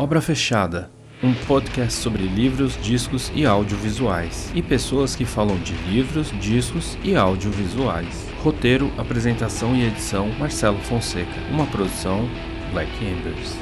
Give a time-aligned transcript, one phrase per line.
[0.00, 0.90] Obra Fechada,
[1.22, 7.14] um podcast sobre livros, discos e audiovisuais, e pessoas que falam de livros, discos e
[7.14, 8.26] audiovisuais.
[8.42, 12.26] Roteiro, apresentação e edição Marcelo Fonseca, uma produção
[12.72, 13.54] Black Embers.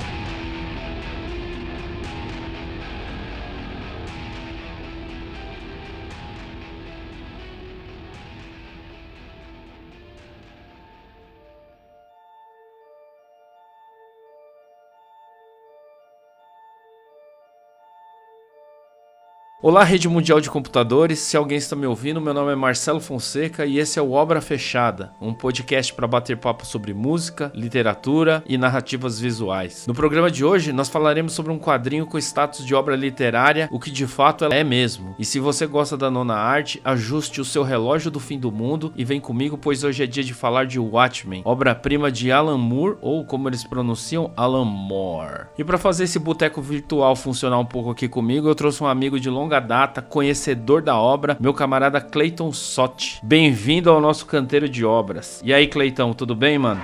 [19.69, 21.19] Olá, rede mundial de computadores.
[21.19, 24.41] Se alguém está me ouvindo, meu nome é Marcelo Fonseca e esse é o Obra
[24.41, 29.87] Fechada, um podcast para bater papo sobre música, literatura e narrativas visuais.
[29.87, 33.79] No programa de hoje, nós falaremos sobre um quadrinho com status de obra literária, o
[33.79, 35.15] que de fato ela é mesmo.
[35.19, 38.91] E se você gosta da nona arte, ajuste o seu relógio do fim do mundo
[38.97, 42.97] e vem comigo, pois hoje é dia de falar de Watchmen, obra-prima de Alan Moore,
[43.03, 45.49] ou como eles pronunciam, Alan Moore.
[45.59, 49.21] E para fazer esse boteco virtual funcionar um pouco aqui comigo, eu trouxe um amigo
[49.21, 53.19] de longa longa data, conhecedor da obra, meu camarada Clayton Sotti.
[53.23, 55.41] Bem-vindo ao nosso canteiro de obras.
[55.45, 56.81] E aí, Clayton, tudo bem, mano?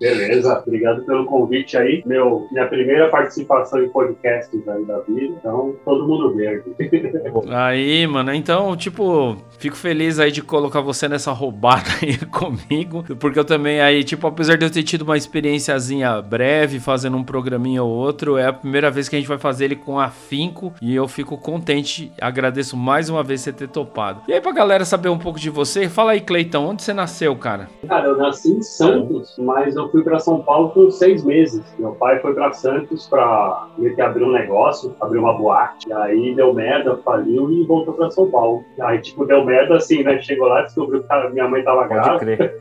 [0.00, 2.02] Beleza, obrigado pelo convite aí.
[2.06, 6.70] Meu, minha primeira participação em podcasts aí da vida, então todo mundo verde.
[7.50, 13.38] aí, mano, então, tipo, fico feliz aí de colocar você nessa roubada aí comigo, porque
[13.38, 17.82] eu também aí, tipo, apesar de eu ter tido uma experiênciazinha breve fazendo um programinha
[17.82, 20.94] ou outro, é a primeira vez que a gente vai fazer ele com afinco e
[20.94, 24.22] eu fico contente, agradeço mais uma vez você ter topado.
[24.28, 27.34] E aí, pra galera saber um pouco de você, fala aí, Cleitão, onde você nasceu,
[27.36, 27.68] cara?
[27.88, 31.62] Cara, eu nasci em Santos, mas eu eu fui para São Paulo com seis meses.
[31.78, 35.88] Meu pai foi para Santos para que abrir um negócio, abrir uma boate.
[35.88, 38.64] E aí deu merda, faliu e voltou para São Paulo.
[38.80, 40.20] Aí, tipo, deu merda assim, né?
[40.20, 42.52] Chegou lá, descobriu que minha mãe tava grávida.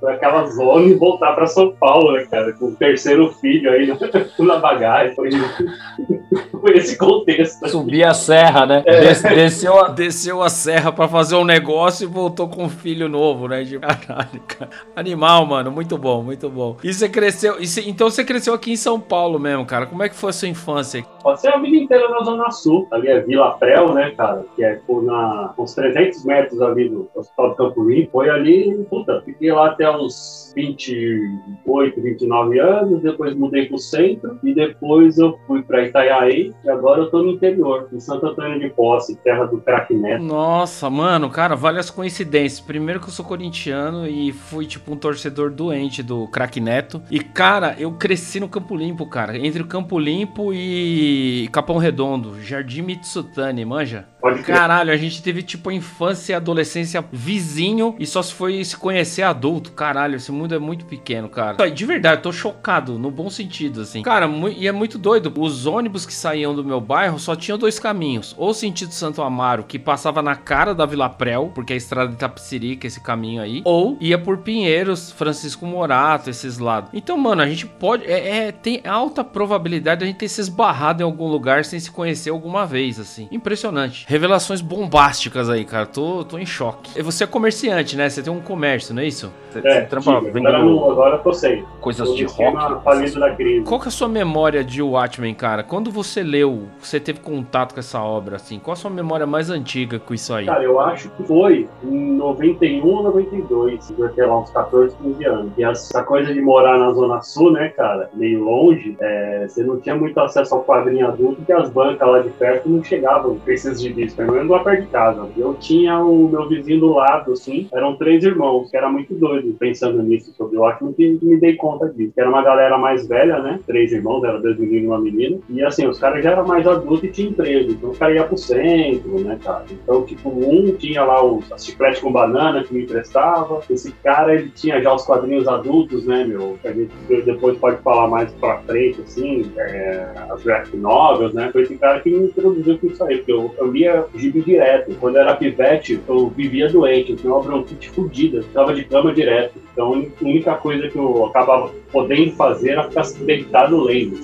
[0.00, 2.52] Foi aquela zona e voltar para São Paulo, né, cara?
[2.54, 3.92] Com o terceiro filho aí
[4.38, 5.14] na bagagem.
[5.14, 5.28] Foi,
[6.60, 7.68] foi esse contexto.
[7.68, 8.82] Subir a serra, né?
[8.86, 9.00] É.
[9.34, 13.48] Desceu, a, desceu a serra para fazer um negócio e voltou com um filho novo,
[13.48, 13.62] né?
[13.62, 14.70] De caralho, cara.
[14.96, 15.70] Animal, mano.
[15.70, 16.76] Muito bom muito bom.
[16.82, 17.60] E você cresceu.
[17.60, 19.86] E você, então você cresceu aqui em São Paulo mesmo, cara.
[19.86, 21.04] Como é que foi a sua infância?
[21.22, 22.86] Passei a vida inteira na Zona Sul.
[22.90, 24.44] Ali é Vila Prel, né, cara?
[24.56, 28.12] Que é por na, uns 300 metros ali do Hospital do Campo Limpo.
[28.12, 33.02] Foi ali, puta, fiquei lá até uns 28, 29 anos.
[33.02, 34.38] Depois mudei pro centro.
[34.42, 36.52] E depois eu fui pra Itaiaí.
[36.64, 40.22] E agora eu tô no interior, em Santo Antônio de Posse, terra do craque Neto.
[40.22, 42.60] Nossa, mano, cara, várias coincidências.
[42.60, 47.02] Primeiro que eu sou corintiano e fui, tipo, um torcedor doente do craque Neto.
[47.10, 49.36] E, cara, eu cresci no Campo Limpo, cara.
[49.36, 52.40] Entre o Campo Limpo e Capão Redondo.
[52.42, 54.06] Jardim Mitsutani, manja?
[54.20, 54.56] Pode crer.
[54.56, 59.22] Caralho, a gente teve, tipo, infância e adolescência vizinho e só se foi se conhecer
[59.22, 59.72] adulto.
[59.72, 61.70] Caralho, esse mundo é muito pequeno, cara.
[61.70, 64.02] De verdade, eu tô chocado, no bom sentido, assim.
[64.02, 65.32] Cara, e é muito doido.
[65.38, 68.34] Os ônibus que saíam do meu bairro só tinham dois caminhos.
[68.36, 72.08] Ou sentido Santo Amaro, que passava na cara da Vila Prel, porque é a estrada
[72.08, 73.62] de Itapecerica, esse caminho aí.
[73.64, 76.90] Ou ia por Pinheiros, Francisco Moraes esses lados.
[76.92, 78.04] Então, mano, a gente pode.
[78.04, 81.78] É, é, tem alta probabilidade de a gente ter se esbarrado em algum lugar sem
[81.78, 83.28] se conhecer alguma vez, assim.
[83.30, 84.04] Impressionante.
[84.08, 85.86] Revelações bombásticas aí, cara.
[85.86, 87.00] Tô, tô em choque.
[87.02, 88.08] Você é comerciante, né?
[88.08, 89.32] Você tem um comércio, não é isso?
[89.50, 90.84] Você, é, você trampa vendendo...
[90.90, 91.64] agora, tô sem.
[91.80, 92.82] Coisas tô de rock.
[92.82, 93.64] Falido da crise.
[93.64, 95.62] Qual que é a sua memória de Watchmen, cara?
[95.62, 98.58] Quando você leu, você teve contato com essa obra, assim?
[98.58, 100.46] Qual a sua memória mais antiga com isso aí?
[100.46, 103.94] Cara, eu acho que foi em 91 ou 92.
[103.98, 105.52] Eu tinha lá uns 14, 15 anos.
[105.56, 109.80] E essa coisa de morar na Zona Sul, né, cara, meio longe, é, você não
[109.80, 113.50] tinha muito acesso ao quadrinho adulto, porque as bancas lá de perto não chegavam com
[113.50, 115.28] esses gibis, pelo menos lá perto de casa.
[115.36, 119.54] Eu tinha o meu vizinho do lado, assim, eram três irmãos, que era muito doido
[119.58, 122.12] pensando nisso sobre o Watchmen, que me dei conta disso.
[122.16, 125.62] Era uma galera mais velha, né, três irmãos, era dois meninos e uma menina, e
[125.62, 128.36] assim, os caras já eram mais adultos e tinham emprego, então o cara ia pro
[128.36, 129.64] centro, né, cara.
[129.70, 134.50] Então, tipo, um tinha lá os chiclete com banana que me emprestava, esse cara, ele
[134.50, 136.58] tinha já os quadrinhos adultos, né, meu?
[136.60, 136.92] Que a gente
[137.24, 141.50] depois pode falar mais pra frente, assim, é, as graphic novels, né?
[141.52, 144.94] Foi esse cara que me introduziu com isso aí, porque eu, eu lia gibi direto.
[145.00, 149.12] Quando eu era pivete, eu vivia doente, eu tinha uma bronquite fodida, tava de cama
[149.12, 149.54] direto.
[149.72, 154.18] Então, a única coisa que eu acabava podendo fazer era ficar deitado lendo.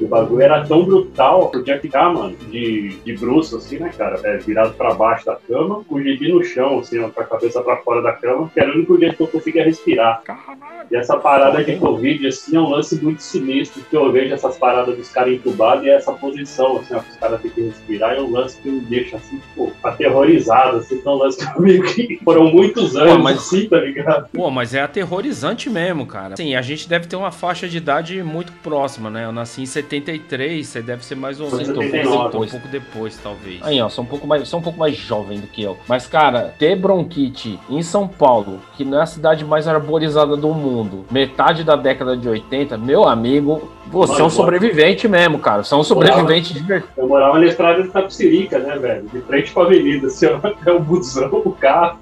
[0.00, 4.20] O bagulho era tão brutal, que ficar, mano, de, de bruxo, assim, né, cara?
[4.24, 7.60] É, virado pra baixo da cama, com o gibi no chão, assim, com a cabeça
[7.62, 10.22] pra fora da cama, que era o único jeito que eu conseguia respirar.
[10.90, 14.56] E essa parada de Covid, assim, é um lance muito sinistro, que eu vejo essas
[14.56, 18.14] paradas dos caras entubados e essa posição, assim, ó, que os caras têm que respirar,
[18.14, 21.84] é um lance que me deixa, assim, tipo, aterrorizado, assim, então é um lance comigo
[21.84, 24.28] que foram muitos anos, Pô, mas, assim, tá ligado?
[24.32, 26.36] Pô, mas é aterrorizante mesmo, cara.
[26.36, 29.24] Sim, a gente deve ter uma faixa de idade muito próxima, né?
[29.24, 33.18] Eu nasci em 73, você deve ser mais ou menos um, pouco, um pouco depois,
[33.22, 33.60] talvez.
[33.62, 35.78] Aí, ó, sou um pouco mais, sou um pouco mais jovem do que eu.
[35.88, 40.52] Mas, cara, ter bronquite em São Paulo, que não é a cidade mais arborizada do
[40.54, 45.62] mundo, metade da década de 80, meu amigo, você é um sobrevivente mesmo, cara.
[45.62, 46.92] Você é um sobrevivente de verdade.
[46.96, 49.08] Eu morava na estrada de Tapsirica, né, velho?
[49.08, 51.98] De frente pra avenida, assim, até o busão, o carro.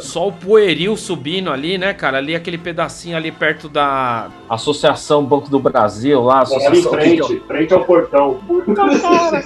[0.00, 2.18] Só o poeril subindo ali, né, cara?
[2.18, 4.21] Ali aquele pedacinho ali perto da.
[4.48, 6.40] Associação Banco do Brasil lá.
[6.40, 6.74] Associação...
[6.74, 8.38] em frente, frente ao portão.
[8.74, 9.44] Cara,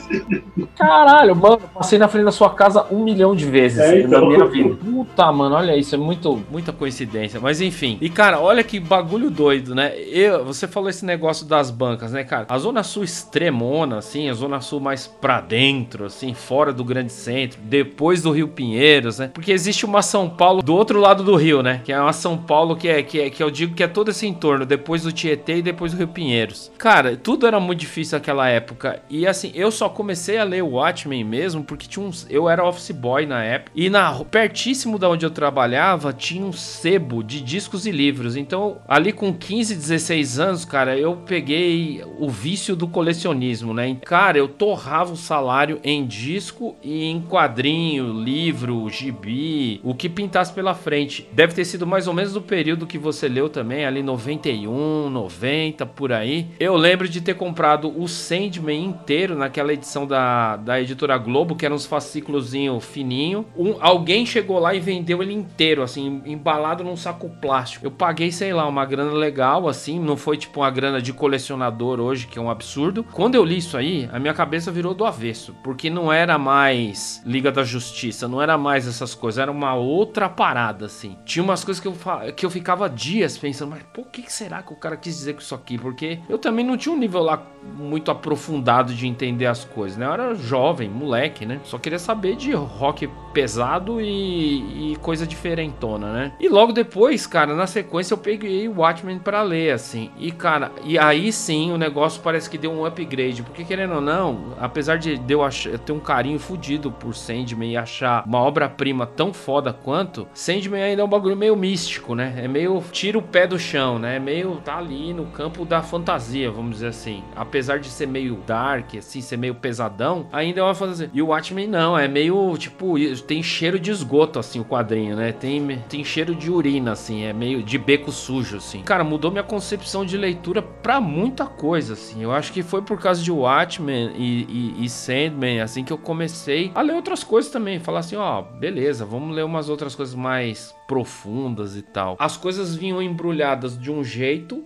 [0.77, 4.21] caralho, mano, passei na frente da sua casa um milhão de vezes é, então.
[4.21, 4.77] na minha vida.
[4.77, 6.41] Puta, mano, olha isso, é muito.
[6.51, 7.41] Muita coincidência.
[7.41, 7.99] Mas enfim.
[8.01, 9.99] E, cara, olha que bagulho doido, né?
[9.99, 12.45] Eu, você falou esse negócio da das bancas, né, cara?
[12.51, 17.13] A Zona Sul extremona, assim, a Zona Sul mais pra dentro, assim, fora do grande
[17.13, 19.31] centro, depois do Rio Pinheiros, né?
[19.33, 21.81] Porque existe uma São Paulo do outro lado do rio, né?
[21.83, 24.11] Que é uma São Paulo que é, que, é, que eu digo que é todo
[24.11, 26.71] esse entorno, depois do Tietê e depois do Rio Pinheiros.
[26.79, 29.01] Cara, tudo era muito difícil naquela época.
[29.09, 32.27] E assim, eu só comecei a ler o Watchmen mesmo porque tinha uns.
[32.29, 33.73] Eu era office boy na época.
[33.75, 38.37] E na, pertíssimo da onde eu trabalhava, tinha um sebo de discos e livros.
[38.37, 43.97] Então, ali com 15, 16 anos, cara, eu peguei o vício do colecionismo, né?
[44.05, 50.53] Cara, eu torrava o salário em disco e em quadrinho, livro, gibi, o que pintasse
[50.53, 51.29] pela frente.
[51.33, 55.85] Deve ter sido mais ou menos do período que você leu também, ali 91, 90,
[55.87, 56.49] por aí.
[56.59, 61.67] Eu lembro de ter comprado o Sandman inteiro naquela edição da, da editora Globo, que
[61.67, 63.45] eram uns fascículozinho fininho.
[63.57, 67.87] Um, alguém chegou lá e vendeu ele inteiro, assim, embalado num saco plástico.
[67.87, 72.01] Eu paguei, sei lá, uma grana legal, assim, não foi tipo uma grana de colecionador
[72.01, 73.05] hoje, que é um absurdo.
[73.13, 77.23] Quando eu li isso aí, a minha cabeça virou do avesso, porque não era mais
[77.27, 81.17] Liga da Justiça, não era mais essas coisas, era uma outra parada, assim.
[81.25, 81.97] Tinha umas coisas que eu,
[82.35, 85.41] que eu ficava dias pensando, mas por que será que o cara quis dizer com
[85.41, 85.79] isso aqui?
[85.79, 87.43] Porque eu também não tinha um nível lá
[87.75, 90.05] muito aprofundado de entender as coisas, né?
[90.05, 91.59] Eu era jovem, moleque, né?
[91.65, 96.33] Só queria saber de rock pesado e, e coisa diferentona, né?
[96.39, 100.11] E logo depois, cara, na sequência eu peguei o Watchmen para ler, assim.
[100.19, 103.43] E, cara, e aí sim o negócio parece que deu um upgrade.
[103.43, 108.23] Porque querendo ou não, apesar de eu, ter um carinho fudido por Sandman e achar
[108.27, 112.35] uma obra-prima tão foda quanto, Sandman ainda é um bagulho meio místico, né?
[112.37, 114.19] É meio tira o pé do chão, né?
[114.27, 117.23] Meio tá ali no campo da fantasia, vamos dizer assim.
[117.37, 121.09] Apesar de ser meio dark, assim, ser meio pesadão, ainda é uma fantasia.
[121.15, 125.31] E o Watchmen não, é meio tipo, tem cheiro de esgoto, assim, o quadrinho, né?
[125.31, 128.83] Tem, tem cheiro de urina, assim, é meio de beco sujo, assim.
[128.83, 132.21] Cara, mudou minha concepção de leitura pra muita coisa, assim.
[132.21, 135.99] Eu acho que foi por causa de Watchmen e, e, e Sandman, assim, que eu
[135.99, 137.79] comecei a ler outras coisas também.
[137.79, 142.17] Falar assim, ó, beleza, vamos ler umas outras coisas mais profundas e tal.
[142.19, 144.16] As coisas vinham embrulhadas de um jeito,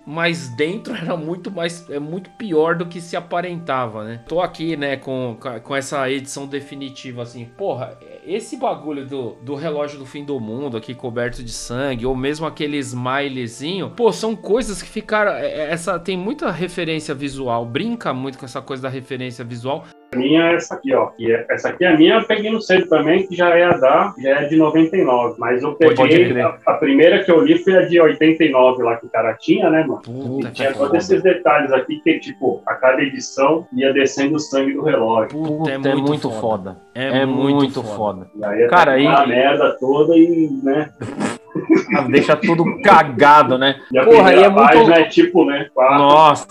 [0.07, 4.21] mas dentro era muito mais é muito pior do que se aparentava, né?
[4.29, 7.45] Tô aqui, né, com, com essa edição definitiva assim.
[7.45, 12.15] Porra, esse bagulho do, do relógio do fim do mundo aqui coberto de sangue ou
[12.15, 17.65] mesmo aquele smilezinho, pô, são coisas que ficaram é, é, essa tem muita referência visual,
[17.65, 19.85] brinca muito com essa coisa da referência visual,
[20.17, 21.11] minha é essa aqui, ó.
[21.19, 23.65] E é, essa aqui é a minha, eu peguei no centro também, que já é
[23.65, 25.35] a da, já é de 99.
[25.39, 29.07] Mas eu peguei, a, a, primeira que eu li foi a de 89 lá que
[29.07, 30.03] o cara tinha, né, mano?
[30.03, 34.41] Puta e tinha todos esses detalhes aqui, que tipo, a cada edição ia descendo o
[34.41, 35.31] sangue do relógio.
[35.31, 36.41] Puta, é, muito, é muito foda.
[36.41, 36.77] foda.
[36.95, 38.27] É, é, muito, muito foda.
[38.27, 38.31] foda.
[38.37, 39.07] E aí cara, aí...
[39.07, 40.91] a merda toda e, né...
[42.11, 43.81] Deixa tudo cagado, né?
[43.93, 44.93] E Porra, aí é muito.
[44.93, 45.69] É tipo, né?
[45.77, 46.47] Nossa.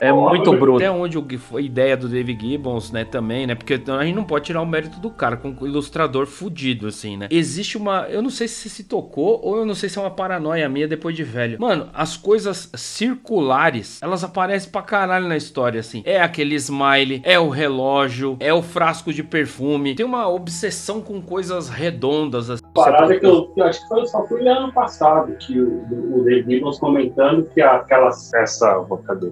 [0.00, 0.76] é muito bruto.
[0.76, 3.04] Até onde foi a ideia do Dave Gibbons, né?
[3.04, 3.54] Também, né?
[3.54, 7.16] Porque a gente não pode tirar o mérito do cara com um ilustrador fudido, assim,
[7.16, 7.28] né?
[7.30, 8.06] Existe uma.
[8.08, 10.88] Eu não sei se se tocou ou eu não sei se é uma paranoia minha
[10.88, 11.60] depois de velho.
[11.60, 16.02] Mano, as coisas circulares, elas aparecem pra caralho na história, assim.
[16.04, 19.94] É aquele smile, é o relógio, é o frasco de perfume.
[19.94, 22.61] Tem uma obsessão com coisas redondas, assim.
[22.74, 26.24] Parada que eu, que eu acho que foi, só fui ano passado que o, o
[26.24, 29.30] David nos comentando que aquelas, essa, cadê?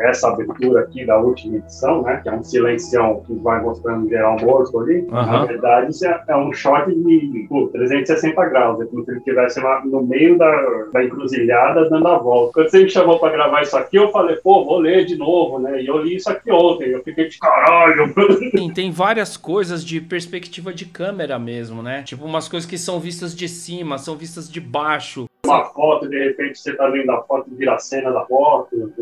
[0.00, 4.36] Essa abertura aqui da última edição, né, que é um silencião que vai mostrando geral
[4.40, 5.10] morto ali, uhum.
[5.10, 9.18] na verdade isso é, é, um shot de pô, 360 graus, é como se ele
[9.18, 12.52] estivesse no meio da, da encruzilhada dando a volta.
[12.54, 15.58] Quando você me chamou para gravar isso aqui, eu falei, pô, vou ler de novo,
[15.58, 18.10] né, e eu li isso aqui ontem, eu fiquei de caralho.
[18.50, 22.98] Tem, tem várias coisas de perspectiva de câmera mesmo, né, tipo umas coisas que são
[22.98, 27.22] vistas de cima, são vistas de baixo, uma foto, de repente você tá vendo a
[27.22, 28.92] foto, vira a cena da foto.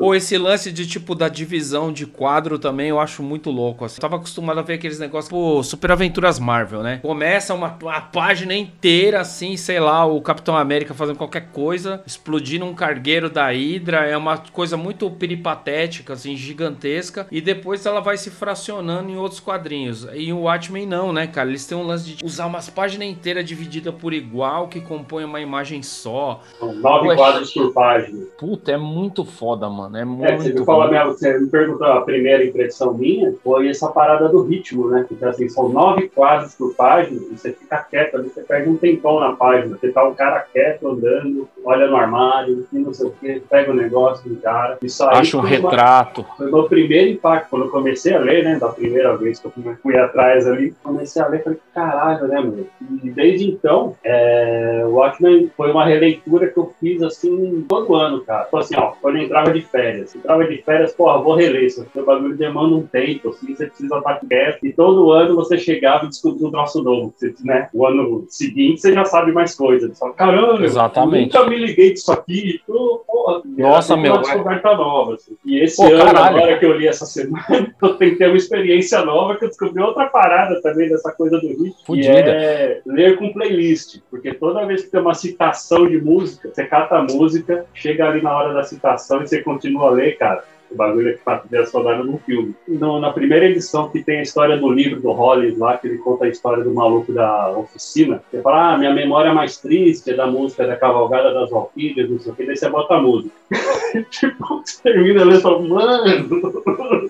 [0.00, 3.84] Ou esse lance de tipo da divisão de quadro também eu acho muito louco.
[3.84, 3.96] Assim.
[3.98, 6.98] Eu tava acostumado a ver aqueles negócios, pô, Super Aventuras Marvel, né?
[7.02, 12.64] Começa uma, uma página inteira assim, sei lá, o Capitão América fazendo qualquer coisa, explodindo
[12.64, 18.16] um cargueiro da Hydra, é uma coisa muito peripatética, assim, gigantesca, e depois ela vai
[18.16, 20.06] se fracionando em outros quadrinhos.
[20.14, 21.48] E o Watchmen não, né, cara?
[21.48, 25.40] Eles têm um lance de usar umas páginas inteiras divididas por igual que compõem uma
[25.40, 25.51] imagem
[25.82, 26.40] só.
[26.58, 28.24] São nove quadros por página.
[28.38, 29.96] Puta, é muito foda, mano.
[29.96, 33.68] É É, muito você, me fala, minha- você me perguntou a primeira impressão minha, foi
[33.68, 35.06] essa parada do ritmo, né?
[35.10, 38.76] Então, assim, são nove quadros por página e você fica quieto ali, você perde um
[38.76, 39.76] tempão na página.
[39.76, 43.70] Você tá um cara quieto, andando, olha no armário, e não sei o quê, pega
[43.70, 44.78] o negócio do cara.
[44.82, 46.24] Isso aí Acho um foi uma- retrato.
[46.36, 48.58] Foi meu primeiro impacto, quando eu comecei a ler, né?
[48.58, 49.52] Da primeira vez que eu
[49.82, 52.66] fui, atrás ali, comecei a ler, falei, caralho, né, meu?
[53.02, 58.20] E desde então, é, o Watchmen foi uma releitura que eu fiz, assim, todo ano,
[58.22, 58.44] cara.
[58.44, 60.14] Tipo assim, ó, quando eu entrava de férias.
[60.14, 61.64] Entrava de férias, porra, vou reler.
[61.64, 64.64] Isso aqui, o bagulho demanda um tempo, assim, você precisa estar quieto.
[64.64, 67.12] E todo ano você chegava e descobria um troço novo.
[67.16, 67.68] Você, né?
[67.72, 69.98] O ano seguinte você já sabe mais coisas.
[70.16, 71.34] Caramba, Exatamente.
[71.36, 72.60] nunca me liguei disso aqui.
[72.66, 75.36] Pô, porra, Nossa, era meu, Uma descoberta nova, assim.
[75.44, 76.36] E esse Pô, ano, caralho.
[76.36, 77.44] agora que eu li essa semana,
[77.80, 81.74] eu ter uma experiência nova, que eu descobri outra parada também dessa coisa do ritmo.
[81.74, 82.10] Que Fudida.
[82.10, 84.00] é ler com playlist.
[84.10, 88.22] Porque toda vez que tem uma citação de música, você cata a música, chega ali
[88.22, 90.44] na hora da citação e você continua a ler, cara.
[90.72, 92.54] O bagulho é que faz trilha sonora num filme.
[92.66, 95.98] No- na primeira edição, que tem a história do livro do Hollis lá, que ele
[95.98, 100.14] conta a história do maluco da oficina, você fala, ah, minha memória mais triste é
[100.14, 103.34] da música da Cavalgada das Valquírias, não sei o que, daí você bota a música.
[104.10, 106.62] tipo, você termina lendo e fala, mano,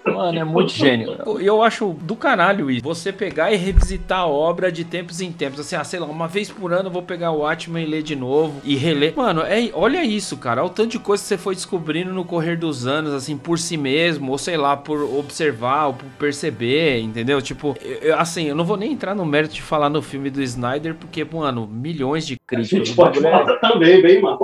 [0.05, 1.17] Mano, é muito gênio.
[1.25, 2.83] Pô, Eu acho do caralho isso.
[2.85, 5.61] Você pegar e revisitar a obra de tempos em tempos.
[5.61, 8.03] Assim, ah, sei lá, uma vez por ano eu vou pegar o Watchmen e ler
[8.03, 8.61] de novo.
[8.65, 9.15] E reler.
[9.17, 10.63] Mano, é, olha isso, cara.
[10.63, 13.59] Olha o tanto de coisa que você foi descobrindo no correr dos anos, assim, por
[13.59, 14.33] si mesmo.
[14.33, 17.41] Ou sei lá, por observar, ou por perceber, entendeu?
[17.41, 20.43] Tipo, eu- assim, eu não vou nem entrar no mérito de falar no filme do
[20.43, 22.69] Snyder, porque, mano, milhões de a críticas.
[22.87, 24.39] gente O pode falar também, bem mal.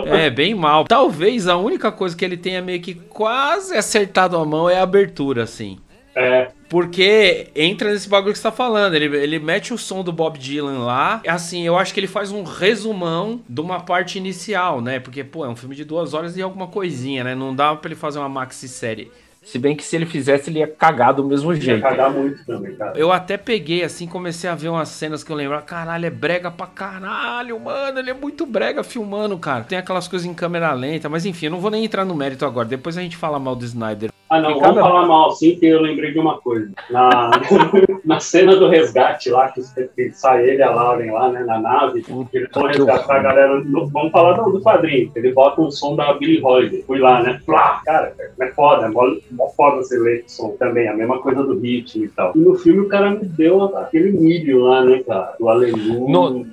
[0.00, 0.84] Então, é, bem mal.
[0.84, 4.82] Talvez a única coisa que ele tenha meio que quase acertado a mão é a
[4.82, 5.78] abertura, assim.
[6.14, 8.94] é, Porque entra nesse bagulho que você tá falando.
[8.94, 11.20] Ele, ele mete o som do Bob Dylan lá.
[11.28, 14.98] Assim, eu acho que ele faz um resumão de uma parte inicial, né?
[14.98, 17.34] Porque, pô, é um filme de duas horas e alguma coisinha, né?
[17.34, 19.10] Não dá pra ele fazer uma maxi-série.
[19.42, 21.82] Se bem que se ele fizesse, ele ia cagar do mesmo ia jeito.
[21.82, 22.96] cagar muito também, cara.
[22.96, 25.60] Eu até peguei, assim, comecei a ver umas cenas que eu lembro.
[25.62, 27.98] Caralho, é brega pra caralho, mano.
[27.98, 29.64] Ele é muito brega filmando, cara.
[29.64, 32.46] Tem aquelas coisas em câmera lenta, mas enfim, eu não vou nem entrar no mérito
[32.46, 32.68] agora.
[32.68, 34.10] Depois a gente fala mal do Snyder.
[34.32, 36.70] Ah, não, vamos falar mal sim, que eu lembrei de uma coisa.
[36.88, 37.30] Na,
[38.02, 39.60] na cena do resgate lá, que,
[39.94, 43.62] que sai ele e a Lauren lá, né, na nave, eles vão resgatar a galera.
[43.92, 45.12] vamos falar do, do quadrinho.
[45.14, 46.82] Ele bota um som da Billy Holiday.
[46.82, 47.42] Fui lá, né?
[47.44, 51.18] Plá, cara, é foda, é mó, mó foda você ler esse som também, a mesma
[51.18, 52.32] coisa do ritmo e tal.
[52.34, 55.34] E no filme o cara me deu aquele milho lá, né, cara?
[55.38, 56.08] Do aleluia.
[56.08, 56.46] No-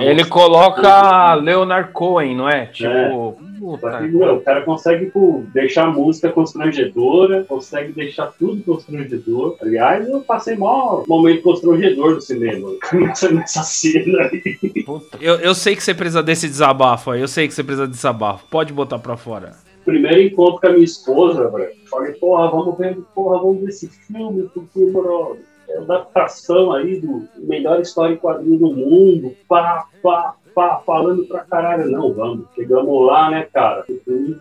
[0.00, 2.64] Ele mostrar- coloca Leonard Cohen, não é?
[2.64, 8.62] Tipo, Só puta, meu, o cara consegue pô, deixar a música constrangedora, consegue deixar tudo
[8.62, 9.56] constrangedor.
[9.60, 14.84] Aliás, eu passei maior momento constrangedor do cinema nessa, nessa cena aí.
[15.20, 17.20] Eu, eu sei que você precisa desse desabafo aí.
[17.20, 18.46] Eu sei que você precisa desse desabafo.
[18.50, 19.52] Pode botar pra fora.
[19.84, 21.70] Primeiro encontro com a minha esposa, velho.
[21.88, 25.36] Falei, porra, vamos ver, porra, vamos ver esse filme, porque, mano,
[25.68, 31.40] é adaptação aí do melhor história em quadrinho do mundo, pá, pá, pá, falando pra
[31.40, 31.90] caralho.
[31.90, 32.46] Não, vamos.
[32.54, 33.84] Chegamos lá, né, cara?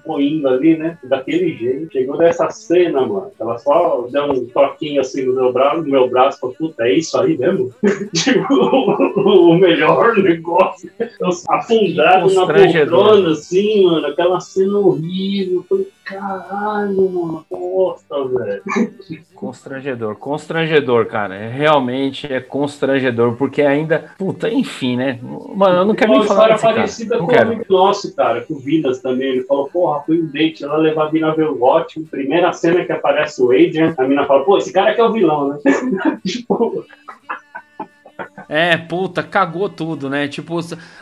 [0.05, 0.97] Fui indo ali, né?
[1.03, 1.91] Daquele jeito.
[1.91, 3.31] Chegou nessa cena, mano.
[3.37, 6.93] Ela só deu um toquinho assim no meu braço, no meu braço, falou, puta, é
[6.93, 7.69] isso aí mesmo?
[8.15, 10.89] tipo, o melhor negócio.
[10.97, 15.65] Eu afundado na poltrona, assim, mano, aquela cena horrível.
[15.67, 18.61] Falei, caralho, mano, bosta, velho.
[19.33, 21.35] Constrangedor, constrangedor, cara.
[21.35, 24.11] É, realmente é constrangedor, porque ainda.
[24.17, 25.19] Puta, enfim, né?
[25.21, 27.15] Mano, eu não quero Uma nem falar história desse cara.
[27.15, 29.29] parecida Não com o amigo nosso, cara, com o Vidas também.
[29.29, 31.65] Ele falou, porra, fui um date, ela levar a mina ver o.
[32.09, 35.11] Primeira cena que aparece o Adrian, a mina fala, pô, esse cara que é o
[35.11, 35.59] vilão, né?
[36.25, 36.85] tipo,
[38.47, 40.27] É, puta, cagou tudo, né?
[40.27, 40.59] Tipo,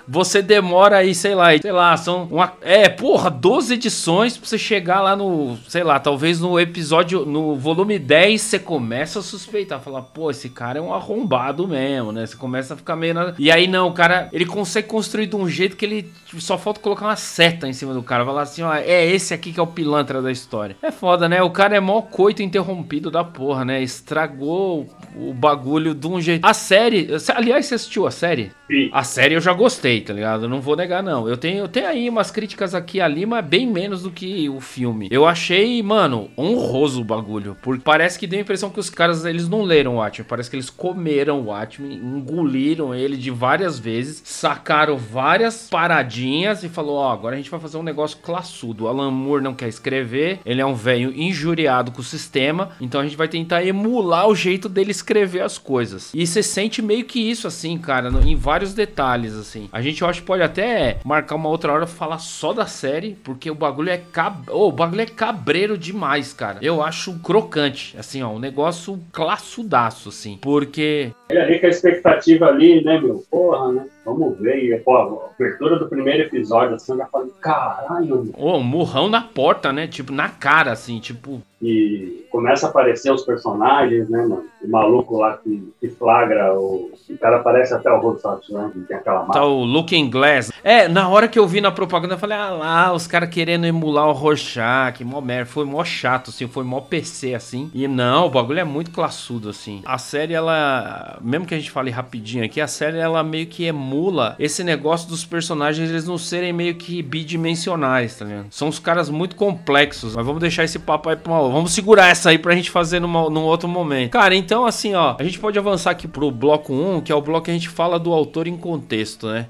[0.08, 4.58] você demora aí, sei lá, sei lá, são uma, é, porra, 12 edições pra você
[4.58, 9.80] chegar lá no, sei lá, talvez no episódio, no volume 10, você começa a suspeitar,
[9.80, 12.26] falar, pô, esse cara é um arrombado mesmo, né?
[12.26, 13.34] Você começa a ficar meio na...
[13.38, 16.58] E aí não, o cara, ele consegue construir de um jeito que ele tipo, só
[16.58, 19.60] falta colocar uma seta em cima do cara, falar assim, ó, é esse aqui que
[19.60, 20.76] é o pilantra da história.
[20.82, 21.42] É foda, né?
[21.42, 23.82] O cara é mó coito interrompido da porra, né?
[23.82, 26.46] Estragou o bagulho de um jeito.
[26.46, 28.52] A série, aliás, você assistiu a série?
[28.70, 28.90] Sim.
[28.92, 30.44] A série eu já gostei, tá ligado?
[30.46, 31.28] Eu não vou negar, não.
[31.28, 34.60] Eu tenho, eu tenho aí umas críticas aqui ali, mas bem menos do que o
[34.60, 35.08] filme.
[35.12, 37.58] Eu achei, mano, honroso o bagulho.
[37.62, 40.28] Porque parece que deu a impressão que os caras, eles não leram o Watchmen.
[40.28, 46.70] Parece que eles comeram o Watchmen, engoliram ele de várias vezes, sacaram várias paradinhas e
[46.70, 48.86] falou, ó, agora a gente vai fazer um negócio classudo.
[48.86, 53.02] O Alan Moore não quer escrever, ele é um velho injuriado com o sistema, então
[53.02, 56.12] a gente vai tentar emular o jeito dele escrever as coisas.
[56.14, 59.70] E você sente meio que isso, assim, cara, no- em vários detalhes, assim.
[59.72, 63.50] A gente, eu acho pode até marcar uma outra hora falar só da série, porque
[63.50, 64.44] o bagulho é cab...
[64.50, 66.60] oh, o bagulho é cabreiro demais, cara.
[66.62, 70.38] Eu acho crocante, assim, ó, um negócio classudaço, assim.
[70.42, 73.24] Porque Ele ali com a expectativa ali, né, meu?
[73.30, 73.86] Porra, né?
[74.06, 74.58] Vamos ver.
[74.64, 78.34] E, pô, a abertura do primeiro episódio, assim, eu já falei, caralho, meu.
[78.38, 79.88] Ô, um murrão na porta, né?
[79.88, 81.42] Tipo, na cara, assim, tipo.
[81.64, 84.44] E começa a aparecer os personagens, né, mano?
[84.62, 88.70] O maluco lá que, que flagra, o, o cara parece até o Rosati, né?
[88.74, 89.46] Que tem aquela Tá máscara.
[89.46, 90.52] o Looking Glass.
[90.64, 93.66] É, na hora que eu vi na propaganda, eu falei, ah lá, os caras querendo
[93.66, 95.46] emular o Rorschach, mó merda.
[95.46, 97.70] Foi mó chato, assim, foi mó PC, assim.
[97.74, 99.82] E não, o bagulho é muito classudo, assim.
[99.86, 103.66] A série, ela, mesmo que a gente fale rapidinho aqui, a série, ela meio que
[103.66, 108.48] emula esse negócio dos personagens, eles não serem meio que bidimensionais, tá ligado?
[108.50, 110.16] São os caras muito complexos.
[110.16, 111.53] Mas vamos deixar esse papo aí pra uma...
[111.54, 114.14] Vamos segurar essa aí pra gente fazer numa, num outro momento.
[114.14, 117.22] Cara, então, assim, ó, a gente pode avançar aqui pro bloco 1, que é o
[117.22, 119.46] bloco que a gente fala do autor em contexto, né?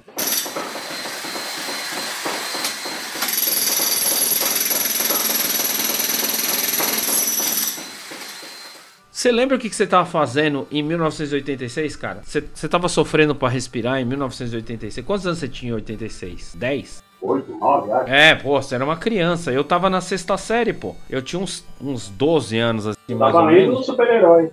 [9.10, 12.22] Você lembra o que você tava fazendo em 1986, cara?
[12.26, 15.06] Você, tava sofrendo pra respirar em 1986.
[15.06, 16.56] Quantos anos você tinha em 86?
[16.60, 17.02] 10?
[17.24, 18.12] Oito, nove, acho.
[18.14, 19.50] É, pô, você era uma criança.
[19.50, 20.94] Eu tava na sexta série, pô.
[21.10, 23.86] Eu tinha uns, uns 12 anos, assim, mais ou Tava lendo um menos.
[23.86, 24.52] super-herói.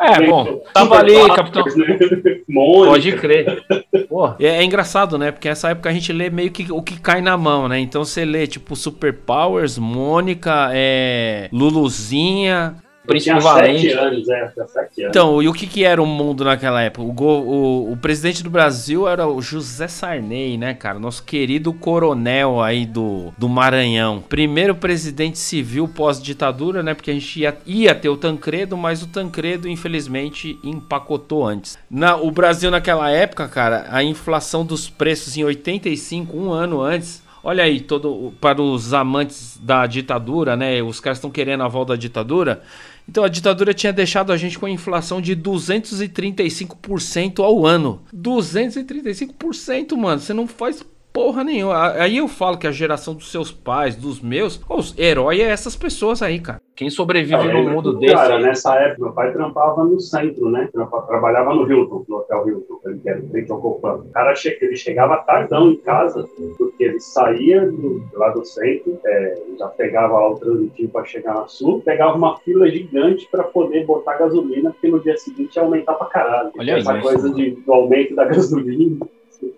[0.00, 1.64] É, bom, tava ali, Capitão.
[2.48, 2.90] Mônica.
[2.90, 3.64] Pode crer.
[4.08, 5.32] Pô, é, é engraçado, né?
[5.32, 7.80] Porque nessa época a gente lê meio que o que cai na mão, né?
[7.80, 12.76] Então você lê, tipo, Super Powers, Mônica, é, Luluzinha,
[13.06, 13.88] Príncipe sete Valente.
[13.92, 15.10] anos, é, tinha sete anos.
[15.10, 17.06] Então, e o que, que era o mundo naquela época?
[17.06, 20.98] O, go- o- o presidente do Brasil era o José Sarney, né, cara?
[20.98, 24.22] Nosso querido coronel aí do, do Maranhão.
[24.26, 26.94] Primeiro presidente civil pós-ditadura, né?
[26.94, 31.78] Porque a gente ia, ia ter o Tancredo, mas o Tancredo, infelizmente, empacotou antes.
[31.90, 37.22] Na, o Brasil, naquela época, cara, a inflação dos preços em 85, um ano antes.
[37.46, 40.82] Olha aí, todo para os amantes da ditadura, né?
[40.82, 42.62] Os caras estão querendo a volta da ditadura.
[43.08, 48.02] Então a ditadura tinha deixado a gente com a inflação de 235% ao ano.
[48.14, 50.20] 235%, mano.
[50.20, 51.92] Você não faz porra nenhuma.
[51.92, 55.76] Aí eu falo que a geração dos seus pais, dos meus, os herói é essas
[55.76, 56.60] pessoas aí, cara.
[56.74, 60.68] Quem sobrevive num mundo desse Cara, aí, nessa época, meu pai trampava no centro, né?
[61.06, 63.94] Trabalhava no Hilton, no Hotel Hilton, ele que era frente ao Copan.
[63.94, 68.98] O cara che ele chegava tardão em casa, porque ele saía do, lá do centro,
[69.06, 73.44] é, já pegava lá o transitinho para chegar na Sul, pegava uma fila gigante para
[73.44, 76.50] poder botar gasolina, porque no dia seguinte ia aumentar pra caralho.
[76.58, 77.02] Olha Essa isso.
[77.02, 79.06] coisa de, do aumento da gasolina,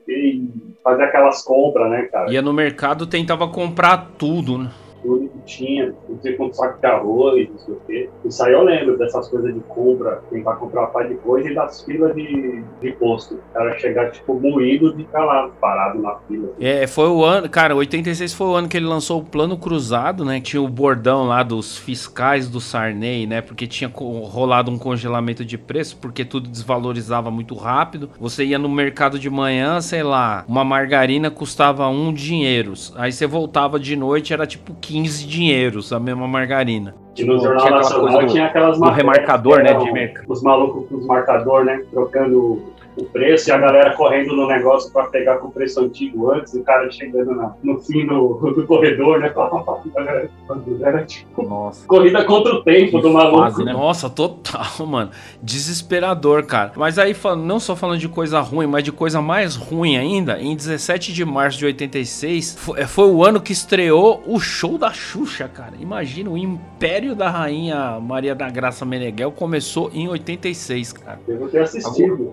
[0.08, 0.48] e
[0.82, 2.30] fazer aquelas compras, né, cara?
[2.30, 4.70] Ia no mercado tentava comprar tudo, né?
[5.06, 8.10] Tudo que tinha, não sei quanto saco de arroz, não sei o quê.
[8.24, 11.82] Isso aí eu lembro dessas coisas de compra, tentar comprar par de coisa e das
[11.82, 13.36] filas de, de posto.
[13.36, 16.52] O cara chegar, tipo, moído de ficar lá, parado na fila.
[16.60, 20.24] É, foi o ano, cara, 86 foi o ano que ele lançou o Plano Cruzado,
[20.24, 20.40] né?
[20.40, 23.40] Tinha o bordão lá dos fiscais do Sarney, né?
[23.40, 28.10] Porque tinha rolado um congelamento de preço, porque tudo desvalorizava muito rápido.
[28.18, 32.92] Você ia no mercado de manhã, sei lá, uma margarina custava um dinheiros.
[32.96, 36.94] Aí você voltava de noite, era tipo 15 dinheiros a mesma margarina.
[37.16, 40.24] E no Tipo, Jornal tinha Nacional do- tinha aquelas do remarcador, né, de.
[40.28, 41.82] Os malucos com os marcadores, né?
[41.90, 42.62] Trocando
[42.96, 46.54] o preço e a galera correndo no negócio para pegar com o preço antigo antes,
[46.54, 49.32] e o cara chegando na- no fim do, do corredor, né?
[50.82, 51.86] Era tipo Nossa.
[51.86, 53.38] corrida contra o tempo Que do maluco.
[53.38, 53.72] fase, né?
[53.72, 55.10] Nossa, total, mano.
[55.42, 56.72] Desesperador, cara.
[56.76, 60.54] Mas aí, não só falando de coisa ruim, mas de coisa mais ruim ainda, em
[60.54, 64.92] 17 de março de 86, fo- eh, foi o ano que estreou o show da
[64.92, 65.72] Xuxa, cara.
[65.80, 71.18] Imagina, o Império da Rainha Maria da Graça Meneghel começou em 86, cara.
[71.26, 72.32] Devo ter assistido.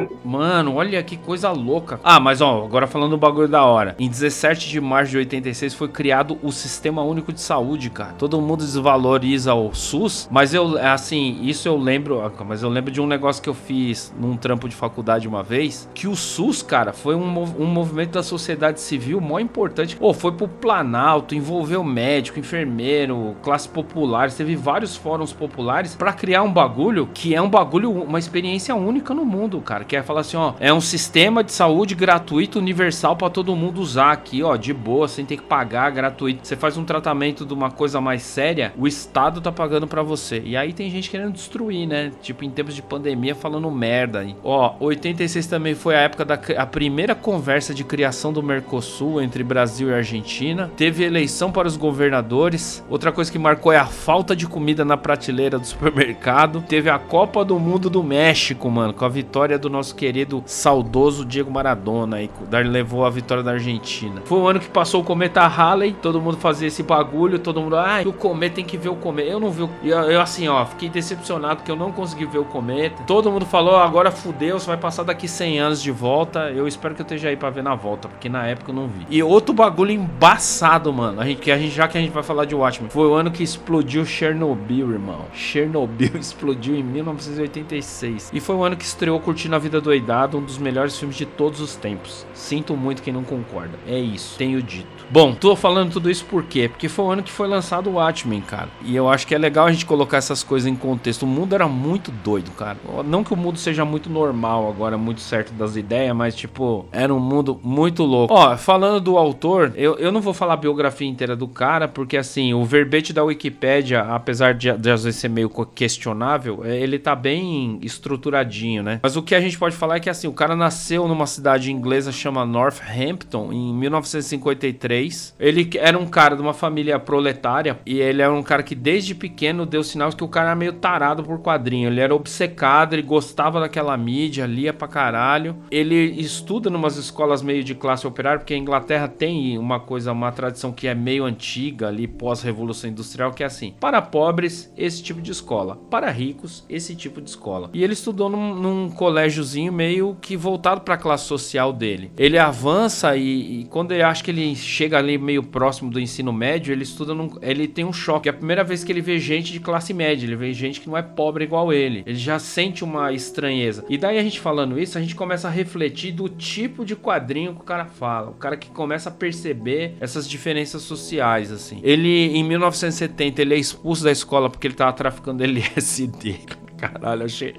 [0.31, 1.99] Mano, olha que coisa louca.
[2.01, 3.97] Ah, mas ó, agora falando do bagulho da hora.
[3.99, 8.13] Em 17 de março de 86 foi criado o Sistema Único de Saúde, cara.
[8.13, 12.93] Todo mundo desvaloriza o SUS, mas eu, assim, isso eu lembro, ah, mas eu lembro
[12.93, 16.63] de um negócio que eu fiz num trampo de faculdade uma vez, que o SUS,
[16.63, 17.27] cara, foi um,
[17.59, 19.97] um movimento da sociedade civil mó importante.
[19.97, 26.43] Pô, foi pro Planalto, envolveu médico, enfermeiro, classe popular, teve vários fóruns populares para criar
[26.43, 30.20] um bagulho que é um bagulho, uma experiência única no mundo, cara, que é falar
[30.21, 34.55] assim, ó, é um sistema de saúde gratuito, universal para todo mundo usar aqui, ó,
[34.55, 36.47] de boa, sem ter que pagar, gratuito.
[36.47, 40.41] Você faz um tratamento de uma coisa mais séria, o Estado tá pagando para você.
[40.45, 42.11] E aí tem gente querendo destruir, né?
[42.21, 44.25] Tipo, em tempos de pandemia, falando merda.
[44.43, 49.43] Ó, 86 também foi a época da a primeira conversa de criação do Mercosul entre
[49.43, 50.71] Brasil e Argentina.
[50.75, 52.83] Teve eleição para os governadores.
[52.89, 56.63] Outra coisa que marcou é a falta de comida na prateleira do supermercado.
[56.67, 60.10] Teve a Copa do Mundo do México, mano, com a vitória do nosso querido
[60.45, 62.21] saudoso Diego Maradona.
[62.21, 62.29] E
[62.63, 64.21] levou a vitória da Argentina.
[64.25, 65.93] Foi o ano que passou o cometa Halley.
[65.93, 67.39] Todo mundo fazia esse bagulho.
[67.39, 69.29] Todo mundo, ah, o cometa tem que ver o cometa.
[69.29, 69.69] Eu não vi.
[69.83, 73.03] Eu, eu assim, ó, fiquei decepcionado que eu não consegui ver o cometa.
[73.03, 76.51] Todo mundo falou, agora fudeu, você vai passar daqui 100 anos de volta.
[76.51, 78.87] Eu espero que eu esteja aí pra ver na volta, porque na época eu não
[78.87, 79.05] vi.
[79.09, 81.21] E outro bagulho embaçado, mano.
[81.21, 83.13] A gente, que a gente, já que a gente vai falar de Watchmen, foi o
[83.13, 85.25] ano que explodiu Chernobyl, irmão.
[85.33, 88.31] Chernobyl explodiu em 1986.
[88.33, 91.25] E foi o ano que estreou Curtindo a Vida Doidado, um dos melhores filmes de
[91.27, 92.25] todos os tempos.
[92.33, 93.77] Sinto muito quem não concorda.
[93.87, 94.87] É isso, tenho dito.
[95.11, 96.67] Bom, tô falando tudo isso por quê?
[96.67, 98.69] Porque foi o ano que foi lançado o Watchmen, cara.
[98.83, 101.23] E eu acho que é legal a gente colocar essas coisas em contexto.
[101.23, 102.77] O mundo era muito doido, cara.
[103.05, 107.13] Não que o mundo seja muito normal agora, muito certo das ideias, mas tipo, era
[107.13, 108.33] um mundo muito louco.
[108.33, 112.17] Ó, falando do autor, eu, eu não vou falar a biografia inteira do cara, porque
[112.17, 116.97] assim, o verbete da Wikipédia, apesar de, de às vezes ser meio questionável, é, ele
[116.97, 118.99] tá bem estruturadinho, né?
[119.03, 121.71] Mas o que a gente pode falar é que assim, o cara nasceu numa cidade
[121.71, 125.35] inglesa chamada Northampton em 1953.
[125.39, 129.15] Ele era um cara de uma família proletária e ele era um cara que desde
[129.15, 131.87] pequeno deu sinais que o cara era meio tarado por quadrinho.
[131.87, 135.57] Ele era obcecado, ele gostava daquela mídia, lia pra caralho.
[135.71, 140.31] Ele estuda numas escolas meio de classe operária, porque a Inglaterra tem uma coisa, uma
[140.31, 145.19] tradição que é meio antiga ali, pós-revolução industrial, que é assim: para pobres, esse tipo
[145.19, 147.71] de escola, para ricos, esse tipo de escola.
[147.73, 152.11] E ele estudou num, num colégiozinho meio que voltado para a classe social dele.
[152.17, 156.33] Ele avança e, e, quando ele acha que ele chega ali meio próximo do ensino
[156.33, 158.29] médio, ele estuda num, ele tem um choque.
[158.29, 160.87] É a primeira vez que ele vê gente de classe média, ele vê gente que
[160.87, 162.03] não é pobre igual ele.
[162.05, 163.85] Ele já sente uma estranheza.
[163.89, 167.55] E daí a gente falando isso, a gente começa a refletir do tipo de quadrinho
[167.55, 168.31] que o cara fala.
[168.31, 171.79] O cara que começa a perceber essas diferenças sociais, assim.
[171.83, 176.39] Ele, em 1970, ele é expulso da escola porque ele tava traficando LSD.
[176.81, 177.53] Caralho, achei,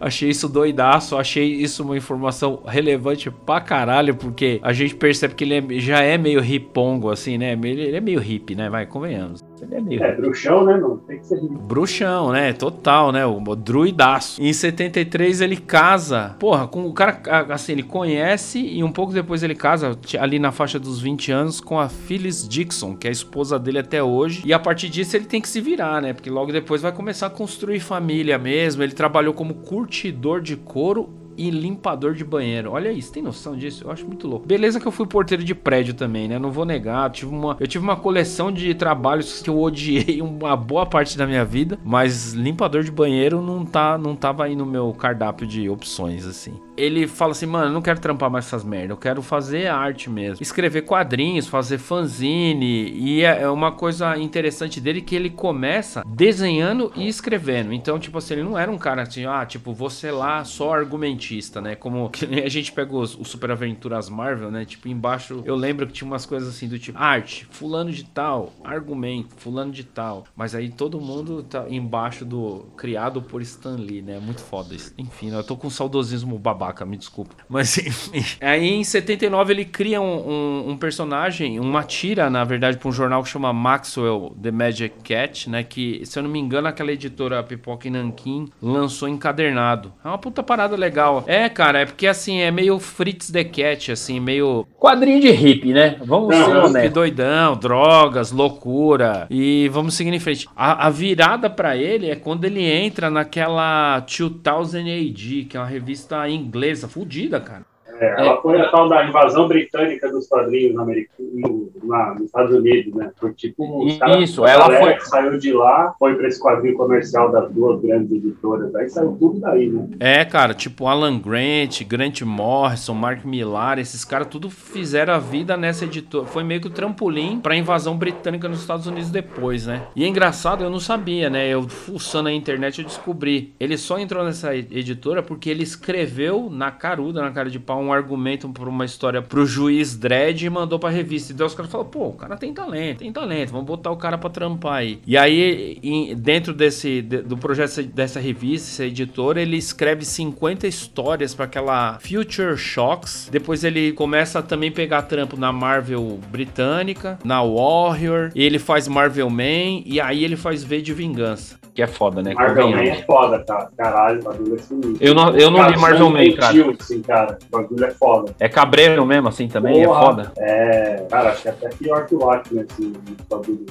[0.00, 5.44] achei isso doidaço, achei isso uma informação relevante pra caralho, porque a gente percebe que
[5.44, 7.52] ele é, já é meio ripongo, assim, né?
[7.52, 8.68] Ele, ele é meio hippie, né?
[8.68, 9.40] Vai, convenhamos.
[9.62, 10.02] Ele é meio.
[10.02, 10.96] É, bruxão, né, não?
[10.98, 11.54] Tem que ser rico.
[11.54, 12.52] Bruxão, né?
[12.52, 13.24] Total, né?
[13.24, 14.42] O druidaço.
[14.42, 16.36] Em 73 ele casa.
[16.38, 20.52] Porra, com o cara, assim, ele conhece e um pouco depois ele casa, ali na
[20.52, 24.42] faixa dos 20 anos, com a Phyllis Dixon, que é a esposa dele até hoje.
[24.44, 26.12] E a partir disso ele tem que se virar, né?
[26.12, 28.82] Porque logo depois vai começar a construir família mesmo.
[28.82, 32.72] Ele trabalhou como curtidor de couro e limpador de banheiro.
[32.72, 33.84] Olha isso, tem noção disso?
[33.84, 34.46] Eu acho muito louco.
[34.46, 36.38] Beleza que eu fui porteiro de prédio também, né?
[36.38, 37.06] Não vou negar.
[37.06, 41.16] Eu tive uma, eu tive uma coleção de trabalhos que eu odiei uma boa parte
[41.16, 45.46] da minha vida, mas limpador de banheiro não tá, não tava aí no meu cardápio
[45.46, 48.96] de opções assim ele fala assim, mano, eu não quero trampar mais essas merdas, eu
[48.96, 50.42] quero fazer arte mesmo.
[50.42, 52.90] Escrever quadrinhos, fazer fanzine.
[52.90, 57.72] E é, é uma coisa interessante dele que ele começa desenhando e escrevendo.
[57.72, 61.60] Então, tipo assim, ele não era um cara assim, ah, tipo, você lá só argumentista,
[61.60, 61.74] né?
[61.74, 62.10] Como
[62.44, 64.64] a gente pega os, Super Aventuras Marvel, né?
[64.64, 68.52] Tipo, embaixo eu lembro que tinha umas coisas assim do tipo, arte, fulano de tal,
[68.64, 70.24] argumento, fulano de tal.
[70.34, 74.18] Mas aí todo mundo tá embaixo do criado por Stan Lee, né?
[74.18, 74.92] Muito foda isso.
[74.96, 77.34] Enfim, eu tô com saudosismo babá babaca, me desculpa.
[77.48, 78.24] Mas enfim.
[78.40, 82.92] Aí em 79 ele cria um, um, um personagem, uma tira, na verdade, para um
[82.92, 85.62] jornal que chama Maxwell The Magic Cat, né?
[85.62, 89.92] Que, se eu não me engano, aquela editora Pipoca e Nankin lançou encadernado.
[90.04, 91.24] É uma puta parada legal.
[91.26, 94.66] É, cara, é porque assim, é meio Fritz the Cat, assim, meio.
[94.78, 95.96] Quadrinho de hippie, né?
[96.04, 96.92] Vamos não, ser honestos.
[96.92, 99.26] doidão, drogas, loucura.
[99.30, 100.48] E vamos seguir em frente.
[100.56, 105.66] A, a virada para ele é quando ele entra naquela 2000 AD, que é uma
[105.66, 107.64] revista inglesa inglesa, fudida, cara.
[108.00, 112.94] É, ela foi a tal da invasão britânica dos quadrinhos americanos, na, nos Estados Unidos,
[112.94, 113.10] né?
[113.18, 113.86] Foi tipo,
[114.20, 114.94] Isso, ela foi.
[114.94, 119.16] Que saiu de lá, foi pra esse quadrinho comercial das duas grandes editoras, aí saiu
[119.18, 119.88] tudo daí, né?
[120.00, 125.56] É, cara, tipo Alan Grant, Grant Morrison, Mark Millar, esses caras tudo fizeram a vida
[125.56, 126.26] nessa editora.
[126.26, 129.82] Foi meio que o trampolim pra invasão britânica nos Estados Unidos depois, né?
[129.94, 131.48] E é engraçado, eu não sabia, né?
[131.48, 133.54] Eu fuçando a internet eu descobri.
[133.58, 137.92] Ele só entrou nessa editora porque ele escreveu na caruda, na cara de pau, um
[137.92, 141.32] argumento pra uma história pro juiz Dredd e mandou pra revista.
[141.32, 143.96] E daí os caras falaram, pô, o cara tem talento, tem talento, vamos botar o
[143.96, 145.00] cara pra trampar aí.
[145.06, 151.34] E aí, em, dentro desse do projeto dessa revista, essa editora, ele escreve 50 histórias
[151.34, 153.28] para aquela Future Shocks.
[153.30, 158.88] Depois ele começa a também pegar trampo na Marvel britânica, na Warrior, e ele faz
[158.88, 161.56] Marvel Man, e aí ele faz V de Vingança.
[161.76, 162.32] Que é foda, né?
[162.32, 163.68] Marvel Man é foda, cara.
[163.76, 164.96] Caralho, o bagulho é sinistro.
[164.98, 166.74] Eu não, eu não li Marvel Man, cara.
[166.80, 167.38] Assim, cara.
[167.46, 168.34] O bagulho é foda.
[168.38, 169.84] É cabreiro mesmo, assim, também?
[169.84, 170.32] Porra, é foda?
[170.38, 172.92] É, cara, acho que é até pior que o Watchmen, assim,
[173.28, 173.66] bagulho.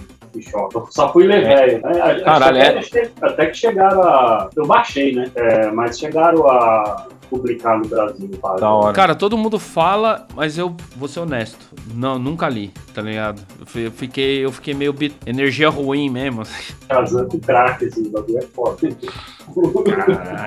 [0.73, 1.55] Eu só fui ler É.
[1.55, 1.81] velho.
[1.81, 2.19] Né?
[2.25, 3.09] Caralho, até, é.
[3.21, 4.49] até que chegaram a.
[4.53, 5.31] Eu baixei, né?
[5.33, 7.07] É, mas chegaram a
[7.37, 8.29] publicar no Brasil.
[8.59, 8.93] Da hora.
[8.93, 11.57] Cara, todo mundo fala, mas eu vou ser honesto.
[11.93, 13.41] Não, nunca li, tá ligado?
[13.59, 15.15] Eu fi- eu fiquei, eu fiquei meio bit...
[15.25, 16.41] energia ruim mesmo.
[16.41, 16.73] assim.
[16.87, 18.89] Casando com crack, assim, o bagulho é foda.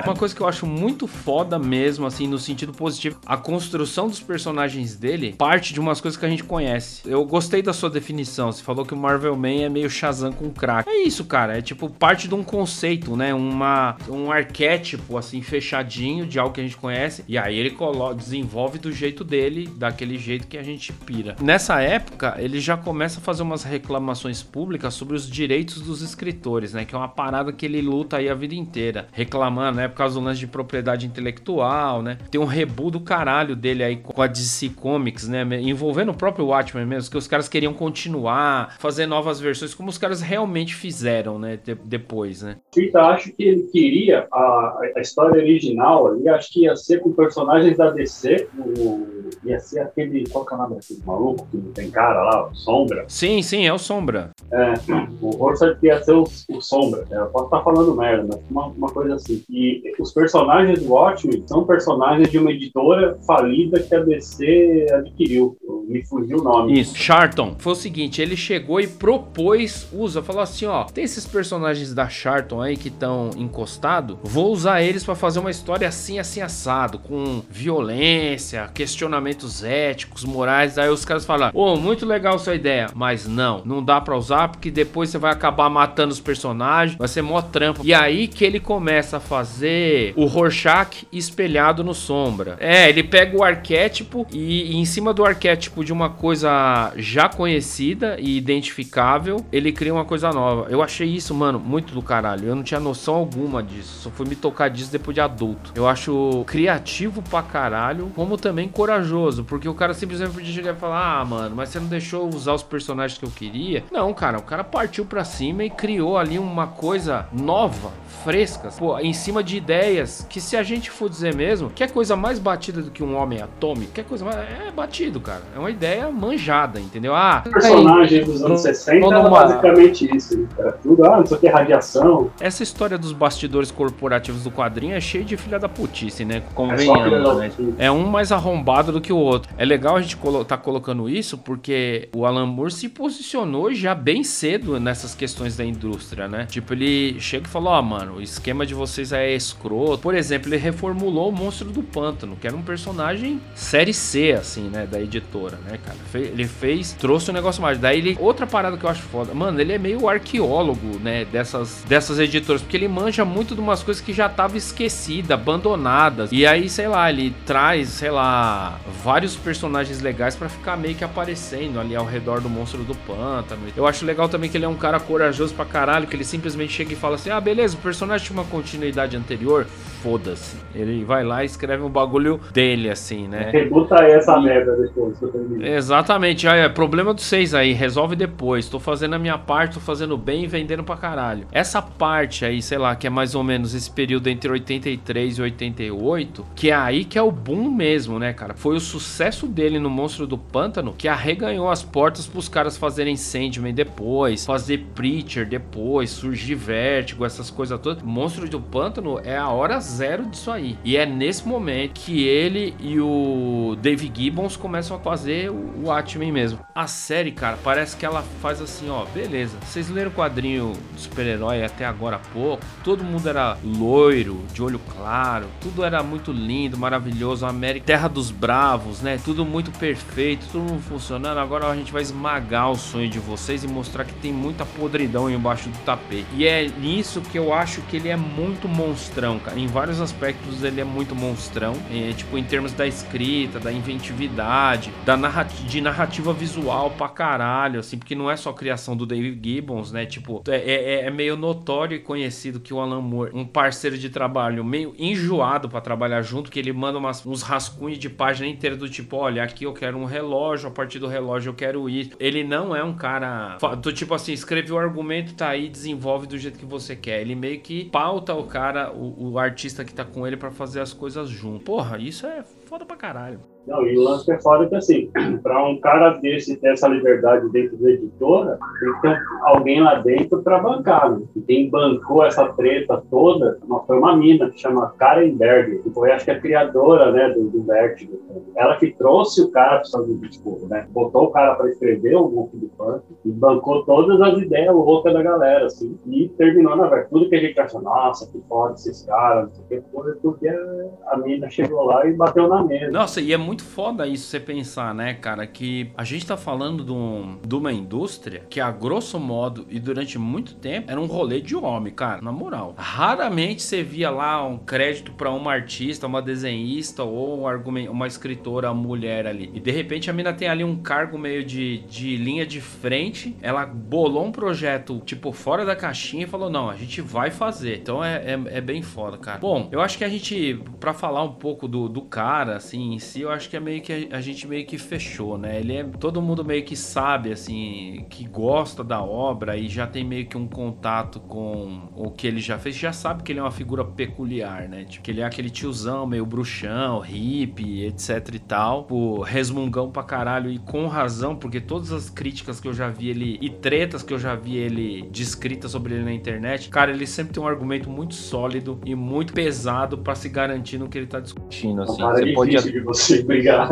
[0.05, 4.21] Uma coisa que eu acho muito foda mesmo, assim, no sentido positivo, a construção dos
[4.21, 7.03] personagens dele parte de umas coisas que a gente conhece.
[7.07, 8.51] Eu gostei da sua definição.
[8.51, 10.89] Você falou que o Marvel Man é meio Shazam com crack.
[10.89, 11.59] É isso, cara.
[11.59, 13.33] É tipo parte de um conceito, né?
[13.35, 17.25] Uma, um arquétipo, assim, fechadinho de algo que a gente conhece.
[17.29, 17.77] E aí ele
[18.17, 21.37] desenvolve do jeito dele, daquele jeito que a gente pira.
[21.41, 26.73] Nessa época, ele já começa a fazer umas reclamações públicas sobre os direitos dos escritores,
[26.73, 26.85] né?
[26.85, 29.09] Que é uma parada que ele luta aí a vida inteira.
[29.13, 29.89] Reclamando, né?
[29.89, 32.19] Por causa do lance de propriedade intelectual, né?
[32.31, 35.47] Tem um rebu do caralho dele aí com a DC Comics, né?
[35.61, 39.99] Envolvendo o próprio Watchmen mesmo, que os caras queriam continuar, fazer novas versões, como os
[39.99, 41.59] caras realmente fizeram, né?
[41.63, 42.57] de- depois, né?
[42.75, 47.13] Fita, acho que ele queria a, a história original ali, acho que ia ser com
[47.13, 49.07] personagens da DC, o,
[49.45, 52.49] ia ser aquele, qual que é o nome daquele maluco que não tem cara lá,
[52.49, 53.05] o Sombra.
[53.09, 54.31] Sim, sim, é o Sombra.
[54.53, 54.75] É,
[55.21, 57.05] o Rorschach ia ser o, o Sombra.
[57.11, 59.43] É, eu posso estar falando merda, mas uma, uma coisa assim.
[59.49, 65.57] E os personagens do Watchmen são personagens de uma editora falida que a DC adquiriu.
[65.89, 66.79] Me fugiu o nome.
[66.79, 66.95] Isso.
[66.97, 67.57] Charlton.
[67.59, 72.09] Foi o seguinte, ele chegou e propôs, usa, falou assim, ó, tem esses personagens da
[72.09, 76.99] Charlton aí que estão encostados, vou usar eles pra fazer uma história assim, assim, assado,
[76.99, 83.27] com violência, questionamentos éticos, morais, aí os caras falaram, ô, muito legal sua ideia, mas
[83.27, 87.23] não, não dá pra usar porque depois você vai acabar matando os personagens, vai ser
[87.23, 87.81] mó trampo.
[87.83, 92.57] E aí que ele começa a fazer o Rorschach espelhado no Sombra.
[92.61, 97.29] É, ele pega o arquétipo e, e em cima do arquétipo de uma coisa já
[97.29, 100.71] conhecida e identificável, ele cria uma coisa nova.
[100.71, 102.47] Eu achei isso, mano, muito do caralho.
[102.47, 104.03] Eu não tinha noção alguma disso.
[104.03, 105.73] Só fui me tocar disso depois de adulto.
[105.75, 110.79] Eu acho criativo pra caralho, como também corajoso, porque o cara simplesmente podia chegar e
[110.79, 113.85] falar: "Ah, mano, mas você não deixou usar os personagens que eu queria?".
[113.91, 117.93] Não, cara, o cara partiu pra cima e criou ali uma coisa nova,
[118.25, 121.89] fresca, pô, em cima de ideias que se a gente for dizer mesmo, que é
[121.89, 125.43] coisa mais batida do que um homem atômico, que é coisa mais é batido, cara.
[125.55, 127.15] É uma ideia manjada, entendeu?
[127.15, 130.39] Ah, O personagem dos anos 60 tô era numa- basicamente isso.
[130.39, 130.49] né?
[130.59, 132.31] Era tudo, ah, não sei o que, radiação.
[132.41, 136.37] essa história dos bastidores corporativos do quadrinho é cheia de filha da putice, né?
[136.39, 137.51] É Convenhamos, né?
[137.51, 139.53] filha da- É um mais arrombado do que o outro.
[139.59, 143.95] É legal a gente colo tá colocando isso porque o Alan Moore se posicionou já
[143.95, 146.47] bem cedo nessas questões da indústria, né?
[146.49, 149.99] Tipo, ele chega e falou: Ó, mano, o esquema de vocês é escroto.
[149.99, 154.69] Por exemplo, ele reformulou o Monstro do Pântano, que era um personagem série C, assim,
[154.69, 154.87] né?
[154.91, 155.99] Da editora, né, cara?
[156.15, 157.79] Ele fez, trouxe um negócio mais.
[157.79, 158.17] Daí ele.
[158.21, 159.35] Outra parada que eu acho foda.
[159.35, 161.25] Mano, ele é meio arqueólogo, né?
[161.25, 166.31] Dessas, dessas editoras, porque ele manja muito de umas coisas que já estavam esquecidas, abandonadas.
[166.33, 171.05] E aí, sei lá, ele traz, sei lá, vários personagens legais pra ficar meio que
[171.05, 173.63] aparecendo ali ao redor do monstro do pântano.
[173.77, 176.73] Eu acho legal também que ele é um cara corajoso pra caralho, que ele simplesmente
[176.73, 179.67] chega e fala assim: ah, beleza, o personagem tinha uma continuidade anterior.
[180.03, 180.57] Foda-se.
[180.75, 183.51] Ele vai lá e escreve um bagulho dele, assim, né?
[183.53, 185.19] Rebuta essa merda depois.
[185.61, 188.69] Exatamente, aí é problema dos seis aí, resolve depois.
[188.69, 191.47] Tô fazendo a minha parte, tô fazendo bem e vendendo pra caralho.
[191.53, 195.43] Essa parte aí, sei lá, que é mais ou menos esse período entre 83 e
[195.43, 198.55] 88, que é aí que é o boom mesmo, né, cara?
[198.55, 203.17] Foi o sucesso dele no Monstro do Pântano que arreganhou as portas pros caras fazerem
[203.17, 208.03] Sandman depois, fazer Preacher depois, surgir Vértigo, essas coisas todas.
[208.03, 210.77] Monstro do Pântano é a hora zero disso aí.
[210.85, 215.83] E é nesse momento que ele e o Dave Gibbons começam a fazer fazer o
[215.85, 216.59] Watchmen mesmo.
[216.75, 219.59] A série, cara, parece que ela faz assim, ó, beleza.
[219.63, 224.63] Vocês leram o quadrinho do super-herói até agora há pouco, todo mundo era loiro, de
[224.63, 229.21] olho claro, tudo era muito lindo, maravilhoso, América, terra dos bravos, né?
[229.23, 231.39] Tudo muito perfeito, tudo funcionando.
[231.39, 235.31] Agora a gente vai esmagar o sonho de vocês e mostrar que tem muita podridão
[235.31, 236.27] embaixo do tapete.
[236.35, 239.59] E é nisso que eu acho que ele é muito monstrão, cara.
[239.59, 244.91] Em vários aspectos ele é muito monstrão, é, tipo em termos da escrita, da inventividade,
[245.05, 245.18] da
[245.67, 250.07] de narrativa visual pra caralho, assim, porque não é só criação do David Gibbons, né?
[250.07, 254.09] Tipo, é, é, é meio notório e conhecido que o Alan Moore, um parceiro de
[254.11, 258.77] trabalho meio enjoado para trabalhar junto, que ele manda umas, uns rascunhos de página inteira
[258.77, 262.13] do tipo, olha, aqui eu quero um relógio, a partir do relógio eu quero ir.
[262.19, 266.39] Ele não é um cara do tipo assim, escreve o argumento, tá aí, desenvolve do
[266.39, 267.21] jeito que você quer.
[267.21, 270.81] Ele meio que pauta o cara, o, o artista que tá com ele para fazer
[270.81, 271.65] as coisas junto.
[271.65, 273.41] Porra, isso é foda pra caralho.
[273.69, 275.11] Não, e o lance é foda que, assim,
[275.43, 279.97] para um cara desse ter essa liberdade dentro da editora, tem que ter alguém lá
[279.97, 281.11] dentro para bancar.
[281.11, 281.27] Né?
[281.37, 286.11] E quem bancou essa treta toda foi uma mina que chama Karen Berger, que foi,
[286.13, 288.19] acho que, a criadora né, do, do Vertigo.
[288.57, 290.87] Ela que trouxe o cara para os Estados Unidos, né?
[290.91, 295.13] Botou o cara para escrever o Wolf do Punk e bancou todas as ideias loucas
[295.13, 295.99] da galera, assim.
[296.07, 299.55] E terminou, na verdade, tudo que a gente achou, nossa, que foda esses caras, não
[299.55, 302.91] sei o que, porque a mina chegou lá e bateu na mesa.
[302.91, 306.37] Nossa, e é muito muito foda isso você pensar, né, cara, que a gente tá
[306.37, 311.01] falando de, um, de uma indústria que, a grosso modo e durante muito tempo, era
[311.01, 312.75] um rolê de homem, cara, na moral.
[312.79, 318.73] Raramente você via lá um crédito para uma artista, uma desenhista ou um uma escritora
[318.73, 319.51] mulher ali.
[319.55, 323.37] E de repente a mina tem ali um cargo meio de, de linha de frente,
[323.43, 327.79] ela bolou um projeto, tipo, fora da caixinha e falou: não, a gente vai fazer.
[327.79, 329.39] Então é, é, é bem foda, cara.
[329.39, 332.99] Bom, eu acho que a gente, para falar um pouco do, do cara, assim, em
[332.99, 335.59] si, eu acho acho que é meio que a, gente meio que fechou, né?
[335.59, 340.05] Ele é todo mundo meio que sabe assim, que gosta da obra e já tem
[340.05, 343.43] meio que um contato com o que ele já fez, já sabe que ele é
[343.43, 344.85] uma figura peculiar, né?
[344.85, 350.03] Tipo, que ele é aquele tiozão meio bruxão, hippie, etc e tal, pô, resmungão pra
[350.03, 354.03] caralho e com razão, porque todas as críticas que eu já vi ele e tretas
[354.03, 357.47] que eu já vi ele descritas sobre ele na internet, cara, ele sempre tem um
[357.47, 362.03] argumento muito sólido e muito pesado para se garantir no que ele tá discutindo assim.
[362.03, 363.69] Você pode de você brigar.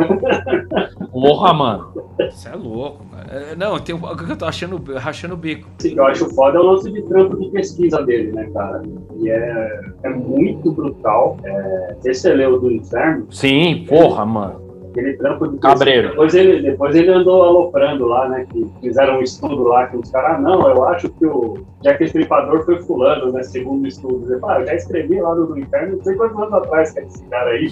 [1.11, 1.91] Porra, mano.
[2.17, 3.27] Você é louco, cara.
[3.29, 5.67] É, não, tem o que eu tô achando, rachando o bico.
[5.79, 8.81] Sim, eu acho foda é o lance de trampo de pesquisa dele, né, cara?
[9.17, 11.37] E é, é muito brutal.
[11.43, 13.27] É, você leu do Inferno?
[13.31, 14.66] Sim, porra, mano
[14.97, 16.09] aquele trampo de Cabreiro.
[16.09, 18.47] Depois ele, depois ele andou aloprando lá, né?
[18.51, 22.03] Que fizeram um estudo lá que os caras, ah, não, eu acho que o Jack
[22.03, 23.43] Estripador foi fulano, né?
[23.43, 24.33] Segundo o estudo.
[24.33, 26.99] Eu, ah, eu já escrevi lá no, no Inferno, não sei quantos anos atrás que
[26.99, 27.71] é esse cara aí.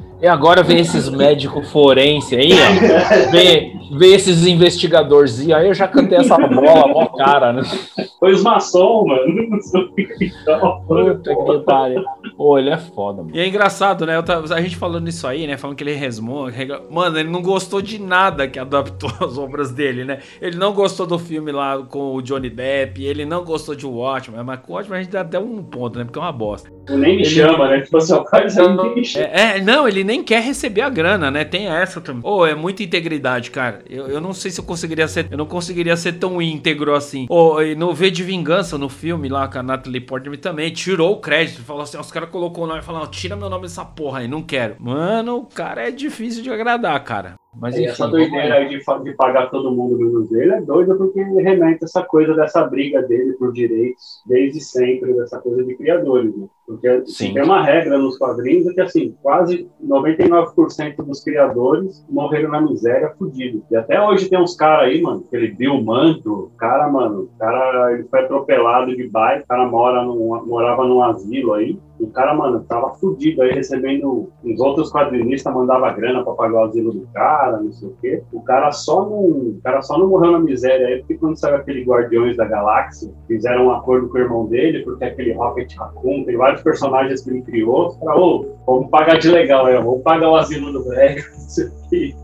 [0.20, 3.30] E agora vem esses médicos forense aí, ó.
[3.30, 7.62] Vê, vê esses investigadorzinhos aí, eu já cantei essa bola, ó, cara, né?
[8.18, 9.60] Foi os maçom, mano.
[10.86, 12.02] Puta que pariu.
[12.36, 13.36] Pô, ele é foda, mano.
[13.36, 14.20] E é engraçado, né?
[14.22, 15.58] Tava, a gente falando isso aí, né?
[15.58, 16.48] Falando que ele resmou.
[16.90, 20.20] Mano, ele não gostou de nada que adaptou as obras dele, né?
[20.40, 24.42] Ele não gostou do filme lá com o Johnny Depp, ele não gostou de Watchmen,
[24.42, 26.04] mas com o Watchmen a gente dá até um ponto, né?
[26.04, 26.75] Porque é uma bosta.
[26.88, 27.24] Nem me ele...
[27.24, 27.80] chama, né?
[27.80, 29.26] Tipo assim, o cara nem me chama.
[29.26, 31.44] É, é, não, ele nem quer receber a grana, né?
[31.44, 32.22] Tem essa também.
[32.24, 33.82] Ô, oh, é muita integridade, cara.
[33.88, 35.26] Eu, eu não sei se eu conseguiria ser.
[35.30, 37.26] Eu não conseguiria ser tão íntegro assim.
[37.28, 41.12] Ô, oh, no V de Vingança, no filme lá com a Natalie Portman também, tirou
[41.12, 41.62] o crédito.
[41.62, 44.28] Falou assim: os caras colocou o nome e falaram: tira meu nome dessa porra aí,
[44.28, 44.76] não quero.
[44.78, 47.34] Mano, o cara é difícil de agradar, cara.
[47.60, 51.22] Mas enfim, essa doideira aí de, de, pagar todo mundo menos ele é doida porque
[51.22, 56.36] remete essa coisa dessa briga dele por direitos desde sempre, dessa coisa de criadores.
[56.36, 56.46] Né?
[56.66, 57.32] Porque Sim.
[57.32, 63.62] tem uma regra nos quadrinhos que assim, quase 99% dos criadores morreram na miséria fudido.
[63.70, 68.04] E até hoje tem uns caras aí, mano, aquele Bill Manto, cara, mano, cara ele
[68.04, 71.78] foi atropelado de bike, o cara mora num, morava num asilo aí.
[71.98, 74.30] O cara, mano, tava fudido aí, recebendo.
[74.44, 78.22] Os outros quadrinistas mandavam grana pra pagar o asilo do cara, não sei o quê.
[78.32, 81.56] O cara só não, o cara só não morreu na miséria aí, porque quando saiu
[81.56, 86.24] aquele Guardiões da Galáxia, fizeram um acordo com o irmão dele, porque aquele Rocket Raccoon,
[86.24, 87.92] tem vários personagens que ele criou.
[87.92, 91.66] Falou, ô, vamos pagar de legal, aí, vamos pagar o asilo do velho, não sei
[91.66, 92.14] o quê.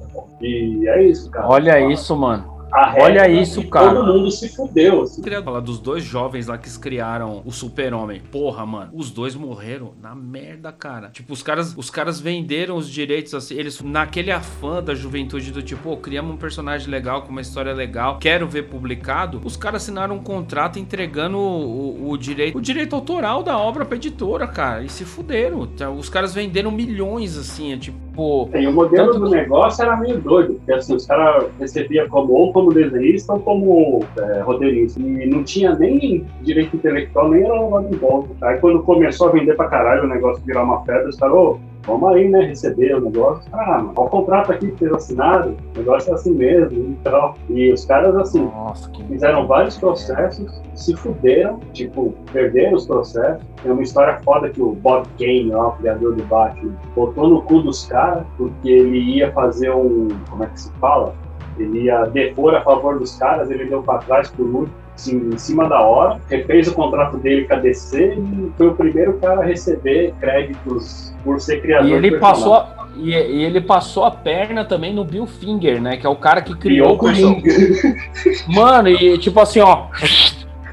[0.40, 1.48] E é isso, cara.
[1.48, 2.51] Olha isso, mano.
[2.98, 3.94] Olha isso, cara.
[3.94, 5.02] Todo mundo se fudeu.
[5.02, 5.20] Assim.
[5.20, 8.20] Eu queria falar dos dois jovens lá que criaram o Super-Homem.
[8.30, 8.90] Porra, mano.
[8.94, 11.10] Os dois morreram na merda, cara.
[11.10, 13.54] Tipo, os caras, os caras venderam os direitos assim.
[13.54, 17.72] Eles, naquele afã da juventude do tipo, oh, criamos um personagem legal, com uma história
[17.72, 19.40] legal, quero ver publicado.
[19.44, 23.84] Os caras assinaram um contrato entregando o, o, o direito, o direito autoral da obra
[23.84, 24.82] pra editora, cara.
[24.82, 25.68] E se fuderam.
[25.98, 27.76] Os caras venderam milhões, assim.
[27.76, 28.50] Tipo, Tipo.
[28.54, 32.52] E o modelo do negócio era meio doido, porque assim, os caras recebiam como, ou
[32.52, 35.00] como desenhista ou como é, roteirista.
[35.00, 38.28] E não tinha nem direito intelectual, nem era um de volta.
[38.42, 42.10] Aí quando começou a vender pra caralho o negócio virar uma febre, os caras, vamos
[42.10, 43.42] aí, né, receber o negócio.
[43.52, 47.36] Ah, mano, o contrato aqui que fez assinado, o negócio é assim mesmo e tal.
[47.48, 53.44] E os caras, assim, Nossa, fizeram vários processos, se fuderam, tipo, perderam os processos.
[53.62, 57.42] Tem uma história foda que o Bob Kane, lá, o criador do Batman, botou no
[57.42, 61.14] cu dos caras, porque ele ia fazer um, como é que se fala?
[61.58, 65.38] Ele ia depor a favor dos caras, ele deu pra trás por muito assim, em
[65.38, 69.40] cima da hora, refez o contrato dele com a DC e foi o primeiro cara
[69.40, 71.88] a receber créditos por ser criador.
[71.88, 75.96] E ele passou, a- e, e ele passou a perna também no Bill Finger, né?
[75.96, 77.48] Que é o cara que criou Criou o Coringa.
[78.48, 79.86] Mano, e tipo assim, ó.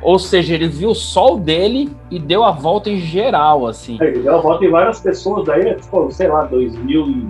[0.01, 3.97] Ou seja, ele viu só o dele e deu a volta em geral, assim.
[3.99, 7.27] Ele deu a volta em várias pessoas, daí, tipo, sei lá, 2000 e-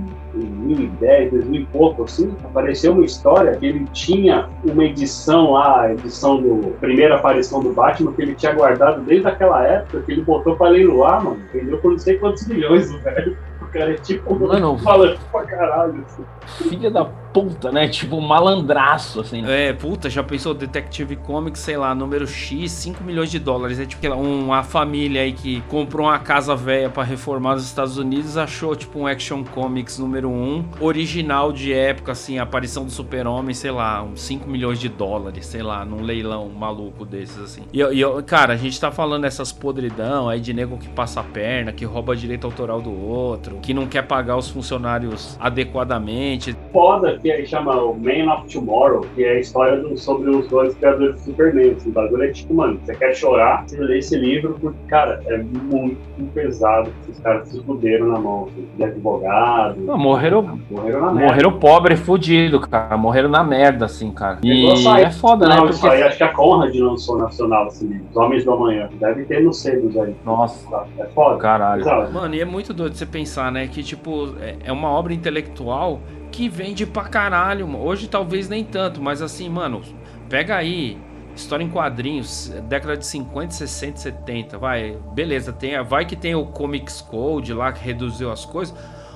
[0.74, 5.94] 2010, 2000 e pouco, assim, apareceu uma história que ele tinha uma edição lá, a
[5.94, 10.22] edição do primeira aparição do Batman, que ele tinha guardado desde aquela época, que ele
[10.22, 13.38] botou pra leiloar, mano, vendeu por não sei quantos milhões, velho.
[13.62, 14.80] O cara é tipo, Mano.
[14.80, 16.24] falando pra caralho, assim.
[16.70, 17.88] Filha da puta, né?
[17.88, 19.42] Tipo, um malandraço, assim.
[19.42, 19.68] né?
[19.70, 23.80] É, puta, já pensou Detective Comics, sei lá, número X, 5 milhões de dólares.
[23.80, 28.38] É tipo uma família aí que comprou uma casa velha pra reformar nos Estados Unidos,
[28.38, 33.54] achou tipo um Action Comics número 1, original de época, assim, a aparição do Super-Homem,
[33.54, 37.62] sei lá, uns 5 milhões de dólares, sei lá, num leilão maluco desses, assim.
[37.72, 41.20] E, eu- e cara, a gente tá falando dessas podridão aí de nego que passa
[41.20, 46.56] a perna, que rouba direito autoral do outro, que não quer pagar os funcionários adequadamente.
[46.72, 50.48] foda que aí chama o Man of Tomorrow, que é a história do- sobre os
[50.48, 51.72] dois criadores do Superman.
[51.72, 55.22] Assim, o bagulho é tipo, mano, você quer chorar, você lê esse livro, porque, cara,
[55.28, 55.98] é muito
[56.34, 56.90] pesado.
[57.04, 59.80] Esses caras se fuderam na mão, assim, de advogado.
[59.82, 61.28] Não, morreram, Morreram na merda.
[61.28, 62.96] morreram pobre e fudido, cara.
[62.98, 64.40] Morreram na merda, assim, cara.
[64.44, 65.04] E sair.
[65.06, 65.56] é foda, né?
[65.56, 65.96] Não, isso Porque.
[65.96, 68.06] aí, acho que a Conrad lançou nacional esse livro.
[68.10, 68.90] Os Homens do Amanhã.
[69.00, 70.16] Deve ter nos sebos aí.
[70.26, 70.86] Nossa, Tá?
[71.00, 71.38] É foda.
[71.38, 71.84] caralho.
[71.84, 72.14] Sabe?
[72.14, 73.68] Mano, e é muito doido você pensar, né?
[73.68, 76.00] Que, tipo, é- é uma obra intelectual
[76.32, 77.68] que vende pra caralho.
[77.68, 77.84] mano.
[77.84, 79.82] Hoje talvez nem tanto, mas assim, mano,
[80.30, 80.98] pega aí.
[81.36, 86.46] História em quadrinhos, década de 50, 60, 70, vai, beleza, tem, vai que tem o
[86.48, 88.76] Comics Code lá que reduziu as coisas.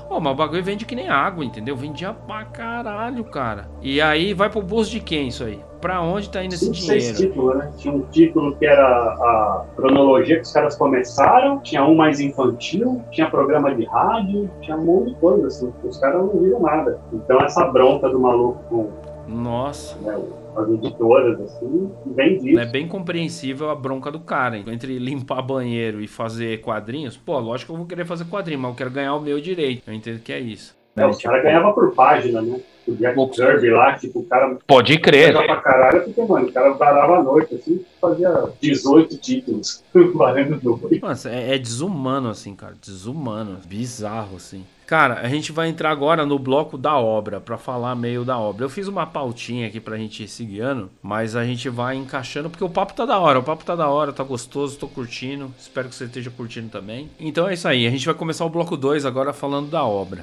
[0.09, 1.75] Ô, mas o bagulho vende que nem água, entendeu?
[1.75, 3.69] Vendia pra caralho, cara.
[3.81, 5.59] E aí vai pro bolso de quem isso aí?
[5.83, 7.17] Pra onde tá indo esse dinheiro?
[7.17, 7.73] títulos, né?
[7.75, 13.01] Tinha um título que era a cronologia que os caras começaram, tinha um mais infantil,
[13.11, 17.01] tinha programa de rádio, tinha um monte de coisa, assim, os caras não viram nada.
[17.11, 18.91] Então essa bronca do maluco com
[19.27, 19.97] Nossa.
[19.99, 20.17] né,
[20.55, 22.59] as editoras, assim, vem disso.
[22.61, 24.55] É bem compreensível a bronca do cara.
[24.55, 24.63] hein?
[24.67, 28.71] Entre limpar banheiro e fazer quadrinhos, pô, lógico que eu vou querer fazer quadrinho, mas
[28.71, 29.83] eu quero ganhar o meu direito.
[29.85, 30.81] Eu entendo que é isso.
[30.95, 32.61] É, os tipo, caras ganhavam por página, né?
[32.85, 35.33] O Jack Poucos- Kirby lá, tipo, o cara Pode crer.
[35.33, 38.29] pra caralho, porque, mano, o cara varava a noite, assim, fazia
[38.61, 40.99] 18 títulos, valendo dois.
[40.99, 42.73] Mano, é, é desumano, assim, cara.
[42.81, 43.57] Desumano.
[43.65, 44.65] Bizarro, assim.
[44.85, 48.65] Cara, a gente vai entrar agora no bloco da obra, pra falar meio da obra.
[48.65, 52.49] Eu fiz uma pautinha aqui pra gente ir se guiando, mas a gente vai encaixando,
[52.49, 53.39] porque o papo tá da hora.
[53.39, 55.49] O papo tá da hora, tá gostoso, tô curtindo.
[55.57, 57.09] Espero que você esteja curtindo também.
[57.17, 60.21] Então é isso aí, a gente vai começar o bloco 2 agora falando da obra.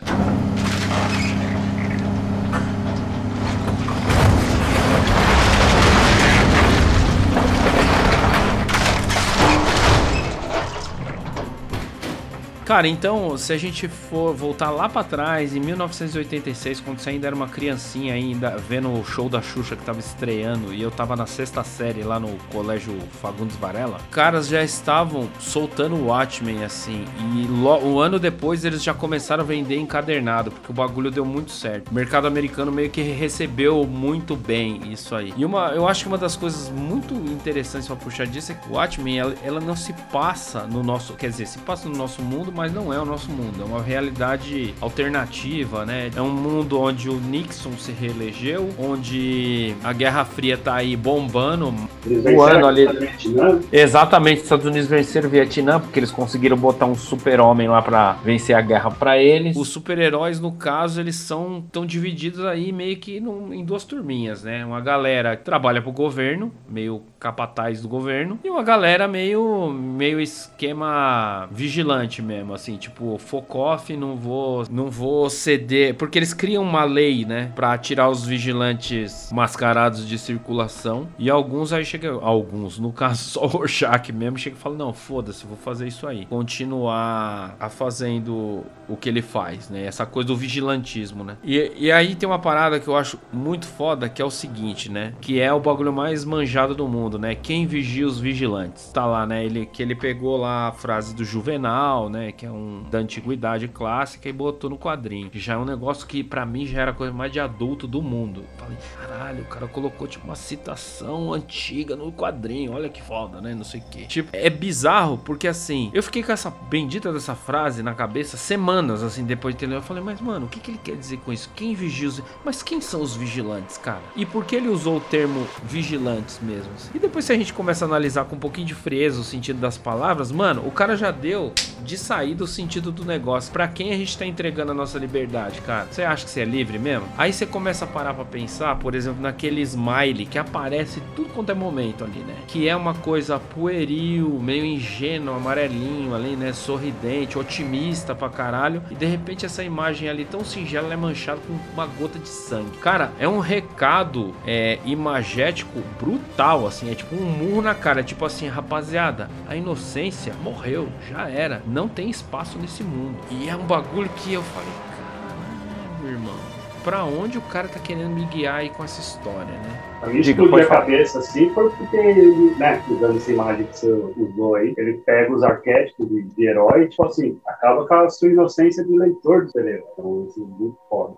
[12.70, 17.26] Cara, então, se a gente for voltar lá pra trás, em 1986, quando você ainda
[17.26, 21.16] era uma criancinha ainda, vendo o show da Xuxa que tava estreando, e eu tava
[21.16, 27.04] na sexta série lá no colégio Fagundes Varela, caras já estavam soltando o Watchmen, assim,
[27.34, 31.50] e um ano depois eles já começaram a vender encadernado, porque o bagulho deu muito
[31.50, 31.90] certo.
[31.90, 35.34] O mercado americano meio que recebeu muito bem isso aí.
[35.36, 38.68] E uma, eu acho que uma das coisas muito interessantes pra puxar disso é que
[38.68, 42.22] o Watchmen, ela, ela não se passa no nosso, quer dizer, se passa no nosso
[42.22, 46.10] mundo, mas não é o nosso mundo, é uma realidade alternativa, né?
[46.14, 51.72] É um mundo onde o Nixon se reelegeu, onde a Guerra Fria tá aí bombando,
[52.04, 52.24] Eles
[52.66, 57.66] ali- Vietnã, Exatamente, os Estados Unidos venceram o Vietnã porque eles conseguiram botar um super-homem
[57.66, 59.56] lá pra vencer a guerra pra eles.
[59.56, 64.44] Os super-heróis, no caso, eles são tão divididos aí meio que num- em duas turminhas,
[64.44, 64.66] né?
[64.66, 70.20] Uma galera que trabalha pro governo, meio capataz do governo, e uma galera meio, meio
[70.20, 72.49] esquema vigilante mesmo.
[72.50, 77.52] Mesmo, assim, tipo, Focoff, não vou, não vou ceder, porque eles criam uma lei, né,
[77.54, 83.44] para tirar os vigilantes mascarados de circulação, e alguns aí chega, alguns, no caso só
[83.44, 86.26] o Rorschach mesmo, chega e fala, não, foda-se, vou fazer isso aí.
[86.26, 91.36] Continuar a fazendo o que ele faz, né, essa coisa do vigilantismo, né.
[91.42, 94.90] E, e aí tem uma parada que eu acho muito foda, que é o seguinte,
[94.90, 98.90] né, que é o bagulho mais manjado do mundo, né, quem vigia os vigilantes.
[98.92, 102.50] Tá lá, né, ele, que ele pegou lá a frase do Juvenal, né, que é
[102.50, 105.30] um da antiguidade clássica e botou no quadrinho.
[105.34, 108.00] Já é um negócio que para mim já era a coisa mais de adulto do
[108.00, 108.46] mundo.
[108.56, 113.54] Falei, caralho, o cara colocou tipo uma citação antiga no quadrinho, olha que foda, né,
[113.54, 114.06] não sei o que.
[114.06, 119.02] Tipo, é bizarro porque assim, eu fiquei com essa bendita dessa frase na cabeça semanas
[119.02, 119.76] assim depois de ter lido.
[119.76, 121.50] Eu falei, mas mano, o que, que ele quer dizer com isso?
[121.54, 122.22] Quem vigia os...
[122.42, 124.00] Mas quem são os vigilantes, cara?
[124.16, 126.70] E por que ele usou o termo vigilantes mesmo?
[126.94, 129.60] E depois se a gente começa a analisar com um pouquinho de frieza o sentido
[129.60, 131.52] das palavras, mano, o cara já deu
[131.84, 131.98] de
[132.30, 133.52] saída o sentido do negócio.
[133.52, 135.86] Para quem a gente tá entregando a nossa liberdade, cara?
[135.90, 137.06] Você acha que você é livre mesmo?
[137.18, 141.50] Aí você começa a parar para pensar, por exemplo, naquele smile que aparece tudo quanto
[141.50, 142.34] é momento ali, né?
[142.46, 146.52] Que é uma coisa pueril, meio ingênuo, amarelinho ali, né?
[146.52, 148.82] Sorridente, otimista pra caralho.
[148.90, 152.78] E de repente essa imagem ali tão singela é manchada com uma gota de sangue.
[152.78, 156.90] Cara, é um recado é, imagético brutal, assim.
[156.90, 158.00] É tipo um murro na cara.
[158.00, 161.62] É tipo assim, rapaziada, a inocência morreu, já era.
[161.66, 163.18] Não tem espaço nesse mundo.
[163.30, 166.36] E é um bagulho que eu falei, caralho, irmão.
[166.84, 169.89] Pra onde o cara tá querendo me guiar aí com essa história, né?
[170.02, 173.90] A mim explodiu a cabeça assim foi porque ele, né, usando essa imagem que você
[174.16, 178.28] usou aí, ele pega os arquétipos de, de herói tipo assim, acaba com a sua
[178.28, 179.84] inocência de leitor do cinema.
[179.92, 181.14] Então, assim, muito foda.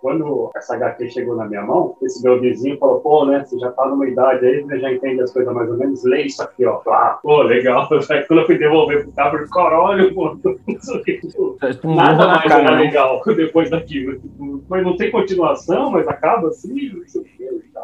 [0.00, 3.70] quando essa HQ chegou na minha mão, esse meu vizinho falou, pô, né, você já
[3.72, 6.64] tá numa idade aí, você já entende as coisas mais ou menos, lê isso aqui,
[6.64, 6.80] ó.
[6.86, 7.88] Ah, pô, legal.
[8.10, 10.36] Aí quando eu fui devolver pro cara, eu caralho, pô,
[11.94, 12.82] nada mais era né?
[12.82, 14.20] legal depois daquilo.
[14.68, 17.33] Mas não tem continuação, mas acaba assim, não sei o que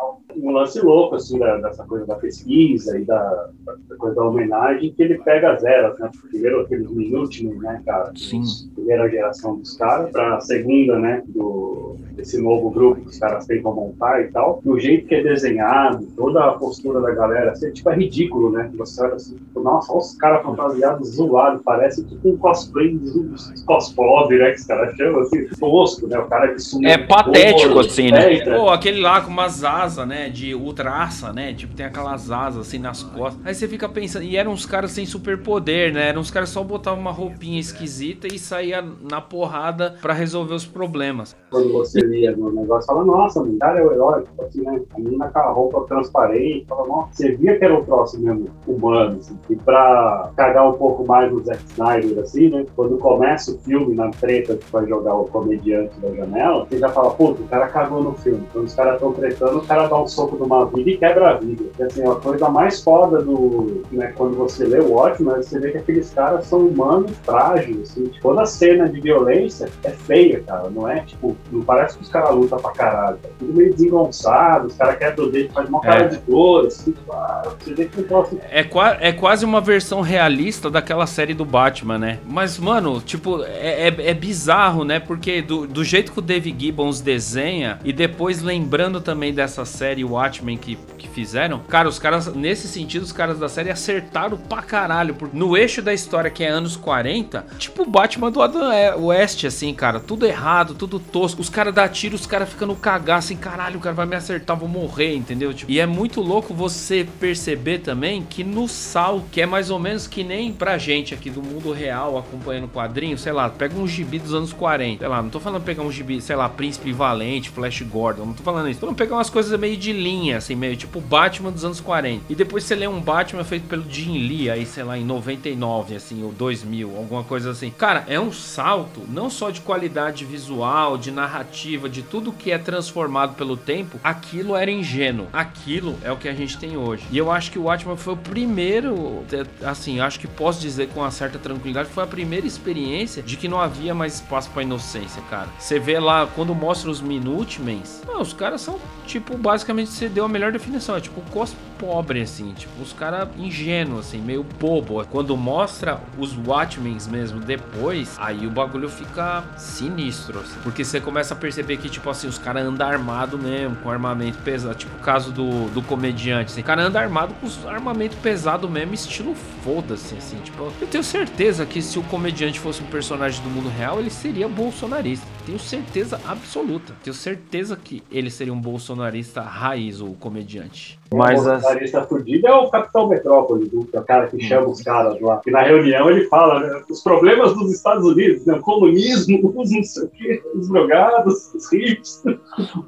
[0.00, 4.16] e tal um lance louco, assim, da, dessa coisa da pesquisa e da, da, coisa
[4.16, 6.10] da homenagem, que ele pega as eras, né?
[6.30, 8.12] Primeiro aqueles Minutmen, né, cara?
[8.16, 8.42] Sim.
[8.74, 13.46] Primeira geração dos caras, para a segunda, né, do, desse novo grupo que os caras
[13.46, 14.60] tentam montar e tal.
[14.64, 18.50] E o jeito que é desenhado, toda a postura da galera, assim, tipo, é ridículo,
[18.50, 18.70] né?
[18.74, 23.62] Você olha assim, tipo, nossa, olha os caras fantasiados zoados, parece tipo um cosplay dos
[23.62, 26.18] cosplay, né, que os caras chamam, assim, tosco, né?
[26.18, 26.90] O cara que sumiu.
[26.90, 28.34] É patético, assim, né?
[28.34, 30.19] É, Pô, aquele lá com umas asas, né?
[30.28, 31.52] De ultraça, né?
[31.54, 33.40] Tipo, tem aquelas asas assim nas costas.
[33.44, 34.24] Aí você fica pensando.
[34.24, 36.08] E eram uns caras sem superpoder, né?
[36.08, 40.66] Eram uns caras só botavam uma roupinha esquisita e saía na porrada para resolver os
[40.66, 41.36] problemas.
[41.50, 44.22] Quando você lia no negócio, fala, nossa, o cara é o herói.
[44.22, 44.80] Tipo assim, né?
[44.94, 46.66] A menina com a roupa transparente.
[46.66, 49.18] Fala, nossa, você via que era o próximo mesmo humano.
[49.18, 49.38] Assim.
[49.48, 52.66] E pra cagar um pouco mais no Zack Snyder, assim, né?
[52.76, 56.88] Quando começa o filme na treta que vai jogar o comediante da janela, você já
[56.88, 58.46] fala, pô, o cara cagou no filme.
[58.52, 61.34] Quando os caras estão tretando, o cara dá um soco numa vida e quebra a
[61.34, 61.64] vida.
[61.64, 63.82] Porque, assim, a coisa mais foda do.
[63.90, 67.90] Né, quando você lê o ótimo, você vê que aqueles caras são humanos frágeis.
[67.90, 70.70] Assim, tipo, toda cena de violência é feia, cara.
[70.70, 73.18] Não é tipo, não parece que os caras lutam pra caralho.
[73.24, 76.08] É tudo meio desengonçado, os caras quebram o dedo, faz uma cara é.
[76.08, 78.38] de dor, assim, tipo, ah, você vê que troço...
[78.50, 82.18] é, qua é quase uma versão realista daquela série do Batman, né?
[82.26, 85.00] Mas, mano, tipo, é, é, é bizarro, né?
[85.00, 89.99] Porque do, do jeito que o Dave Gibbons desenha, e depois lembrando também dessa série
[90.04, 94.62] Watchmen que, que fizeram, cara, os caras, nesse sentido, os caras da série acertaram pra
[94.62, 95.14] caralho.
[95.14, 98.70] Porque no eixo da história, que é anos 40, tipo o Batman do Adam
[99.06, 101.40] West, assim, cara, tudo errado, tudo tosco.
[101.40, 104.16] Os caras dão tiro, os caras ficam no cagar, assim, caralho, o cara vai me
[104.16, 105.52] acertar, vou morrer, entendeu?
[105.52, 109.78] Tipo, e é muito louco você perceber também que no Sal, que é mais ou
[109.78, 113.86] menos que nem pra gente aqui do mundo real, acompanhando quadrinho, sei lá, pega um
[113.86, 116.92] gibi dos anos 40, sei lá, não tô falando pegar um gibi, sei lá, Príncipe
[116.92, 118.80] Valente, Flash Gordon, não tô falando isso.
[118.80, 122.24] Tô falando pegar umas coisas meio de linha, assim, meio tipo Batman dos anos 40.
[122.28, 125.94] E depois você lê um Batman feito pelo Jim Lee, aí, sei lá, em 99,
[125.94, 127.70] assim, ou 2000, alguma coisa assim.
[127.70, 132.58] Cara, é um salto, não só de qualidade visual, de narrativa, de tudo que é
[132.58, 133.98] transformado pelo tempo.
[134.02, 135.28] Aquilo era ingênuo.
[135.32, 137.04] Aquilo é o que a gente tem hoje.
[137.10, 139.24] E eu acho que o Batman foi o primeiro,
[139.64, 143.48] assim, acho que posso dizer com uma certa tranquilidade, foi a primeira experiência de que
[143.48, 145.48] não havia mais espaço para inocência, cara.
[145.58, 150.24] Você vê lá, quando mostra os Minutemens, os caras são, tipo, basicamente exatamente você deu
[150.24, 150.96] a melhor definição.
[150.96, 155.02] É tipo cos pobre, assim, tipo, os caras ingênuos, assim, meio bobo.
[155.06, 161.32] Quando mostra os Watchmen mesmo depois, aí o bagulho fica sinistro, assim, porque você começa
[161.32, 165.00] a perceber que, tipo assim, os caras andam armado mesmo, com armamento pesado, tipo o
[165.00, 170.14] caso do, do comediante, assim, o cara anda armado com armamento pesado mesmo, estilo foda-se,
[170.16, 173.98] assim, tipo, eu tenho certeza que se o comediante fosse um personagem do mundo real,
[173.98, 175.26] ele seria bolsonarista.
[175.46, 176.94] Tenho certeza absoluta.
[177.02, 179.40] Tenho certeza que ele seria um bolsonarista
[179.70, 180.98] raiz, o comediante.
[181.12, 182.08] Mas o bolsonarista as...
[182.08, 185.40] fudido é o Capitão Metrópole, o cara que chama os caras lá.
[185.46, 189.70] E na reunião ele fala né, os problemas dos Estados Unidos, né, o comunismo, os
[189.70, 192.22] não sei o quê, os drogados, os ricos.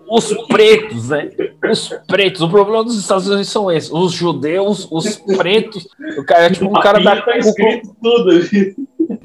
[0.09, 1.31] Os pretos, né?
[1.71, 2.43] Os pretos.
[2.43, 3.91] O problema dos Estados Unidos são esses.
[3.91, 5.89] Os judeus, os pretos.
[6.19, 7.23] O cara é tipo um cara da.
[7.23, 8.77] Tá escrito tudo ali.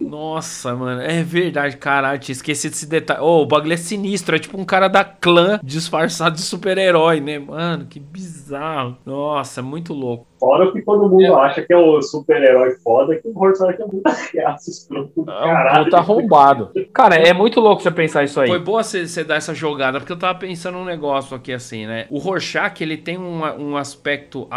[0.07, 3.19] Nossa, mano, é verdade, caralho, tinha esquecido esse detalhe.
[3.21, 7.39] Oh, o bagulho é sinistro, é tipo um cara da clã disfarçado de super-herói, né?
[7.39, 8.97] Mano, que bizarro.
[9.05, 10.27] Nossa, é muito louco.
[10.39, 11.45] Fora que todo mundo é.
[11.45, 14.03] acha que é o super-herói foda, que o Horseback é muito
[14.33, 15.25] reaço, escroto.
[15.27, 16.71] É um puta arrombado.
[16.93, 18.47] Cara, é muito louco você pensar isso aí.
[18.47, 22.05] Foi boa você dar essa jogada, porque eu tava pensando um negócio aqui assim, né?
[22.09, 24.47] O Rorschach, ele tem um, um aspecto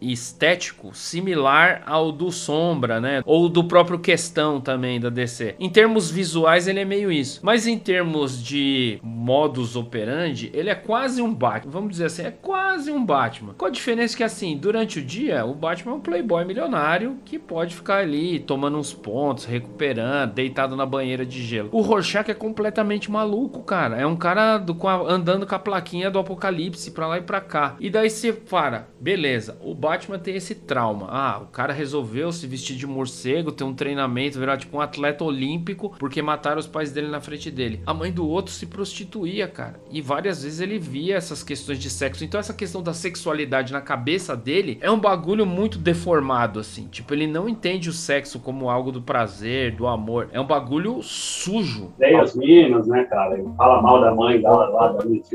[0.00, 3.22] estético similar ao do Sombra, né?
[3.24, 5.56] Ou do próprio Questão também da DC.
[5.58, 7.40] Em termos visuais, ele é meio isso.
[7.42, 11.70] Mas em termos de modus operandi, ele é quase um Batman.
[11.70, 13.54] Vamos dizer assim, é quase um Batman.
[13.54, 17.38] Com a diferença que, assim, durante o dia, o Batman é um playboy milionário que
[17.38, 21.68] pode ficar ali tomando uns pontos, recuperando, deitado na banheira de gelo.
[21.72, 23.96] O Rorschach é completamente maluco, cara.
[23.96, 27.22] É um cara do, com a, andando com a plaquinha do apocalipse pra lá e
[27.22, 27.76] pra cá.
[27.80, 31.08] E daí você para, beleza, o Batman tem esse trauma.
[31.10, 35.24] Ah, o cara resolveu se vestir de morcego, ter um treinamento, virar tipo um atleta
[35.24, 37.80] olímpico porque mataram os pais dele na frente dele.
[37.86, 39.80] A mãe do outro se prostituía, cara.
[39.90, 42.24] E várias vezes ele via essas questões de sexo.
[42.24, 46.88] Então essa questão da sexualidade na cabeça dele é um bagulho muito deformado, assim.
[46.88, 50.28] Tipo, ele não entende o sexo como algo do prazer, do amor.
[50.32, 51.92] É um bagulho sujo.
[51.98, 53.34] Tem as minas, né, cara?
[53.34, 55.28] Ele fala mal da mãe dela lá, da Miss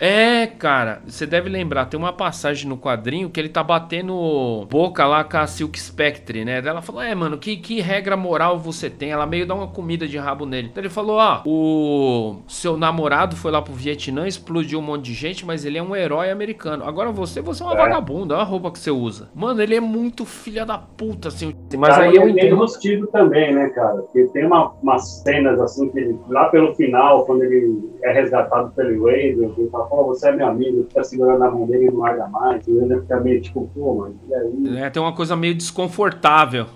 [0.00, 1.02] É, cara.
[1.06, 5.36] Você deve lembrar, tem uma passagem no quadrinho que ele tá batendo boca lá com
[5.36, 6.58] a Silk Spectre, né?
[6.58, 9.10] Ela falou: É, mano, que, que regra moral você tem?
[9.10, 10.68] Ela meio dá uma comida de rabo nele.
[10.70, 15.14] Então ele falou: Ó, o seu namorado foi lá pro Vietnã, explodiu um monte de
[15.14, 16.84] gente, mas ele é um herói americano.
[16.84, 17.78] Agora você, você é uma é.
[17.78, 19.28] vagabunda, olha a roupa que você usa.
[19.34, 21.54] Mano, ele é muito filha da puta, assim.
[21.76, 22.44] Mas aí eu entendo.
[22.44, 24.02] Tem também, né, cara?
[24.02, 28.70] Porque tem uma, umas cenas assim que ele, lá pelo final, quando ele é resgatado
[28.70, 31.90] pelo Wade, ele fala: Pô, você é meu amigo, fica segurando a mão dele e
[31.90, 32.66] não larga mais.
[32.66, 34.78] E ele fica meio tipo, pô, mano, e aí?
[34.78, 36.66] É, tem uma coisa meio desconfortável.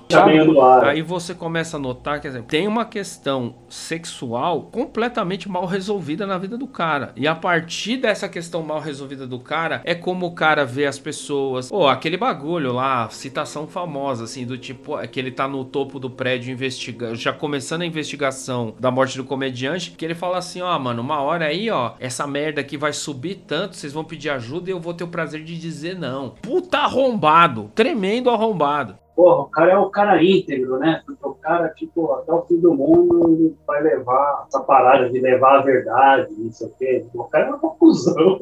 [0.83, 6.39] Aí você começa a notar, quer dizer, tem uma questão sexual completamente mal resolvida na
[6.39, 7.13] vida do cara.
[7.17, 10.99] E a partir dessa questão mal resolvida do cara, é como o cara vê as
[10.99, 11.69] pessoas.
[11.69, 15.99] Pô, aquele bagulho lá, citação famosa, assim, do tipo, é que ele tá no topo
[15.99, 20.61] do prédio investigando, já começando a investigação da morte do comediante, que ele fala assim:
[20.61, 24.31] ó, mano, uma hora aí, ó, essa merda aqui vai subir tanto, vocês vão pedir
[24.31, 26.31] ajuda e eu vou ter o prazer de dizer não.
[26.43, 28.99] Puta arrombado, tremendo arrombado.
[29.19, 31.03] Porra, o cara é o cara íntegro, né?
[31.21, 35.59] O cara, tipo, até o fim do mundo, ele vai levar essa parada de levar
[35.59, 37.05] a verdade, não sei o quê.
[37.13, 38.41] O cara é uma cuzão.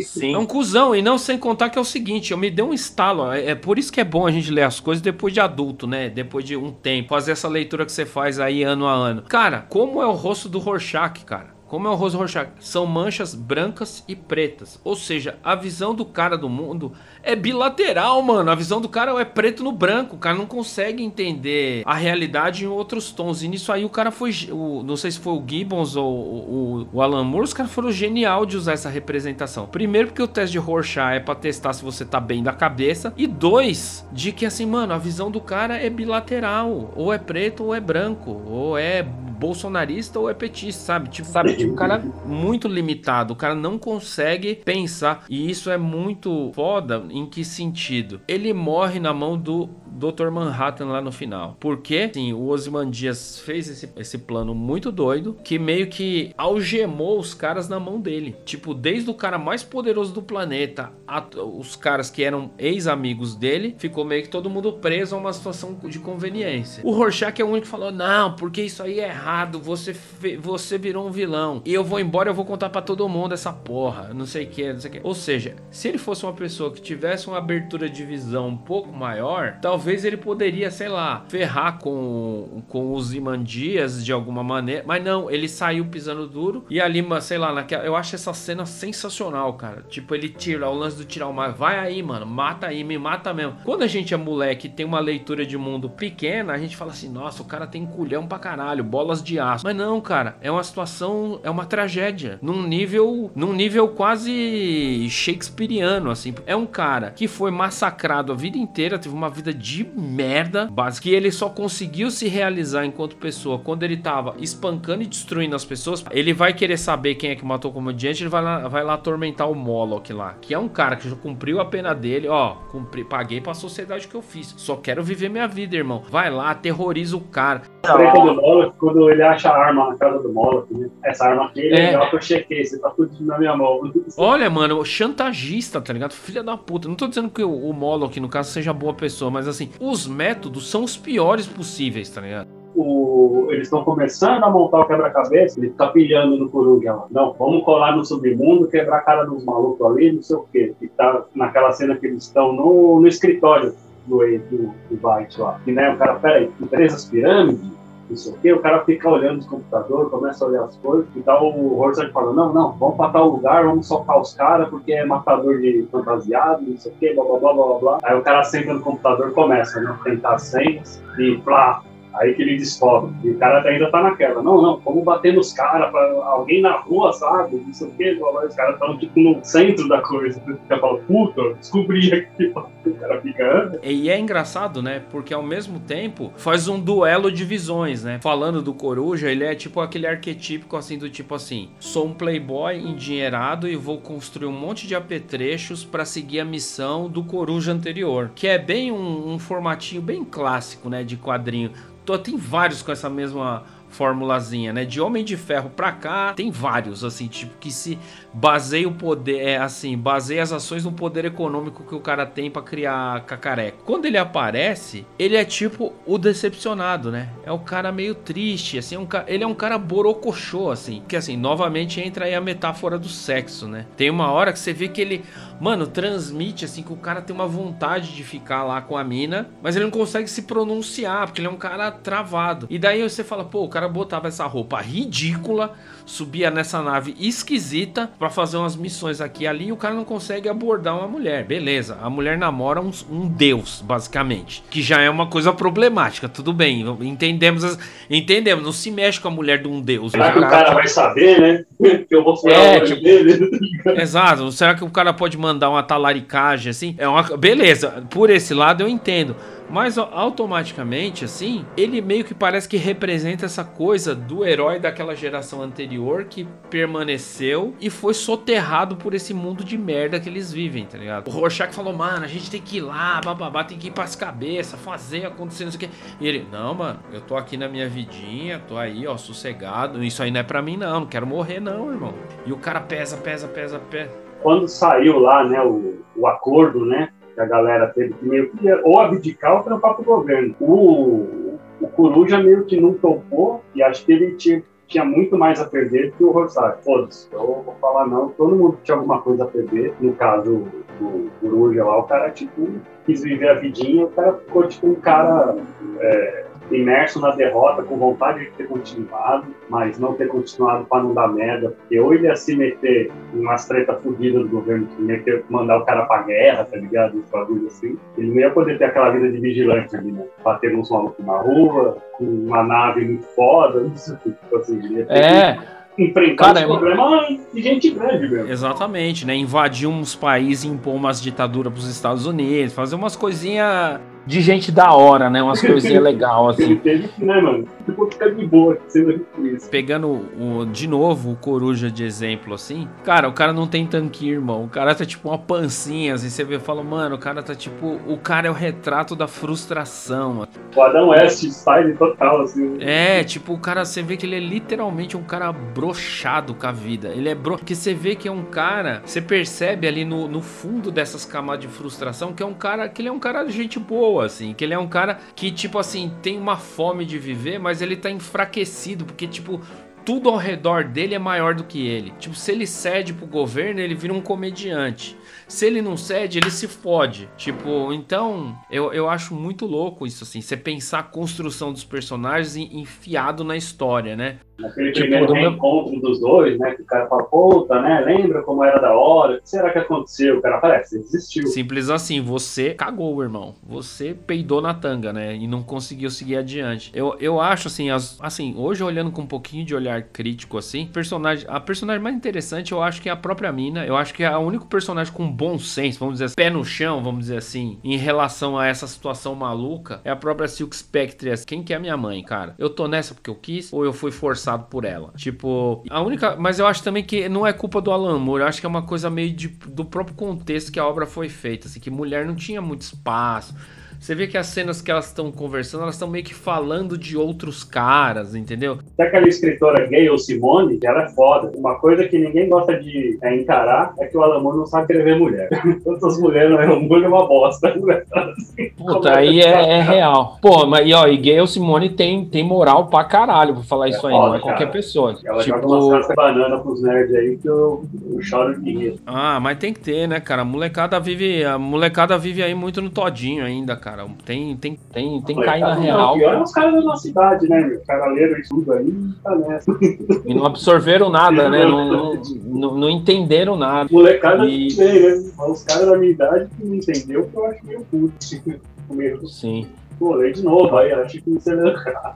[0.00, 0.34] Sim.
[0.34, 2.72] É um cuzão, e não sem contar que é o seguinte, eu me dei um
[2.72, 5.40] estalo, é, é por isso que é bom a gente ler as coisas depois de
[5.40, 6.08] adulto, né?
[6.08, 9.20] Depois de um tempo, fazer essa leitura que você faz aí ano a ano.
[9.20, 11.56] Cara, como é o rosto do Rorschach, cara?
[11.66, 12.52] Como é o rosto Rorschach?
[12.60, 14.80] São manchas brancas e pretas.
[14.84, 16.92] Ou seja, a visão do cara do mundo
[17.26, 18.50] é bilateral, mano.
[18.50, 20.14] A visão do cara é preto no branco.
[20.14, 23.42] O cara não consegue entender a realidade em outros tons.
[23.42, 24.30] E nisso aí o cara foi.
[24.50, 27.44] O, não sei se foi o Gibbons ou o, o Alan Moore.
[27.44, 29.66] Os caras foram genial de usar essa representação.
[29.66, 33.12] Primeiro, porque o teste de Rorschach é pra testar se você tá bem da cabeça.
[33.16, 36.92] E dois, de que assim, mano, a visão do cara é bilateral.
[36.94, 38.40] Ou é preto ou é branco.
[38.46, 41.08] Ou é bolsonarista ou é petista, sabe?
[41.10, 41.54] Tipo, sabe?
[41.54, 43.34] Tipo, o cara muito limitado.
[43.34, 45.24] O cara não consegue pensar.
[45.28, 48.20] E isso é muito foda em que sentido?
[48.28, 50.30] Ele morre na mão do Dr.
[50.30, 51.56] Manhattan lá no final.
[51.58, 57.34] Porque, sim, o Ozymandias fez esse, esse plano muito doido que meio que algemou os
[57.34, 58.36] caras na mão dele.
[58.44, 63.74] Tipo, desde o cara mais poderoso do planeta, a, os caras que eram ex-amigos dele,
[63.78, 66.82] ficou meio que todo mundo preso a uma situação de conveniência.
[66.84, 69.94] O Rorschach é o único que falou: "Não, porque isso aí é errado, você
[70.38, 71.62] você virou um vilão.
[71.64, 74.72] E eu vou embora, eu vou contar para todo mundo essa porra, não sei que,
[74.72, 75.00] não sei que".
[75.02, 78.92] Ou seja, se ele fosse uma pessoa que tivesse uma abertura de visão um pouco
[78.92, 84.82] maior, talvez talvez ele poderia, sei lá, ferrar com, com os Imandias de alguma maneira.
[84.84, 86.64] Mas não, ele saiu pisando duro.
[86.68, 89.84] E ali, sei lá, naquela, eu acho essa cena sensacional, cara.
[89.88, 91.52] Tipo, ele tira o lance do tirar o mar.
[91.52, 93.58] Vai aí, mano, mata aí, me mata mesmo.
[93.62, 97.08] Quando a gente é moleque tem uma leitura de mundo pequena, a gente fala assim,
[97.08, 99.64] nossa, o cara tem culhão pra caralho, bolas de aço.
[99.64, 102.40] Mas não, cara, é uma situação, é uma tragédia.
[102.42, 106.34] Num nível, num nível quase shakespeariano, assim.
[106.44, 111.04] É um cara que foi massacrado a vida inteira, teve uma vida de merda, básica,
[111.04, 115.64] que ele só conseguiu se realizar enquanto pessoa quando ele tava espancando e destruindo as
[115.64, 116.04] pessoas.
[116.10, 118.94] Ele vai querer saber quem é que matou o comediante, ele vai lá, vai lá
[118.94, 122.54] atormentar o Moloch lá, que é um cara que já cumpriu a pena dele, ó,
[122.70, 124.54] cumpri, paguei pra sociedade que eu fiz.
[124.56, 126.02] Só quero viver minha vida, irmão.
[126.10, 127.62] Vai lá, terroriza o cara.
[127.84, 130.88] A treta do Moloch, quando ele acha a arma na casa do Moloch, né?
[131.04, 133.80] Essa arma aqui é legal que eu chequei, você tá tudo na minha mão.
[134.18, 136.12] Olha, mano, chantagista, tá ligado?
[136.12, 136.88] Filha da puta.
[136.88, 140.06] Não tô dizendo que o, o Moloch, no caso, seja boa pessoa, mas assim, os
[140.06, 142.48] métodos são os piores possíveis, tá ligado?
[142.74, 147.06] O, eles estão começando a montar o quebra-cabeça, ele tá pilhando no coruja lá.
[147.10, 150.74] Não, vamos colar no submundo, quebrar a cara dos malucos ali, não sei o quê.
[150.82, 153.74] E tá naquela cena que eles estão no, no escritório
[154.06, 155.58] do, do, do Byte lá.
[155.66, 157.75] Né, o cara, peraí, empresas pirâmide?
[158.08, 161.52] Não sei o cara fica olhando os computadores, começa a olhar as coisas, e tal,
[161.52, 165.04] o Horsard fala, não, não, vamos pra tal lugar, vamos socar os caras, porque é
[165.04, 167.98] matador de fantasiado, não sei o quê, blá, blá, blá, blá, blá.
[168.04, 171.82] Aí o cara senta no computador começa, né, tentar senhas, e plá,
[172.18, 173.14] Aí que ele descobre.
[173.22, 174.42] E o cara ainda tá naquela.
[174.42, 175.94] Não, não, vamos bater nos caras,
[176.24, 177.56] alguém na rua, sabe?
[177.56, 178.18] Não sei o quê.
[178.20, 180.42] Os caras estão tipo no centro da coisa.
[180.66, 182.52] O fala, puta, descobri aqui.
[182.86, 183.78] O cara fica.
[183.82, 185.02] E é engraçado, né?
[185.10, 188.18] Porque ao mesmo tempo faz um duelo de visões, né?
[188.20, 192.76] Falando do Coruja, ele é tipo aquele arquetípico assim, do tipo assim: sou um playboy
[192.76, 198.30] endinheirado e vou construir um monte de apetrechos para seguir a missão do Coruja anterior.
[198.34, 201.04] Que é bem um, um formatinho bem clássico, né?
[201.04, 201.70] De quadrinho
[202.18, 204.84] tem vários com essa mesma formulazinha, né?
[204.84, 207.98] De Homem de Ferro pra cá, tem vários, assim, tipo, que se
[208.36, 212.50] baseia o poder, é assim, baseia as ações no poder econômico que o cara tem
[212.50, 213.82] para criar cacareco.
[213.82, 217.30] Quando ele aparece, ele é tipo o decepcionado, né?
[217.46, 221.02] É o cara meio triste, assim, é um, ele é um cara borocochô, assim.
[221.08, 223.86] Que assim, novamente entra aí a metáfora do sexo, né?
[223.96, 225.24] Tem uma hora que você vê que ele,
[225.58, 229.48] mano, transmite, assim, que o cara tem uma vontade de ficar lá com a mina,
[229.62, 232.66] mas ele não consegue se pronunciar, porque ele é um cara travado.
[232.68, 235.74] E daí você fala, pô, o cara botava essa roupa ridícula,
[236.06, 240.04] subia nessa nave esquisita para fazer umas missões aqui e ali e o cara não
[240.04, 241.44] consegue abordar uma mulher.
[241.44, 244.62] Beleza, a mulher namora um, um deus, basicamente.
[244.70, 246.84] Que já é uma coisa problemática, tudo bem.
[247.00, 247.78] Entendemos, as,
[248.08, 250.12] entendemos, não se mexe com a mulher de um deus.
[250.12, 251.64] Será que o cara vai saber, né?
[252.08, 253.50] que eu vou falar é, tipo, dele.
[254.00, 254.50] Exato.
[254.52, 256.94] Será que o cara pode mandar uma talaricagem assim?
[256.98, 258.04] É uma beleza.
[258.10, 259.36] Por esse lado eu entendo.
[259.68, 265.60] Mas automaticamente, assim, ele meio que parece que representa essa coisa do herói daquela geração
[265.62, 270.96] anterior que permaneceu e foi soterrado por esse mundo de merda que eles vivem, tá
[270.96, 271.28] ligado?
[271.28, 274.14] O Rorschach falou, mano, a gente tem que ir lá, bababá, tem que ir pras
[274.14, 275.96] cabeças, fazer acontecer, não sei o que.
[276.20, 280.02] E ele, não, mano, eu tô aqui na minha vidinha, tô aí, ó, sossegado.
[280.02, 282.14] Isso aí não é pra mim, não, não quero morrer, não, irmão.
[282.44, 284.12] E o cara pesa, pesa, pesa, pesa.
[284.42, 288.72] Quando saiu lá, né, o, o acordo, né, que a galera teve que meio que
[288.82, 290.56] ou abdicar ou trampar pro governo.
[290.58, 295.60] O, o Coruja meio que não topou e acho que ele tinha, tinha muito mais
[295.60, 296.78] a perder que o Rosário.
[296.82, 299.94] Foda-se, eu vou falar não, todo mundo tinha alguma coisa a perder.
[300.00, 300.66] No caso
[300.98, 302.68] do Coruja lá, o cara, tipo,
[303.04, 305.56] quis viver a vidinha, o cara ficou, tipo, um cara...
[306.00, 311.14] É, imerso na derrota, com vontade de ter continuado, mas não ter continuado para não
[311.14, 315.02] dar merda, porque ou ele ia se meter em umas tretas fodidas do governo, que
[315.02, 317.18] ia ter, mandar o cara pra guerra, tá ligado?
[317.18, 317.96] Uns bagulho assim.
[318.16, 320.24] Ele não ia poder ter aquela vida de vigilante ali, né?
[320.44, 324.56] Bater uns malucos na rua, com uma nave muito foda, não sei o que, tipo
[324.56, 324.78] assim.
[324.78, 325.58] Ele ia ter é.
[325.96, 328.52] Que enfrentar Cara, problema de gente grande mesmo.
[328.52, 329.34] Exatamente, né?
[329.34, 334.92] Invadir uns países, impor umas ditaduras pros Estados Unidos, fazer umas coisinhas de gente da
[334.92, 335.42] hora, né?
[335.42, 336.76] Umas coisinhas legais, assim.
[336.76, 337.68] Teve né, mano?
[337.86, 339.70] Tipo, ficar de boa sendo isso.
[339.70, 342.88] Pegando o, de novo o Coruja de exemplo, assim.
[343.04, 344.64] Cara, o cara não tem tanque, irmão.
[344.64, 346.28] O cara tá tipo uma pancinha, assim.
[346.28, 348.00] Você vê e fala, mano, o cara tá tipo.
[348.06, 350.48] O cara é o retrato da frustração, mano.
[350.74, 352.76] O Adão West style total, assim.
[352.80, 356.72] É, tipo, o cara, você vê que ele é literalmente um cara brochado com a
[356.72, 357.08] vida.
[357.08, 357.56] Ele é bro.
[357.56, 359.00] Porque você vê que é um cara.
[359.04, 362.88] Você percebe ali no, no fundo dessas camadas de frustração que é um cara.
[362.88, 364.52] Que ele é um cara de gente boa, assim.
[364.52, 367.96] Que ele é um cara que, tipo assim, tem uma fome de viver, mas ele
[367.96, 369.60] tá enfraquecido, porque, tipo,
[370.06, 372.12] tudo ao redor dele é maior do que ele.
[372.20, 375.18] Tipo, se ele cede pro governo, ele vira um comediante.
[375.48, 377.28] Se ele não cede, ele se fode.
[377.36, 380.40] Tipo, então, eu, eu acho muito louco isso, assim.
[380.40, 384.38] Você pensar a construção dos personagens enfiado na história, né?
[384.58, 386.00] Naquele tipo, primeiro reencontro meu...
[386.00, 386.74] dos dois, né?
[386.74, 388.00] Que o cara fala, puta, né?
[388.00, 389.36] Lembra como era da hora?
[389.36, 390.38] O que será que aconteceu?
[390.38, 391.46] O cara aparece, desistiu.
[391.46, 393.54] Simples assim, você cagou, irmão.
[393.62, 395.36] Você peidou na tanga, né?
[395.36, 396.90] E não conseguiu seguir adiante.
[396.94, 400.86] Eu, eu acho, assim, as, assim, hoje olhando com um pouquinho de olhar crítico, assim,
[400.86, 403.84] personagem, a personagem mais interessante eu acho que é a própria mina.
[403.84, 406.64] Eu acho que é o único personagem com bom senso, vamos dizer assim, pé no
[406.64, 411.26] chão, vamos dizer assim, em relação a essa situação maluca, é a própria Silk Spectre.
[411.46, 412.54] Quem que é minha mãe, cara?
[412.58, 415.12] Eu tô nessa porque eu quis ou eu fui forçado por ela?
[415.16, 416.36] Tipo, a única.
[416.36, 418.68] Mas eu acho também que não é culpa do Alan Moore, eu acho que é
[418.68, 422.26] uma coisa meio de, do próprio contexto que a obra foi feita, assim, que mulher
[422.26, 423.54] não tinha muito espaço
[423.98, 427.16] você vê que as cenas que elas estão conversando, elas estão meio que falando de
[427.16, 428.78] outros caras, entendeu?
[428.96, 431.50] Tem aquela escritora gay, ou Simone, que ela é foda.
[431.56, 435.18] Uma coisa que ninguém gosta de é, encarar é que o Alamor não sabe escrever
[435.18, 435.48] mulher.
[435.82, 437.68] Quantas mulheres no Alamor é uma bosta.
[437.68, 440.38] Assim, Puta, aí é, é, real.
[440.40, 443.86] Pô, mas e, ó, e gay ou Simone tem, tem moral pra caralho pra falar
[443.86, 445.16] é isso aí, foda, não é qualquer pessoa.
[445.24, 445.60] Ela tipo...
[445.60, 449.00] joga umas banana pros nerds aí que eu, eu choro de rir.
[449.06, 450.42] Ah, mas tem que ter, né, cara?
[450.42, 454.04] A molecada vive, a molecada vive aí muito no todinho ainda, cara cara.
[454.24, 456.12] Tem, tem, tem, tem na real.
[456.12, 457.80] Não, pior é os caras da nossa cidade, né, meu?
[457.86, 459.78] Cavaleiro e tudo aí, tá nessa.
[460.26, 461.64] E não absorveram nada, né?
[461.64, 463.88] Não, não, não, entenderam nada.
[463.92, 464.74] Molecada e...
[464.74, 465.30] também, né?
[465.38, 469.28] Os caras da minha idade que não entendeu, que eu acho meio puto.
[469.28, 469.68] Sim.
[469.98, 471.56] Pô, lê de novo aí, acho que você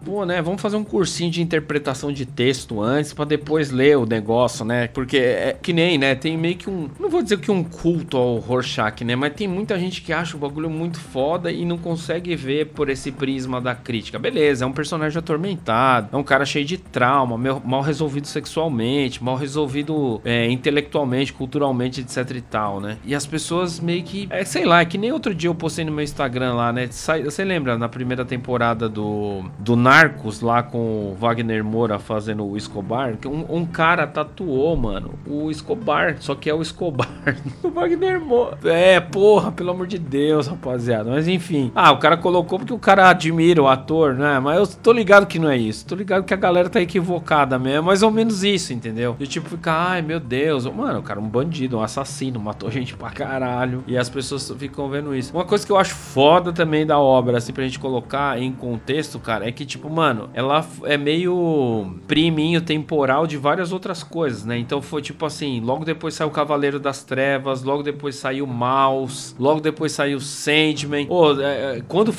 [0.05, 0.43] Pô, né?
[0.43, 4.89] Vamos fazer um cursinho de interpretação de texto antes para depois ler o negócio, né?
[4.89, 6.15] Porque é que nem, né?
[6.15, 6.89] Tem meio que um.
[6.99, 9.17] Não vou dizer que um culto ao Rorschach, né?
[9.17, 12.91] Mas tem muita gente que acha o bagulho muito foda e não consegue ver por
[12.91, 14.19] esse prisma da crítica.
[14.19, 19.37] Beleza, é um personagem atormentado, é um cara cheio de trauma, mal resolvido sexualmente, mal
[19.37, 22.99] resolvido é, intelectualmente, culturalmente, etc e tal, né?
[23.05, 24.29] E as pessoas meio que.
[24.31, 26.89] É, sei lá, é que nem outro dia eu postei no meu Instagram lá, né?
[26.89, 27.70] Você lembra?
[27.71, 33.17] Lembra na primeira temporada do, do Narcos, lá com o Wagner Moura fazendo o Escobar?
[33.17, 37.09] Que um, um cara tatuou, mano, o Escobar, só que é o Escobar
[37.63, 38.59] o Wagner Moura.
[38.65, 41.11] É, porra, pelo amor de Deus, rapaziada.
[41.11, 41.71] Mas enfim.
[41.75, 44.39] Ah, o cara colocou porque o cara admira o ator, né?
[44.41, 45.87] Mas eu tô ligado que não é isso.
[45.87, 47.71] Tô ligado que a galera tá equivocada mesmo.
[47.71, 49.17] É mais ou menos isso, entendeu?
[49.21, 52.71] E tipo, fica, ai meu Deus, mano, o cara é um bandido, um assassino, matou
[52.73, 53.85] gente pra caralho.
[53.87, 55.33] E as pessoas ficam vendo isso.
[55.33, 59.19] Uma coisa que eu acho foda também da obra, assim, pra gente colocar em contexto,
[59.19, 64.57] cara, é que, tipo, mano, ela é meio priminho temporal de várias outras coisas, né?
[64.57, 69.61] Então foi tipo assim: logo depois saiu Cavaleiro das Trevas, logo depois saiu Mouse, logo
[69.61, 71.07] depois saiu Sandman.
[71.11, 72.15] Oh, é, quando,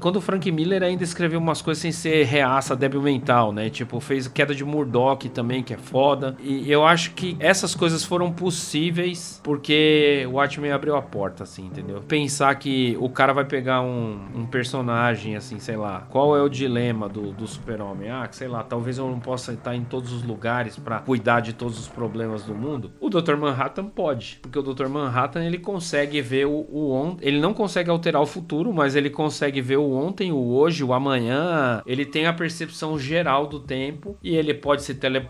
[0.00, 3.68] quando o Frank Miller ainda escreveu umas coisas sem ser reaça, débil mental, né?
[3.68, 6.36] Tipo, fez Queda de Murdoch também, que é foda.
[6.40, 11.66] E eu acho que essas coisas foram possíveis porque o Watchmen abriu a porta, assim,
[11.66, 12.00] entendeu?
[12.08, 16.40] Pensar que o cara vai pegar um, um personagem personagem, assim, sei lá, qual é
[16.40, 18.08] o dilema do, do super-homem?
[18.08, 21.52] Ah, sei lá, talvez eu não possa estar em todos os lugares para cuidar de
[21.52, 22.92] todos os problemas do mundo.
[23.00, 23.34] O Dr.
[23.36, 24.86] Manhattan pode, porque o Dr.
[24.86, 29.10] Manhattan ele consegue ver o, o ontem, ele não consegue alterar o futuro, mas ele
[29.10, 31.82] consegue ver o ontem, o hoje, o amanhã.
[31.84, 35.28] Ele tem a percepção geral do tempo e ele pode se tele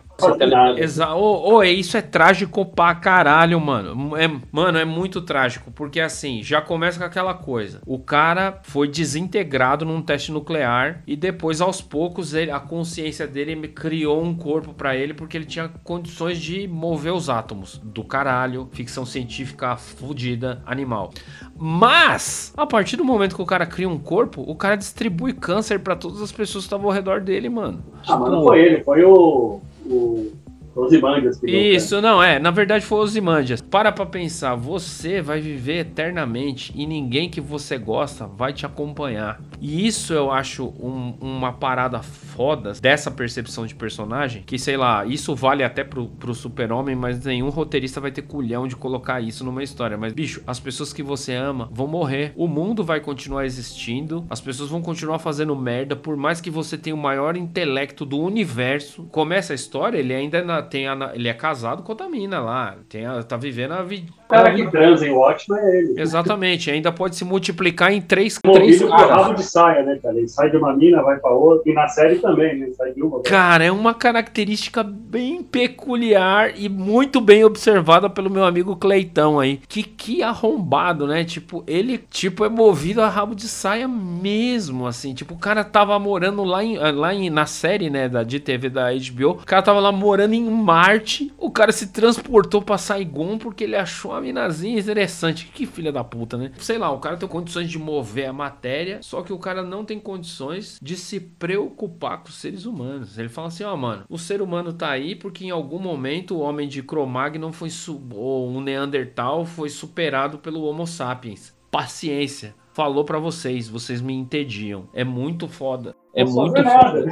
[0.79, 4.17] Exa oh, oh, isso é trágico pra caralho, mano.
[4.17, 5.71] É, mano, é muito trágico.
[5.71, 7.81] Porque assim, já começa com aquela coisa.
[7.87, 9.46] O cara foi desintegrado
[9.85, 11.03] num teste nuclear.
[11.07, 15.15] E depois, aos poucos, ele, a consciência dele criou um corpo para ele.
[15.15, 17.81] Porque ele tinha condições de mover os átomos.
[17.83, 18.69] Do caralho.
[18.73, 21.13] Ficção científica fodida, animal.
[21.57, 25.79] Mas, a partir do momento que o cara cria um corpo, o cara distribui câncer
[25.81, 27.83] para todas as pessoas que estavam ao redor dele, mano.
[27.99, 30.33] Ah, tipo, mas não foi ele, foi o o
[30.77, 31.41] Osimandias.
[31.43, 32.39] Isso, não, é.
[32.39, 33.61] Na verdade foi Osimandias.
[33.61, 39.41] Para pra pensar, você vai viver eternamente e ninguém que você gosta vai te acompanhar.
[39.61, 45.05] E isso eu acho um, uma parada foda dessa percepção de personagem, que sei lá,
[45.07, 49.45] isso vale até pro, pro super-homem, mas nenhum roteirista vai ter culhão de colocar isso
[49.45, 49.97] numa história.
[49.97, 52.33] Mas, bicho, as pessoas que você ama vão morrer.
[52.37, 56.77] O mundo vai continuar existindo, as pessoas vão continuar fazendo merda, por mais que você
[56.77, 59.05] tenha o maior intelecto do universo.
[59.11, 62.77] Começa a história, ele ainda na, tem a, ele é casado com a mina lá,
[62.89, 66.01] tem a, tá vivendo a vida cara que transa em Watchmen é ele.
[66.01, 69.11] Exatamente, ainda pode se multiplicar em três, três três caras.
[69.11, 70.17] rabo de saia, né, cara?
[70.17, 72.69] Ele sai de uma mina, vai pra outra, e na série também, né?
[72.77, 73.23] Sai de uma.
[73.23, 79.61] Cara, é uma característica bem peculiar e muito bem observada pelo meu amigo Cleitão aí.
[79.69, 81.25] Que, que arrombado, né?
[81.25, 85.15] Tipo, ele, tipo, é movido a rabo de saia mesmo, assim.
[85.15, 88.69] Tipo, o cara tava morando lá, em, lá em, na série, né, da, de TV
[88.69, 89.31] da HBO.
[89.31, 91.33] O cara tava lá morando em Marte.
[91.39, 95.51] O cara se transportou pra Saigon porque ele achou a minazinha interessante.
[95.55, 96.53] Que filha da puta, né?
[96.59, 99.85] Sei lá, o cara tem condições de mover a matéria, só que o cara não
[99.85, 103.19] tem condições de se preocupar com os seres humanos.
[103.19, 106.35] Ele fala assim, ó, oh, mano, o ser humano tá aí porque em algum momento
[106.35, 107.69] o homem de Cro-Magnon foi
[108.13, 111.55] ou um Neandertal foi superado pelo Homo sapiens.
[111.71, 112.55] Paciência.
[112.73, 114.89] Falou para vocês, vocês me entendiam.
[114.93, 115.95] É muito foda.
[116.17, 117.05] É Posso muito foda.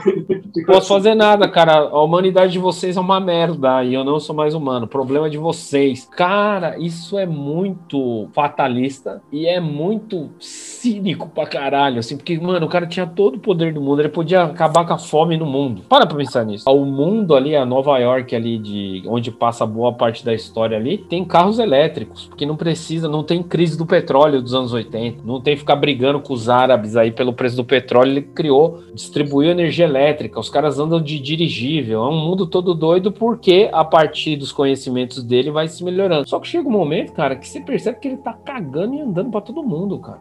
[0.57, 1.74] Não posso fazer nada, cara.
[1.74, 4.88] A humanidade de vocês é uma merda e eu não sou mais humano.
[4.88, 6.09] Problema de vocês.
[6.11, 12.68] Cara, isso é muito fatalista e é muito cínico pra caralho, assim, porque, mano, o
[12.68, 15.82] cara tinha todo o poder do mundo, ele podia acabar com a fome no mundo.
[15.86, 16.68] Para pra pensar nisso.
[16.70, 20.96] O mundo ali, a Nova York ali, de onde passa boa parte da história ali,
[20.96, 25.42] tem carros elétricos, porque não precisa, não tem crise do petróleo dos anos 80, não
[25.42, 29.51] tem que ficar brigando com os árabes aí pelo preço do petróleo, ele criou distribuiu
[29.51, 34.36] energia elétrica, os caras andam de dirigível, é um mundo todo doido porque a partir
[34.36, 36.28] dos conhecimentos dele vai se melhorando.
[36.28, 39.30] Só que chega um momento, cara, que você percebe que ele tá cagando e andando
[39.30, 40.18] para todo mundo, cara.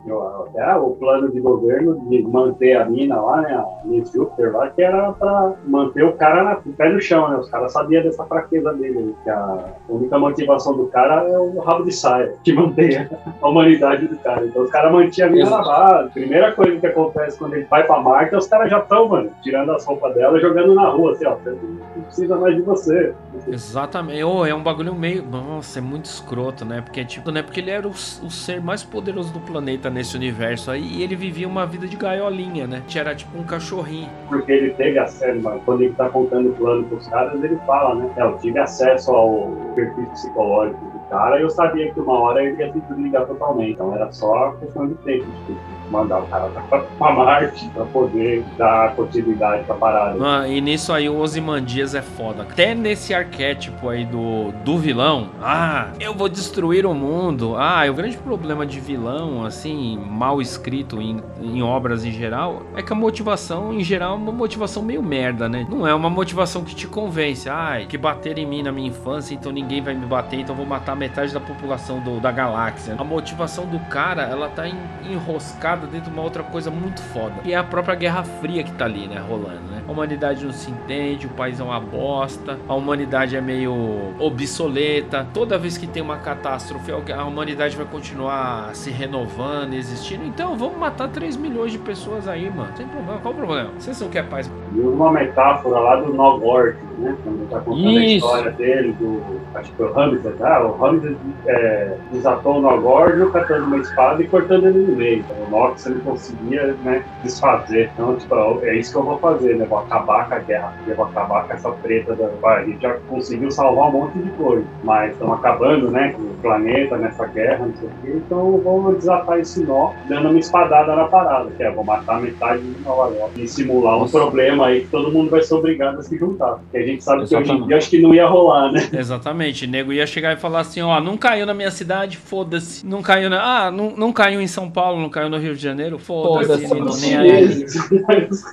[0.55, 4.69] É, o plano de governo de manter a mina lá, né, a Miss Júpiter lá,
[4.69, 8.25] que era para manter o cara na, pé no chão, né, os caras sabiam dessa
[8.25, 13.07] fraqueza dele, que a única motivação do cara é o rabo de saia, que mantém
[13.41, 14.45] a humanidade do cara.
[14.45, 16.09] Então os caras mantinham a mina na base.
[16.11, 19.07] Primeira coisa que acontece quando ele vai para Marte, é os caras caras já estão,
[19.07, 21.37] mano, tirando as roupas dela jogando na rua, assim, ó.
[21.45, 23.13] Não precisa mais de você.
[23.47, 24.23] Exatamente.
[24.23, 25.23] Oh, é um bagulho meio.
[25.23, 26.81] Nossa, é muito escroto, né?
[26.81, 27.41] Porque, tipo, né?
[27.41, 30.83] Porque ele era o, o ser mais poderoso do planeta nesse universo aí.
[30.83, 32.83] E ele vivia uma vida de gaiolinha, né?
[32.95, 34.09] Era tipo um cachorrinho.
[34.29, 35.61] Porque ele teve acesso, mano.
[35.65, 38.09] Quando ele tá contando o plano pros caras, ele fala, né?
[38.15, 42.43] É, eu tive acesso ao perfil psicológico do cara e eu sabia que uma hora
[42.43, 43.71] ele ia se desligar totalmente.
[43.71, 45.25] Então era só questão de tempo.
[45.47, 46.49] Tipo mandar o cara
[46.97, 50.17] pra Marte pra poder dar continuidade pra parada.
[50.17, 52.43] Mano, e nisso aí o Ozymandias é foda.
[52.43, 57.55] Até nesse arquétipo aí do, do vilão, ah, eu vou destruir o mundo.
[57.57, 62.81] Ah, o grande problema de vilão, assim, mal escrito em, em obras em geral, é
[62.81, 65.65] que a motivação, em geral, é uma motivação meio merda, né?
[65.69, 67.49] Não é uma motivação que te convence.
[67.49, 70.65] Ai, que bater em mim na minha infância, então ninguém vai me bater, então vou
[70.65, 72.95] matar metade da população do, da galáxia.
[72.97, 77.35] A motivação do cara, ela tá enroscada dentro de uma outra coisa muito foda.
[77.43, 79.83] E é a própria Guerra Fria que tá ali, né, rolando, né?
[79.87, 85.27] A humanidade não se entende, o país é uma bosta, a humanidade é meio obsoleta.
[85.33, 90.23] Toda vez que tem uma catástrofe, a humanidade vai continuar se renovando, existindo.
[90.25, 92.69] Então vamos matar 3 milhões de pessoas aí, mano.
[92.75, 93.19] Sem problema.
[93.19, 93.69] Qual o problema?
[93.77, 94.51] Vocês não querem paz?
[94.73, 97.15] E uma metáfora lá do Nogord, né?
[97.23, 98.25] Quando tá contando Isso.
[98.25, 99.21] a história dele, do.
[99.55, 100.65] Acho que foi o Hamilton, tá?
[100.65, 101.15] O Hamilton
[101.45, 105.19] é, desatou o Nogord, catando uma espada e cortando ele no meio.
[105.19, 107.89] Então, o você não conseguia né, desfazer.
[107.93, 109.65] Então, tipo, é isso que eu vou fazer, né?
[109.65, 112.49] Vou acabar com a guerra, eu vou acabar com essa treta da.
[112.49, 116.13] A gente já conseguiu salvar um monte de coisa, mas estamos acabando, né?
[116.13, 118.13] Com o planeta nessa guerra, não sei o quê.
[118.15, 122.61] Então, vamos desatar esse nó, dando uma espadada na parada, que é vou matar metade
[122.61, 126.03] de Nova York e simular um problema aí que todo mundo vai ser obrigado a
[126.03, 126.59] se juntar.
[126.59, 127.47] Porque a gente sabe Exatamente.
[127.47, 128.89] que hoje em dia acho que não ia rolar, né?
[128.93, 129.65] Exatamente.
[129.65, 132.85] O nego ia chegar e falar assim: ó, não caiu na minha cidade, foda-se.
[132.85, 133.43] Não caiu na.
[133.43, 136.79] Ah, não, não caiu em São Paulo, não caiu no Rio de Janeiro, foda-se, Foda
[136.81, 137.65] não nem aí.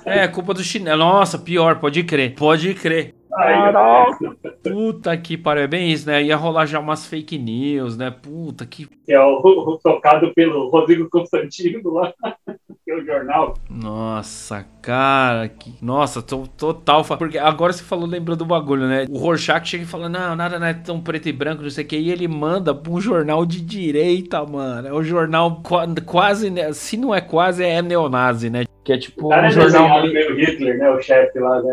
[0.05, 0.99] É, culpa do chinelo.
[0.99, 2.35] Nossa, pior, pode crer.
[2.35, 3.13] Pode crer.
[3.31, 4.35] Caraca.
[4.63, 5.63] Puta que pariu.
[5.63, 6.21] É bem isso, né?
[6.21, 8.11] Ia rolar já umas fake news, né?
[8.11, 8.87] Puta que.
[9.05, 12.13] Que é o, o tocado pelo Rodrigo Constantino lá.
[12.83, 13.53] Que é o jornal.
[13.69, 15.47] Nossa, cara.
[15.47, 15.71] Que...
[15.83, 17.05] Nossa, tô, total.
[17.05, 19.05] Porque agora você falou, lembrou do bagulho, né?
[19.07, 21.85] O Rorschach chega e fala: Não, nada não é tão preto e branco, não sei
[21.85, 21.95] o que.
[21.95, 24.87] E ele manda pra um jornal de direita, mano.
[24.87, 25.61] É um jornal
[26.07, 26.49] quase.
[26.49, 26.73] Né?
[26.73, 28.63] Se não é quase, é neonazi, né?
[28.83, 30.01] Que é tipo um é jornal.
[30.01, 30.89] Meio Hitler, né?
[30.89, 31.71] O chefe lá, né?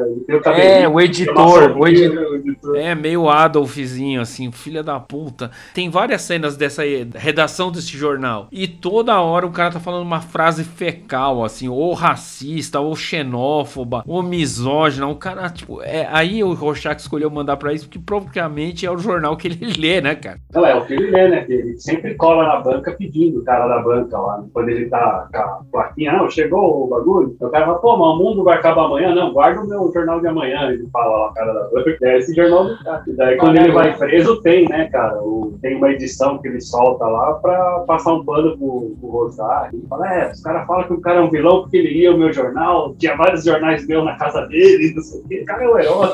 [0.56, 1.76] É, o editor.
[1.76, 2.76] O editor.
[2.76, 5.50] É, meio Adolfzinho, assim, filha da puta.
[5.72, 6.82] Tem várias cenas dessa
[7.14, 8.48] redação desse jornal.
[8.52, 14.04] E toda hora o cara tá falando uma frase fecal, assim, ou racista, ou xenófoba,
[14.06, 15.06] ou misógina.
[15.06, 18.98] O cara, tipo, é, aí o Rorschach escolheu mandar pra isso, porque provavelmente é o
[18.98, 20.38] jornal que ele lê, né, cara?
[20.52, 21.46] Não, é o que ele lê, né?
[21.48, 24.44] Ele sempre cola na banca pedindo o cara da banca lá.
[24.52, 27.36] Quando ele tá com a plaquinha, não, chegou o bagulho.
[27.40, 29.14] O cara fala, pô, mas o mundo vai acabar amanhã?
[29.14, 30.70] Não, guarda o meu jornal de amanhã.
[30.70, 33.02] Ele fala lá, cara da é esse jornal do cara.
[33.08, 35.22] Daí quando ele vai preso, tem, né, cara?
[35.22, 39.78] O, tem uma edição que ele solta lá pra passar um pano pro, pro Rosário.
[39.78, 42.14] Ele fala, é, os caras falam que o cara é um vilão porque ele lia
[42.14, 45.40] o meu jornal, tinha vários jornais meus na casa dele, não sei o quê.
[45.42, 46.08] O cara é um herói.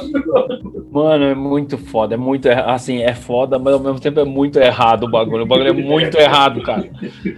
[0.90, 4.58] Mano, é muito foda, é muito, assim, é foda, mas ao mesmo tempo é muito
[4.58, 5.42] errado o bagulho.
[5.42, 6.88] O bagulho é muito errado, cara.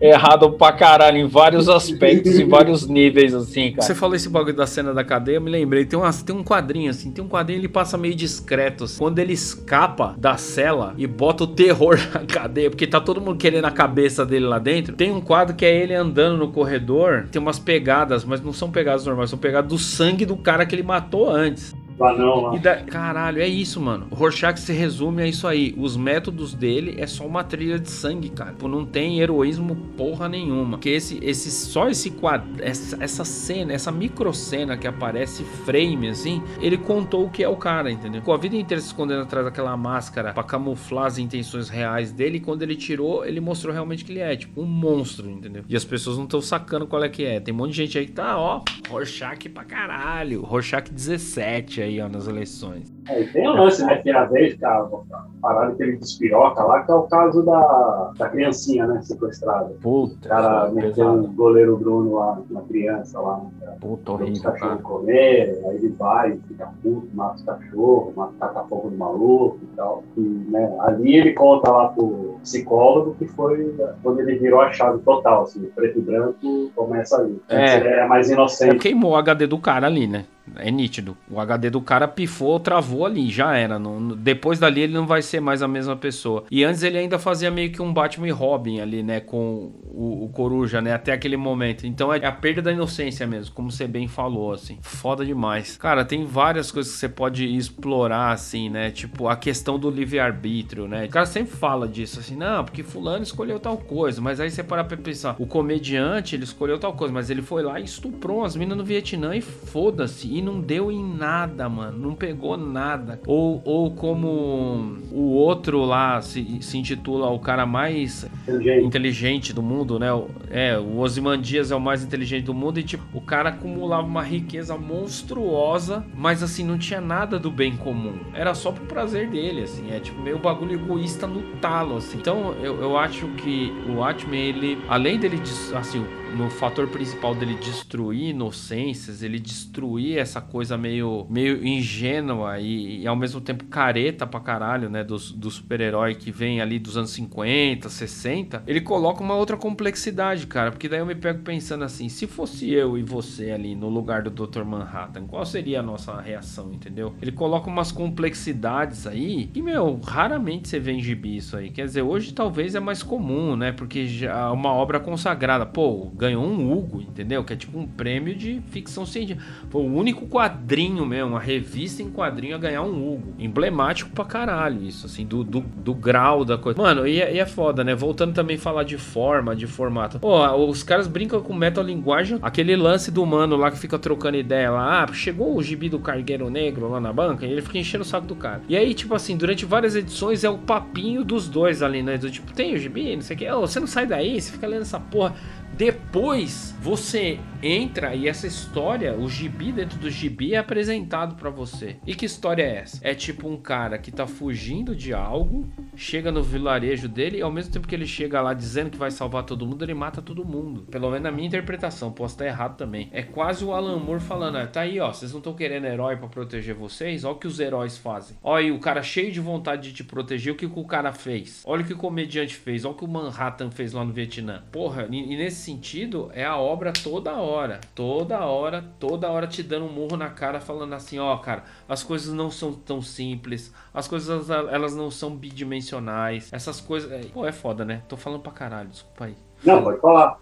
[0.01, 3.83] É errado pra caralho, em vários aspectos, em vários níveis, assim, cara.
[3.83, 6.43] Você falou esse bagulho da cena da cadeia, eu me lembrei, tem, uma, tem um
[6.45, 8.99] quadrinho, assim, tem um quadrinho, ele passa meio discreto, assim.
[8.99, 13.37] Quando ele escapa da cela e bota o terror na cadeia, porque tá todo mundo
[13.37, 17.29] querendo a cabeça dele lá dentro, tem um quadro que é ele andando no corredor,
[17.31, 20.75] tem umas pegadas, mas não são pegadas normais, são pegadas do sangue do cara que
[20.75, 21.75] ele matou antes.
[22.05, 22.59] Anão lá.
[22.59, 22.77] Da...
[22.83, 24.07] Caralho, é isso, mano.
[24.11, 25.75] O Rorschach se resume a isso aí.
[25.79, 28.51] Os métodos dele é só uma trilha de sangue, cara.
[28.51, 30.79] Tipo, não tem heroísmo porra nenhuma.
[30.79, 36.09] Que esse, esse só esse quadro, essa, essa cena, essa micro cena que aparece frame
[36.09, 38.23] assim, ele contou o que é o cara, entendeu?
[38.23, 42.39] Com a vida inteira se escondendo atrás daquela máscara para camuflar as intenções reais dele,
[42.39, 45.65] e quando ele tirou, ele mostrou realmente que ele é, tipo, um monstro, entendeu?
[45.69, 47.41] E as pessoas não estão sacando qual é que é.
[47.41, 50.43] Tem um monte de gente aí que tá, ó, Rorschach pra caralho.
[50.43, 52.93] Rorschach 17 aí, ó, nas eleições.
[53.09, 56.63] É, e tem um lance, né, que às vezes, cara, a parada que ele despiroca
[56.65, 59.73] lá, que é o caso da, da criancinha, né, sequestrada.
[59.81, 60.27] Puta.
[60.27, 63.41] O cara meteu o goleiro Bruno lá, uma criança lá.
[63.61, 63.77] Cara.
[63.81, 64.83] Puta, Os horrível, cachorros cara.
[64.83, 69.77] comer, aí ele vai, fica puto, mata os cachorros, mata, taca fogo no maluco e
[69.77, 70.03] tal.
[70.17, 73.73] E, né, ali ele conta lá pro psicólogo que foi
[74.03, 77.41] quando ele virou a chave total, assim, preto e branco começa ali.
[77.49, 77.77] É.
[77.77, 78.79] Ele é mais É inocente.
[78.79, 80.25] queimou o HD do cara ali, né?
[80.55, 81.17] É nítido.
[81.31, 83.79] O HD do cara pifou, travou ali, já era.
[84.17, 86.45] Depois dali ele não vai ser mais a mesma pessoa.
[86.51, 89.21] E antes ele ainda fazia meio que um Batman e Robin ali, né?
[89.21, 90.93] Com o, o Coruja, né?
[90.93, 91.87] Até aquele momento.
[91.87, 94.79] Então é a perda da inocência mesmo, como você bem falou, assim.
[94.83, 95.77] Foda demais.
[95.77, 98.91] Cara, tem várias coisas que você pode explorar, assim, né?
[98.91, 101.07] Tipo, a questão do livre-arbítrio, né?
[101.07, 104.21] O cara sempre fala disso, assim, não, porque fulano escolheu tal coisa.
[104.21, 107.63] Mas aí você para pra pensar, o comediante, ele escolheu tal coisa, mas ele foi
[107.63, 110.36] lá e estuprou as minas no Vietnã e foda-se.
[110.37, 111.97] E não deu em nada, mano.
[111.99, 113.19] Não pegou nada.
[113.27, 118.85] Ou, ou como o outro lá se, se intitula o cara mais Inteligente.
[118.85, 120.09] inteligente do mundo, né?
[120.51, 124.23] É, o Ozymandias é o mais inteligente do mundo e, tipo, o cara acumulava uma
[124.23, 128.13] riqueza monstruosa, mas, assim, não tinha nada do bem comum.
[128.35, 129.91] Era só pro prazer dele, assim.
[129.91, 132.19] É, tipo, meio bagulho egoísta no talo, assim.
[132.19, 135.41] Então, eu, eu acho que o Watchmen, ele, além dele,
[135.75, 136.05] assim,
[136.37, 143.07] no fator principal dele destruir inocências, ele destruir essa coisa meio, meio ingênua e, e
[143.07, 145.03] ao mesmo tempo careta pra caralho, né?
[145.03, 150.47] Do, do super-herói que vem ali dos anos 50, 60, ele coloca uma outra complexidade,
[150.47, 150.71] cara.
[150.71, 154.23] Porque daí eu me pego pensando assim: se fosse eu e você ali no lugar
[154.23, 154.65] do Dr.
[154.65, 157.15] Manhattan, qual seria a nossa reação, entendeu?
[157.23, 161.71] Ele coloca umas complexidades aí que, meu, raramente você vê em gibi isso aí.
[161.71, 163.73] Quer dizer, hoje talvez é mais comum, né?
[163.73, 165.65] Porque já é uma obra consagrada.
[165.65, 167.45] Pô, ganhou um Hugo, entendeu?
[167.45, 169.47] Que é tipo um prêmio de ficção científica.
[169.71, 173.35] Foi o único quadrinho mesmo, uma revista em quadrinho a ganhar um Hugo.
[173.39, 176.81] Emblemático pra caralho isso, assim, do, do, do grau da coisa.
[176.81, 177.95] Mano, e é, e é foda, né?
[177.95, 180.19] Voltando também a falar de forma, de formato.
[180.19, 182.39] Pô, os caras brincam com metalinguagem.
[182.43, 185.03] Aquele lance do mano lá que fica trocando ideia lá.
[185.03, 188.07] Ah, chegou o gibi do Cargueiro Negro lá na banca e ele fica enchendo o
[188.07, 188.63] saco do cara.
[188.69, 192.19] E aí, tipo assim, durante várias edições é o papinho dos dois ali, né?
[192.19, 193.51] Do tipo, tem o gibi, não sei o que.
[193.51, 195.35] Ô, você não sai daí, você fica lendo essa porra.
[195.75, 201.97] Depois você entra e essa história, o gibi dentro do gibi é apresentado pra você.
[202.07, 202.99] E que história é essa?
[203.03, 207.53] É tipo um cara que tá fugindo de algo, chega no vilarejo dele e ao
[207.53, 210.45] mesmo tempo que ele chega lá dizendo que vai salvar todo mundo, ele mata todo
[210.45, 210.83] mundo.
[210.91, 213.09] Pelo menos na minha interpretação, posso estar errado também.
[213.13, 216.17] É quase o Alan Moore falando, ah, tá aí ó, vocês não estão querendo herói
[216.17, 217.25] pra proteger vocês?
[217.25, 218.37] Olha o que os heróis fazem.
[218.43, 221.13] Olha aí o cara cheio de vontade de te proteger, o que, que o cara
[221.13, 221.63] fez?
[221.67, 224.63] Olha o que o comediante fez, olha o que o Manhattan fez lá no Vietnã.
[224.71, 229.63] Porra, e, e nesse sentido é a obra toda hora, toda hora, toda hora te
[229.63, 233.73] dando um murro na cara falando assim, ó, cara, as coisas não são tão simples,
[233.93, 238.03] as coisas elas não são bidimensionais, essas coisas, é, pô, é foda, né?
[238.09, 239.46] Tô falando pra caralho, desculpa aí.
[239.65, 240.39] Não, pode falar.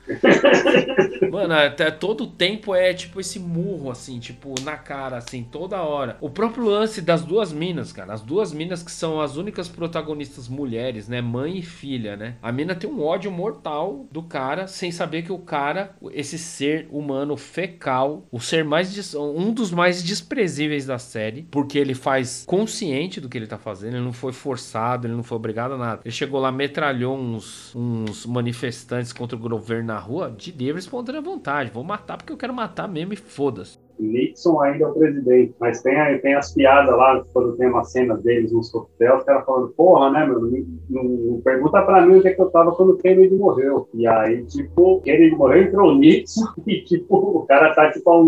[1.31, 6.17] Mano, até todo tempo é tipo esse murro, assim, tipo, na cara, assim, toda hora.
[6.21, 8.13] O próprio lance das duas minas, cara.
[8.13, 11.21] As duas minas que são as únicas protagonistas mulheres, né?
[11.21, 12.37] Mãe e filha, né?
[12.43, 16.87] A mina tem um ódio mortal do cara, sem saber que o cara, esse ser
[16.91, 19.15] humano fecal, o ser mais.
[19.15, 23.97] um dos mais desprezíveis da série, porque ele faz consciente do que ele tá fazendo,
[23.97, 26.01] ele não foi forçado, ele não foi obrigado a nada.
[26.05, 30.81] Ele chegou lá, metralhou uns, uns manifestantes manifestantes contra o governo na rua de livre
[30.81, 31.71] espontânea vontade.
[31.71, 33.79] Vou matar porque eu quero matar mesmo e foda-se.
[33.97, 38.17] Nixon ainda é o presidente, mas tem, tem as piadas lá, quando tem uma cena
[38.17, 42.27] deles nos coquetéis, os caras falando, porra, né, meu, não, não, pergunta pra mim onde
[42.27, 43.89] é que eu tava quando o Kennedy morreu.
[43.95, 48.19] E aí, tipo, Kennedy morreu, entrou o Nixon, e tipo, o cara tá, tipo, há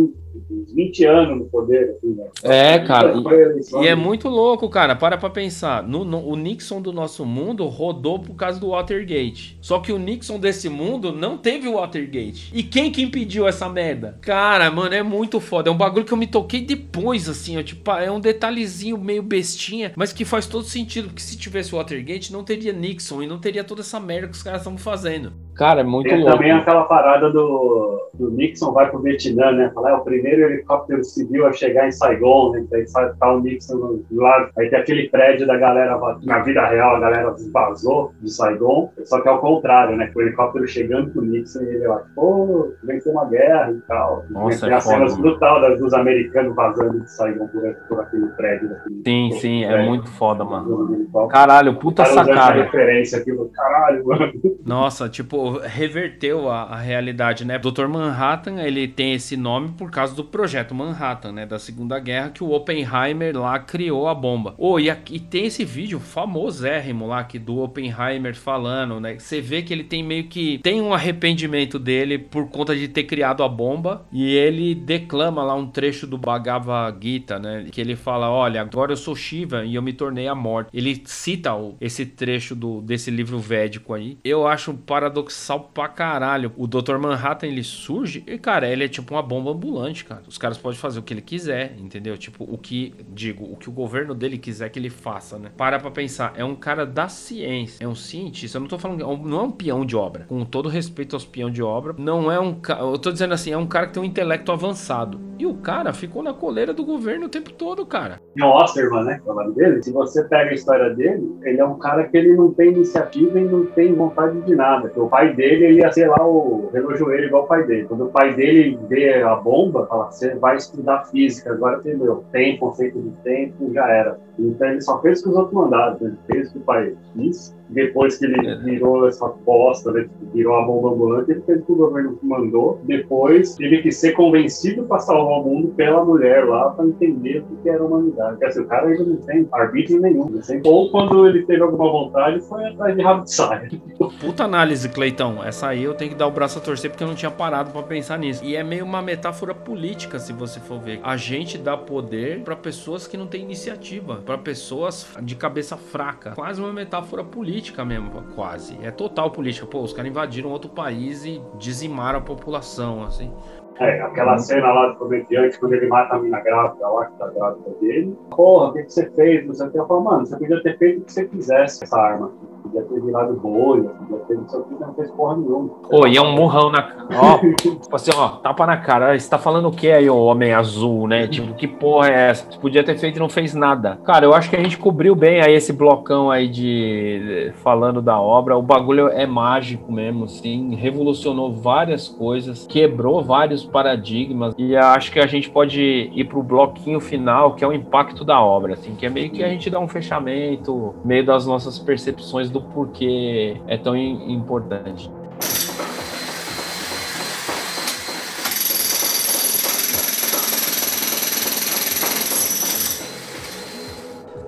[0.51, 2.27] uns 20 anos no poder, assim, né?
[2.43, 6.81] É, cara, e, e, é muito louco, cara, para pra pensar, no, no, o Nixon
[6.81, 11.37] do nosso mundo rodou por causa do Watergate, só que o Nixon desse mundo não
[11.39, 12.51] teve o Watergate.
[12.53, 14.19] E quem que impediu essa merda?
[14.21, 15.69] Cara, mano, é muito foda.
[15.69, 17.63] É um bagulho que eu me toquei depois, assim, ó.
[17.63, 21.09] Tipo, é um detalhezinho meio bestinha, mas que faz todo sentido.
[21.09, 24.43] Porque se tivesse Watergate, não teria Nixon e não teria toda essa merda que os
[24.43, 25.33] caras estão fazendo.
[25.57, 26.33] Cara, é muito Tem louco.
[26.33, 29.71] também aquela parada do, do Nixon vai pro Vietnã, né?
[29.75, 32.67] Falar, é o primeiro helicóptero civil a chegar em Saigon, né?
[32.75, 32.85] Aí
[33.19, 34.51] tá o Nixon lá.
[34.59, 38.93] Aí tem aquele prédio da galera, na vida real, a galera vazou de Saigon.
[39.05, 40.11] Só que é o contrário, né?
[40.15, 44.25] O helicóptero chegando pro Nixon e ele lá, pô, venceu uma guerra e tal.
[44.29, 48.27] Nossa, tem é as cenas foda, brutal dos americanos vazando de Saigon por, por aquele
[48.29, 48.69] prédio.
[48.69, 51.09] Daquele, sim, por sim, é prédio, muito foda, mano.
[51.31, 52.63] Caralho, puta sacada.
[52.63, 54.33] referência aqui, caralho, mano.
[54.65, 57.59] Nossa, tipo, reverteu a, a, realidade, né?
[57.59, 57.87] Dr.
[57.87, 61.47] Manhattan, ele tem esse nome por causa do projeto Manhattan, né?
[61.47, 64.55] Da Segunda Guerra, que o Oppenheimer lá criou a bomba.
[64.59, 69.19] Oh, e, e tem esse vídeo famosérrimo lá, que do Oppenheimer falando, né?
[69.19, 70.59] Você vê que ele tem meio que...
[70.59, 74.07] Tem um arrependimento dele por conta de ter criado a bomba.
[74.13, 77.67] E ele declama lá um trecho do Bhagavad Gita, né?
[77.71, 80.71] Que ele fala, olha, agora eu sou Shiva e eu me tornei a morte.
[80.73, 81.51] Ele cita
[81.81, 84.19] esse trecho do, desse livro védico aí.
[84.25, 85.36] Eu acho paradoxal
[85.73, 86.53] pra caralho.
[86.57, 86.97] O Dr.
[86.99, 90.23] Manhattan, ele surge e, cara, ele é tipo uma bomba ambulante, cara.
[90.27, 92.17] Os caras podem fazer o que ele quiser, entendeu?
[92.17, 95.51] Tipo, o que, digo, o que o governo dele quiser que ele faça, né?
[95.57, 98.59] Para pra pensar, é um cara da ciência, é um cientista.
[98.59, 100.25] Eu não tô falando, é não é um peão de obra.
[100.29, 103.57] Com todo respeito aos peão de obra, não é um eu tô dizendo assim, é
[103.57, 105.21] um cara que tem um intelecto avançado.
[105.39, 108.21] E o cara ficou na coleira do governo o tempo todo, cara.
[108.39, 109.21] É o Osterman, né?
[109.25, 109.83] É o dele.
[109.83, 113.39] Se você pega a história dele, ele é um cara que ele não tem iniciativa
[113.39, 114.91] e não tem vontade de nada.
[114.97, 117.87] O pai dele, ele ia ser lá o relojoeiro igual o pai dele.
[117.87, 122.25] Quando o pai dele vê a bomba, fala, você vai estudar física, agora entendeu?
[122.31, 124.19] Tem conceito de tempo, já era.
[124.39, 126.95] Então ele só fez o que os outros mandaram, ele fez o que o pai
[127.15, 128.57] quis depois que ele é.
[128.57, 132.81] virou essa bosta, né, virou a bomba ambulante, ele fez o que o governo mandou.
[132.85, 137.57] Depois, teve que ser convencido para salvar o mundo pela mulher lá, para entender o
[137.63, 138.33] que era a humanidade.
[138.33, 140.41] Porque assim, o cara ainda não tem arbítrio nenhum.
[140.65, 143.69] Ou quando ele teve alguma vontade, foi atrás de rabo de saia.
[144.21, 145.43] Puta análise, Cleitão.
[145.43, 147.71] Essa aí eu tenho que dar o braço a torcer porque eu não tinha parado
[147.71, 148.45] para pensar nisso.
[148.45, 151.01] E é meio uma metáfora política, se você for ver.
[151.03, 156.33] A gente dá poder para pessoas que não têm iniciativa, para pessoas de cabeça fraca.
[156.33, 158.79] Quase uma metáfora política política mesmo, quase.
[158.83, 159.67] É total política.
[159.67, 163.33] Pô, os caras invadiram outro país e dizimaram a população, assim.
[163.79, 167.29] É, aquela cena lá do comediante, quando ele mata a mina grávida lá, que tá
[167.29, 168.17] grávida dele.
[168.31, 169.47] Porra, o que, que você fez?
[169.47, 172.31] Não sei o mano, você podia ter feito o que você quisesse essa arma.
[172.67, 175.69] Podia ter virado bolha, podia ter não sei o que, não fez porra nenhuma.
[175.89, 177.07] Pô, e é um murrão na cara.
[177.15, 179.17] Ó, tipo assim, ó, tapa na cara.
[179.17, 181.29] Você tá falando o que aí, o homem azul, né?
[181.29, 182.51] Tipo, que porra é essa?
[182.51, 183.99] Você podia ter feito e não fez nada.
[184.05, 188.21] Cara, eu acho que a gente cobriu bem aí esse blocão aí de falando da
[188.21, 188.57] obra.
[188.57, 190.75] O bagulho é mágico mesmo, sim.
[190.75, 194.55] Revolucionou várias coisas, quebrou vários paradigmas.
[194.59, 198.41] E acho que a gente pode ir pro bloquinho final, que é o impacto da
[198.41, 202.51] obra, assim, que é meio que a gente dá um fechamento, meio das nossas percepções
[202.57, 205.11] do porquê é tão importante.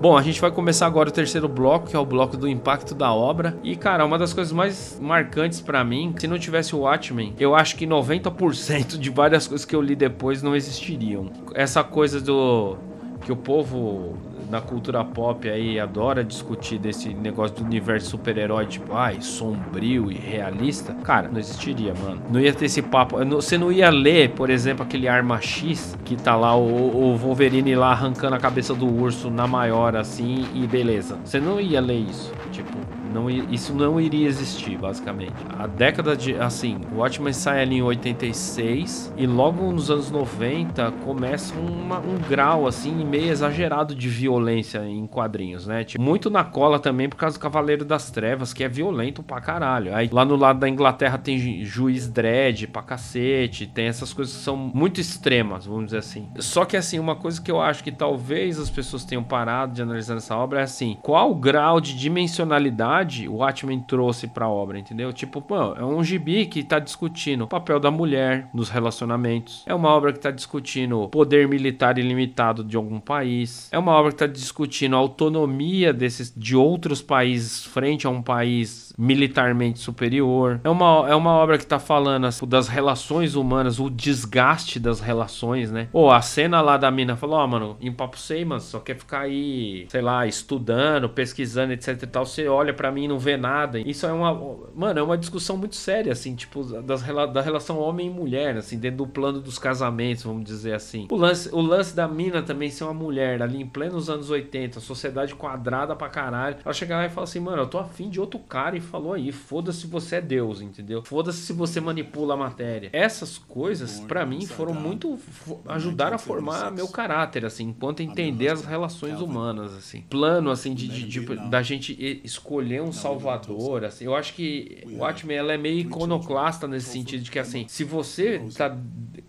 [0.01, 2.95] Bom, a gente vai começar agora o terceiro bloco, que é o bloco do impacto
[2.95, 3.59] da obra.
[3.65, 7.53] E, cara, uma das coisas mais marcantes para mim, se não tivesse o Watchmen, eu
[7.53, 11.33] acho que 90% de várias coisas que eu li depois não existiriam.
[11.53, 12.77] Essa coisa do
[13.23, 14.17] que o povo
[14.49, 20.15] na cultura pop aí adora discutir desse negócio do universo super-herói, tipo, ai, sombrio e
[20.15, 22.23] realista, cara, não existiria, mano.
[22.31, 23.17] Não ia ter esse papo.
[23.27, 27.75] Você não ia ler, por exemplo, aquele Arma X, que tá lá o, o Wolverine
[27.75, 31.19] lá arrancando a cabeça do urso na maior, assim, e beleza.
[31.25, 32.33] Você não ia ler isso.
[32.51, 32.79] Tipo,
[33.13, 35.35] não, isso não iria existir, basicamente.
[35.59, 36.35] A década de.
[36.35, 42.19] Assim, o Watchmen sai ali em 86 e logo nos anos 90 começa uma, um
[42.29, 45.85] grau, assim, meio exagerado de violência em quadrinhos, né?
[45.85, 49.41] Tipo, muito na cola também por causa do Cavaleiro das Trevas, que é violento pra
[49.41, 49.95] caralho.
[49.95, 54.43] Aí lá no lado da Inglaterra tem juiz dread pra cacete, tem essas coisas que
[54.43, 56.29] são muito extremas, vamos dizer assim.
[56.39, 59.83] Só que, assim, uma coisa que eu acho que talvez as pessoas tenham parado de
[59.83, 62.99] analisar nessa obra é assim: qual o grau de dimensionalidade
[63.29, 65.13] o Watchmen trouxe pra obra, entendeu?
[65.13, 65.45] Tipo,
[65.77, 69.63] é um gibi que tá discutindo o papel da mulher nos relacionamentos.
[69.67, 73.69] É uma obra que tá discutindo poder militar ilimitado de algum país.
[73.73, 78.23] É uma obra que tá discutindo a autonomia desses de outros países frente a um
[78.23, 80.61] país militarmente superior.
[80.65, 84.99] É uma, é uma obra que tá falando assim, das relações humanas, o desgaste das
[84.99, 85.89] relações, né?
[85.93, 88.81] Pô, a cena lá da mina falou, ó, oh, mano, em papo sei, mas só
[88.81, 92.27] quer ficar aí, sei lá, estudando, pesquisando, etc e tal.
[92.27, 93.79] Você olha para mim e não vê nada.
[93.79, 94.35] Isso é uma,
[94.75, 97.03] mano, é uma discussão muito séria, assim, tipo, das,
[97.33, 101.07] da relação homem e mulher, assim, dentro do plano dos casamentos, vamos dizer assim.
[101.11, 104.81] O lance, o lance da mina também ser uma mulher ali em plenos anos 80,
[104.81, 106.57] sociedade quadrada pra caralho.
[106.65, 109.13] Ela chega lá e fala assim, mano, eu tô afim de outro cara e falou
[109.13, 111.03] aí, foda-se você é Deus, entendeu?
[111.05, 112.91] Foda-se se você manipula a matéria.
[112.93, 115.19] Essas coisas, para mim, foram muito.
[115.67, 120.03] ajudaram a formar meu caráter, assim, enquanto entender as relações humanas, assim.
[120.03, 124.05] Plano, assim, de, de, de da gente escolher um salvador, assim.
[124.05, 127.85] Eu acho que o Watchmen, ela é meio iconoclasta nesse sentido de que, assim, se
[127.85, 128.77] você tá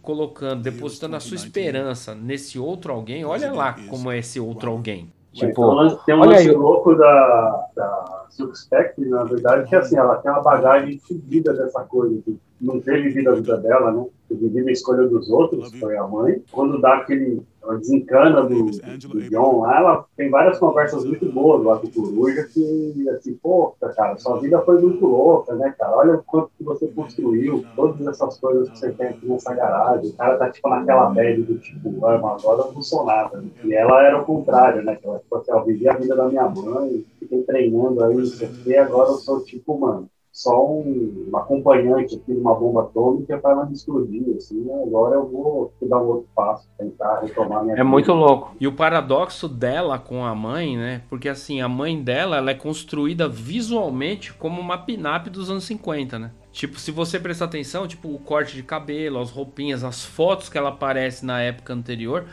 [0.02, 5.11] colocando, depositando a sua esperança nesse outro alguém, olha lá como é esse outro alguém.
[5.40, 10.32] Tipo, tem um lance louco da, da Silk Spectre, na verdade, que assim, ela tem
[10.32, 14.06] uma bagagem fodida dessa coisa, que não teve vivido a vida dela, né?
[14.30, 16.41] Vivido a escolha dos outros, foi a mãe.
[16.52, 21.64] Quando dá aquele ela desencana do, do John lá, ela tem várias conversas muito boas
[21.64, 25.98] lá com o Coruja, que assim, pô, cara, sua vida foi muito louca, né, cara?
[25.98, 30.10] Olha o quanto que você construiu, todas essas coisas que você tem aqui nessa garagem.
[30.10, 33.41] O cara tá tipo naquela média do tipo, ah, mas agora não sou nada.
[33.41, 33.49] Né?
[33.64, 34.98] E ela era o contrário, né?
[35.03, 38.48] Ela, tipo assim, eu vivi a vida da minha mãe, fiquei treinando aí, não sei
[38.48, 40.10] o quê, agora eu sou tipo, mano,
[40.40, 44.74] só um, acompanhante aqui de uma bomba atômica para ela me explodir, assim, né?
[44.88, 47.84] agora eu vou dar um outro passo, tentar retomar minha É vida.
[47.84, 48.56] muito louco.
[48.57, 51.02] E o paradoxo dela com a mãe, né?
[51.10, 56.18] Porque assim, a mãe dela, ela é construída visualmente como uma pinap dos anos 50,
[56.18, 56.32] né?
[56.53, 60.57] Tipo, se você prestar atenção, tipo, o corte de cabelo, as roupinhas, as fotos que
[60.57, 62.26] ela aparece na época anterior,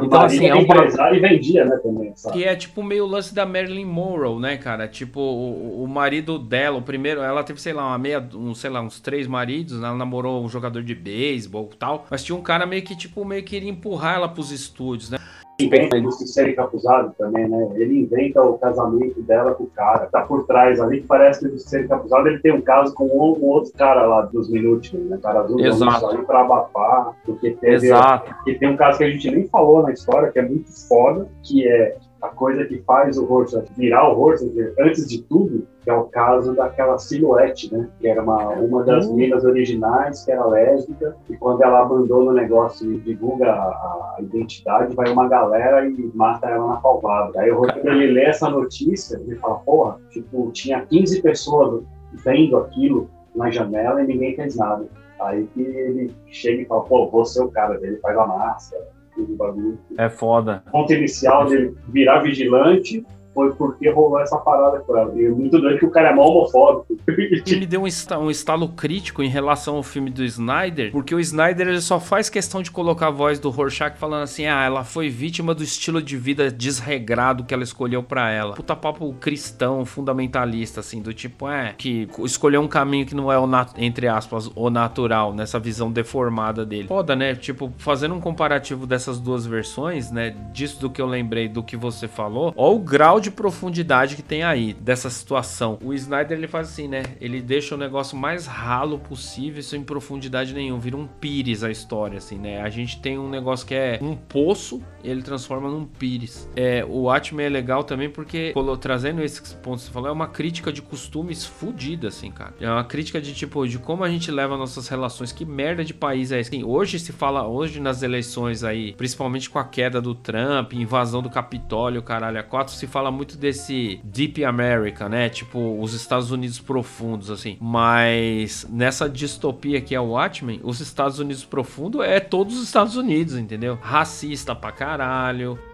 [0.00, 2.12] então, assim, é um empresário e vendia, né, também.
[2.14, 2.36] Sabe?
[2.36, 4.86] Que é tipo meio lance da Marilyn Monroe, né, cara?
[4.86, 8.70] Tipo, o, o marido dela, o primeiro, ela teve, sei lá, uma meia, um, sei
[8.70, 9.88] lá, uns três maridos, né?
[9.88, 13.24] ela namorou um jogador de beisebol e tal, mas tinha um cara meio que, tipo,
[13.24, 15.18] meio que queria empurrar ela pros estúdios, né?
[15.60, 17.70] Inventa indústria ser encapuzado também, né?
[17.74, 20.06] Ele inventa o casamento dela com o cara.
[20.06, 23.06] Tá por trás ali, que parece que o ser encapuzado ele tem um caso com
[23.06, 25.18] um, um outro cara lá dos minutos, né?
[25.20, 26.06] Cara azul, Exato.
[26.06, 27.16] ali pra abafar.
[27.24, 28.32] Porque teve, Exato.
[28.34, 31.28] Porque tem um caso que a gente nem falou na história, que é muito foda,
[31.42, 35.92] que é a coisa que faz o Rorschach virar o Rorschach, antes de tudo, que
[35.92, 37.88] é o caso daquela silhuete, né?
[37.98, 39.16] Que era uma, uma das uhum.
[39.16, 44.20] minas originais, que era lésbica, e quando ela abandona o negócio e divulga a, a
[44.20, 47.40] identidade, vai uma galera e mata ela na palvada.
[47.40, 51.82] Aí o Rorschach, ele lê essa notícia, ele fala, porra, tipo, tinha 15 pessoas
[52.22, 54.86] vendo aquilo na janela e ninguém fez nada.
[55.18, 58.84] Aí que ele chega e fala, pô, vou ser o cara dele, faz a máscara,
[59.16, 59.78] bagulho.
[59.96, 60.62] É foda.
[60.68, 63.06] O ponto inicial dele virar vigilante
[63.38, 65.14] foi porque rolou essa parada com ela.
[65.14, 66.96] E é muito doido que o cara é mal homofóbico.
[67.46, 67.86] Ele deu um,
[68.20, 72.28] um estalo crítico em relação ao filme do Snyder, porque o Snyder ele só faz
[72.28, 76.02] questão de colocar a voz do Rorschach falando assim: ah, ela foi vítima do estilo
[76.02, 78.54] de vida desregrado que ela escolheu para ela.
[78.54, 83.38] Puta papo cristão, fundamentalista, assim, do tipo, é, que escolheu um caminho que não é
[83.38, 86.88] o, entre aspas, o natural, nessa visão deformada dele.
[86.88, 87.34] Foda, né?
[87.34, 90.34] Tipo, fazendo um comparativo dessas duas versões, né?
[90.52, 94.16] Disso do que eu lembrei do que você falou, ó o grau de de profundidade
[94.16, 95.78] que tem aí dessa situação.
[95.82, 97.02] O Snyder ele faz assim, né?
[97.20, 102.18] Ele deixa o negócio mais ralo possível, sem profundidade nenhuma, vira um pires a história,
[102.18, 102.60] assim, né?
[102.60, 106.48] A gente tem um negócio que é um poço, ele transforma num pires.
[106.56, 110.28] É, o Atman é legal também porque, trazendo esses pontos que você falou, é uma
[110.28, 112.54] crítica de costumes fodida, assim, cara.
[112.60, 115.94] É uma crítica de tipo, de como a gente leva nossas relações, que merda de
[115.94, 116.48] país é esse?
[116.48, 121.22] Assim, hoje se fala, hoje nas eleições aí, principalmente com a queda do Trump, invasão
[121.22, 125.28] do Capitólio, caralho, a quatro, se fala muito desse Deep America, né?
[125.28, 127.56] Tipo, os Estados Unidos profundos, assim.
[127.60, 132.96] Mas nessa distopia que é o Watchmen, os Estados Unidos profundo é todos os Estados
[132.96, 133.78] Unidos, entendeu?
[133.80, 134.97] Racista pra caralho.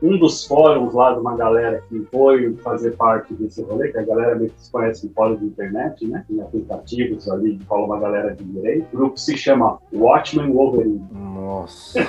[0.02, 4.02] Um dos fóruns lá de uma galera que foi fazer parte desse rolê, que a
[4.04, 6.24] galera meio que se conhece em fóruns de internet, né?
[6.30, 8.86] Em aplicativos ali, que fala uma galera de direito.
[8.92, 11.02] O grupo se chama Watchmen Wolverine.
[11.12, 12.00] Nossa.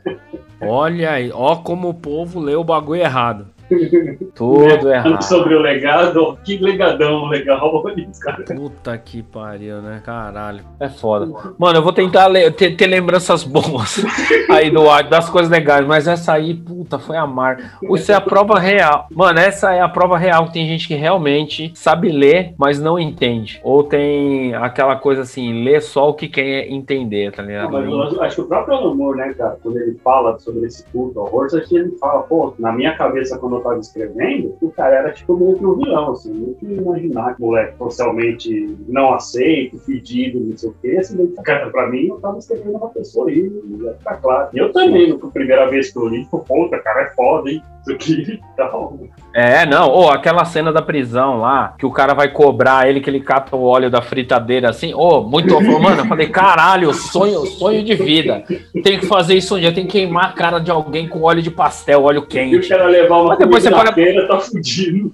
[0.60, 3.55] Olha aí, ó como o povo lê o bagulho errado.
[4.34, 5.22] Tudo errado.
[5.22, 7.82] Sobre o legado, que legadão legal.
[8.20, 8.44] Cara.
[8.44, 10.00] Puta que pariu, né?
[10.04, 10.60] Caralho.
[10.80, 11.26] É foda.
[11.58, 14.04] Mano, eu vou tentar le- ter, ter lembranças boas
[14.50, 17.78] aí do ar, das coisas legais, mas essa aí, puta, foi amar.
[17.94, 19.06] Isso é a prova real.
[19.10, 22.98] Mano, essa é a prova real que tem gente que realmente sabe ler, mas não
[22.98, 23.60] entende.
[23.62, 27.72] Ou tem aquela coisa assim, lê só o que quer entender, tá ligado?
[27.72, 30.84] Mas eu acho que o próprio Alan Moore, né, cara, quando ele fala sobre esse
[30.86, 34.54] culto ao horse, acho que ele fala, pô, na minha cabeça, quando eu tava escrevendo,
[34.60, 37.76] o cara era tipo meio que um vilão, assim, não que imaginar que o moleque
[37.78, 42.76] socialmente não aceito, pedido, não sei o quê, assim, cara, pra mim, eu tava escrevendo
[42.76, 43.50] uma pessoa aí,
[43.80, 44.48] ia ficar claro.
[44.52, 47.62] E eu também, na primeira vez que eu li, pô, puta, cara, é foda, hein,
[47.80, 48.98] isso aqui e tal.
[49.34, 53.10] É, não, ou aquela cena da prisão lá, que o cara vai cobrar ele, que
[53.10, 57.84] ele cata o óleo da fritadeira assim, ô, muito, mano, eu falei, caralho, sonho, sonho
[57.84, 58.42] de vida.
[58.82, 61.42] Tem que fazer isso um dia, tem que queimar a cara de alguém com óleo
[61.42, 62.68] de pastel, óleo E o quente.
[62.68, 65.12] cara levar uma depois você na para- feira, tá fudido.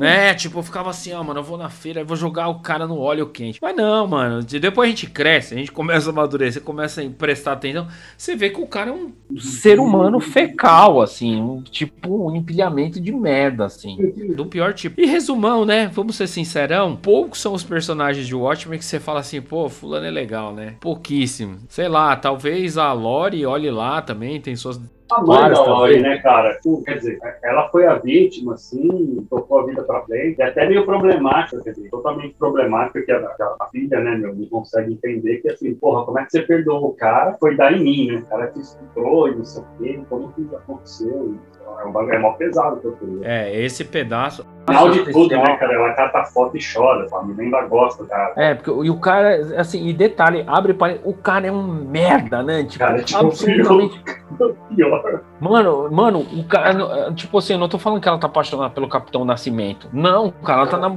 [0.00, 2.60] É, tipo, eu ficava assim, ó, mano, eu vou na feira e vou jogar o
[2.60, 3.58] cara no óleo quente.
[3.60, 7.10] Mas não, mano, de- depois a gente cresce, a gente começa a amadurecer, começa a
[7.10, 9.12] prestar atenção, você vê que o cara é um.
[9.38, 13.96] Ser humano fecal, assim, um, tipo um empilhamento de merda, assim.
[14.34, 15.00] Do pior tipo.
[15.00, 15.90] E resumão, né?
[15.92, 16.96] Vamos ser sincerão.
[16.96, 20.76] Poucos são os personagens de Watchmen que você fala assim, pô, fulano é legal, né?
[20.80, 21.58] Pouquíssimo.
[21.68, 24.80] Sei lá, talvez a Lori olhe lá também, tem suas.
[25.10, 26.10] A mãe Várias da Lori, também.
[26.10, 26.58] né, cara?
[26.84, 30.38] Quer dizer, ela foi a vítima, assim, tocou a vida pra frente.
[30.38, 34.34] E até meio problemática, quer dizer, totalmente problemática, que a, a- a filha, né, meu,
[34.34, 37.36] não consegue entender que, assim, porra, como é que você perdoou o cara?
[37.40, 38.18] Foi dar em mim, né?
[38.18, 41.34] O cara te estuprou e não sei o quê, como que isso aconteceu?
[41.80, 44.44] É um bagulho é mó pesado que eu tô É, esse pedaço.
[44.66, 45.74] Final de tudo, né, cara?
[45.74, 48.32] Ela cata foto e chora, a família ainda gosta, cara.
[48.36, 52.42] É, porque e o cara, assim, e detalhe, abre para o cara é um merda,
[52.42, 52.64] né?
[52.64, 54.02] Tipo, Cara, é tipo, absolutamente.
[54.76, 55.22] Pior.
[55.40, 58.88] Mano, mano, o cara, tipo assim, eu não tô falando que ela tá apaixonada pelo
[58.88, 59.88] Capitão Nascimento.
[59.92, 60.90] Não, cara, ela tá na,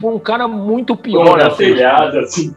[0.00, 1.56] por um cara muito pior, Pior, assim.
[1.56, 2.54] telhada, assim.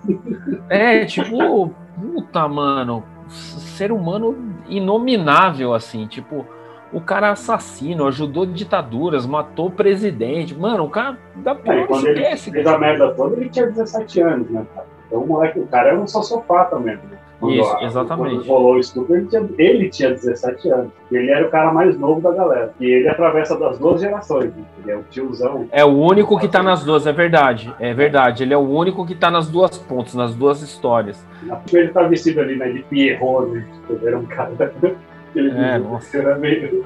[0.70, 6.46] É, tipo, puta, mano, ser humano inominável, assim, tipo,
[6.94, 10.54] o cara é assassino, ajudou ditaduras, matou presidente.
[10.56, 12.52] Mano, o cara da É, pior ele esquece.
[12.52, 14.88] fez a merda toda, ele tinha 17 anos, né, cara?
[15.08, 17.04] Então o moleque, o cara era um sociopata mesmo.
[17.12, 17.18] né?
[17.40, 18.36] Quando Isso, exatamente.
[18.36, 20.92] Quando rolou o estupro, ele tinha, ele tinha 17 anos.
[21.12, 22.72] Ele era o cara mais novo da galera.
[22.80, 24.54] E ele atravessa das duas gerações.
[24.56, 24.64] né?
[24.84, 25.68] Ele é o tiozão.
[25.72, 27.74] É o único que tá nas duas, é verdade.
[27.80, 28.44] É verdade.
[28.44, 31.26] Ele é o único que tá nas duas pontas, nas duas histórias.
[31.74, 33.66] Ele tá vestido ali, né, de Pierrot, né?
[33.90, 34.52] Ele era um cara...
[35.36, 36.16] Ele É, nossa.
[36.18, 36.84] era meio...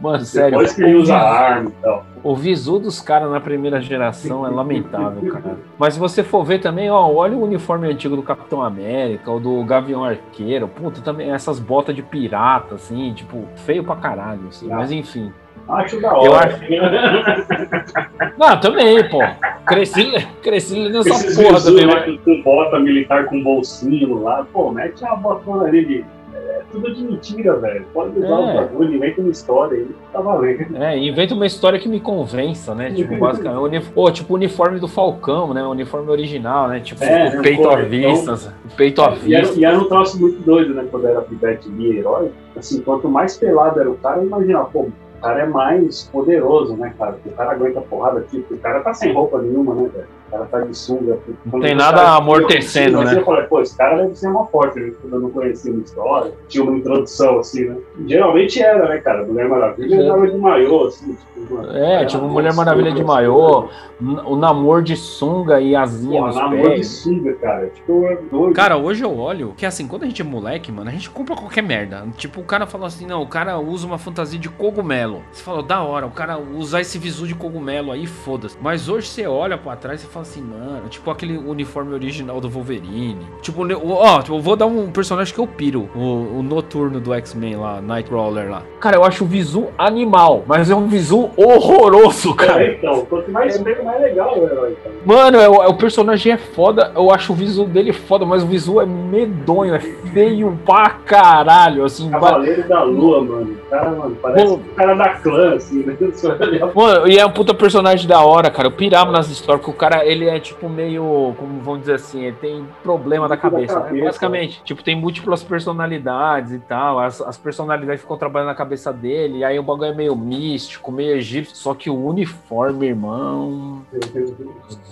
[0.00, 0.50] Mano, sério.
[0.50, 2.04] Depois que ele usa arma e tal.
[2.24, 5.56] O visu dos caras na primeira geração é lamentável, cara.
[5.78, 9.38] Mas se você for ver também, ó, olha o uniforme antigo do Capitão América, o
[9.38, 14.66] do Gavião Arqueiro, puta, também essas botas de pirata, assim, tipo, feio pra caralho, assim.
[14.68, 15.32] Mas enfim.
[15.68, 16.58] Acho da hora.
[16.68, 19.20] Eu acho- Não, também, pô.
[19.64, 20.10] Cresci,
[20.42, 21.86] cresci nessa Esses porra visu, também.
[21.86, 26.04] né, mas- com, com bota militar com bolsinho lá, pô, mete uma botona ali de.
[26.34, 27.84] É tudo de mentira, velho.
[27.92, 28.32] Pode usar É.
[28.32, 30.76] o bagulho, inventa uma história aí, tá valendo.
[30.76, 32.90] É, inventa uma história que me convença, né?
[32.90, 33.60] Tipo, basicamente.
[33.62, 33.80] Uni...
[33.80, 35.62] Pô, tipo o uniforme do Falcão, né?
[35.62, 36.80] O uniforme original, né?
[36.80, 38.54] Tipo, É, o né, peito à então- vista.
[38.64, 39.58] O peito à vista.
[39.60, 40.86] e era um troço muito doido, né?
[40.90, 42.30] Quando era pivete e herói.
[42.56, 46.94] Assim, quanto mais pelado era o cara, imagina, pô, o cara é mais poderoso, né,
[46.98, 47.16] cara?
[47.26, 50.06] O cara aguenta porrada, tipo, o cara tá sem roupa nenhuma, né, velho?
[50.32, 51.18] O cara tá de sunga.
[51.52, 53.20] Não tem nada amortecendo, Mas né?
[53.20, 54.90] Eu falei, pô, esse cara deve ser uma forte, né?
[55.02, 57.76] Quando eu não conhecia uma história, tinha uma introdução, assim, né?
[58.06, 59.26] Geralmente era, né, cara?
[59.26, 59.98] Mulher Maravilha É.
[59.98, 61.31] andava de maiô, assim, tipo,
[61.74, 63.68] É, tipo Mulher Maravilha de maiô,
[64.00, 66.88] o namoro de sunga e asinha Pô, nos namoro de pés.
[66.88, 67.68] sunga, cara.
[67.68, 68.54] Tipo, é doido.
[68.54, 71.36] Cara, hoje eu olho que assim, quando a gente é moleque, mano, a gente compra
[71.36, 72.06] qualquer merda.
[72.16, 75.22] Tipo, o cara fala assim, não, o cara usa uma fantasia de cogumelo.
[75.32, 78.56] Você fala, da hora, o cara usar esse visu de cogumelo aí, foda-se.
[78.60, 82.48] Mas hoje você olha pra trás e fala assim, mano, tipo aquele uniforme original do
[82.48, 83.26] Wolverine.
[83.40, 83.62] Tipo,
[83.94, 85.88] ó, tipo, eu vou dar um personagem que eu piro.
[85.94, 88.62] O, o noturno do X-Men lá, Nightcrawler lá.
[88.80, 92.62] Cara, eu acho o visu animal, mas é um visu horroroso, cara.
[92.64, 94.94] É, então, quanto mais feio, mais legal o herói, cara.
[95.04, 98.42] Mano, é, o- é- o personagem é foda, eu acho o visu dele foda, mas
[98.42, 102.10] o visu é medonho, é feio pra caralho, assim.
[102.10, 103.56] Cavaleiro da Lua, mano.
[103.70, 105.96] Cara, mano, parece o cara da clã, assim, né?
[106.40, 108.68] Olha, Mano, e é um puta personagem da hora, cara.
[108.68, 112.24] Eu pirava nas histórias, porque o cara, ele é tipo meio, como vamos dizer assim,
[112.24, 113.84] ele tem problema da Da cabeça, né?
[113.86, 114.04] cabeça.
[114.04, 114.62] Basicamente.
[114.62, 116.98] Tipo, tem múltiplas personalidades e tal.
[116.98, 119.38] As, as personalidades ficam trabalhando na cabeça dele.
[119.38, 121.56] E aí o bagulho é meio místico, meio egípcio.
[121.56, 123.82] Só que o uniforme, irmão,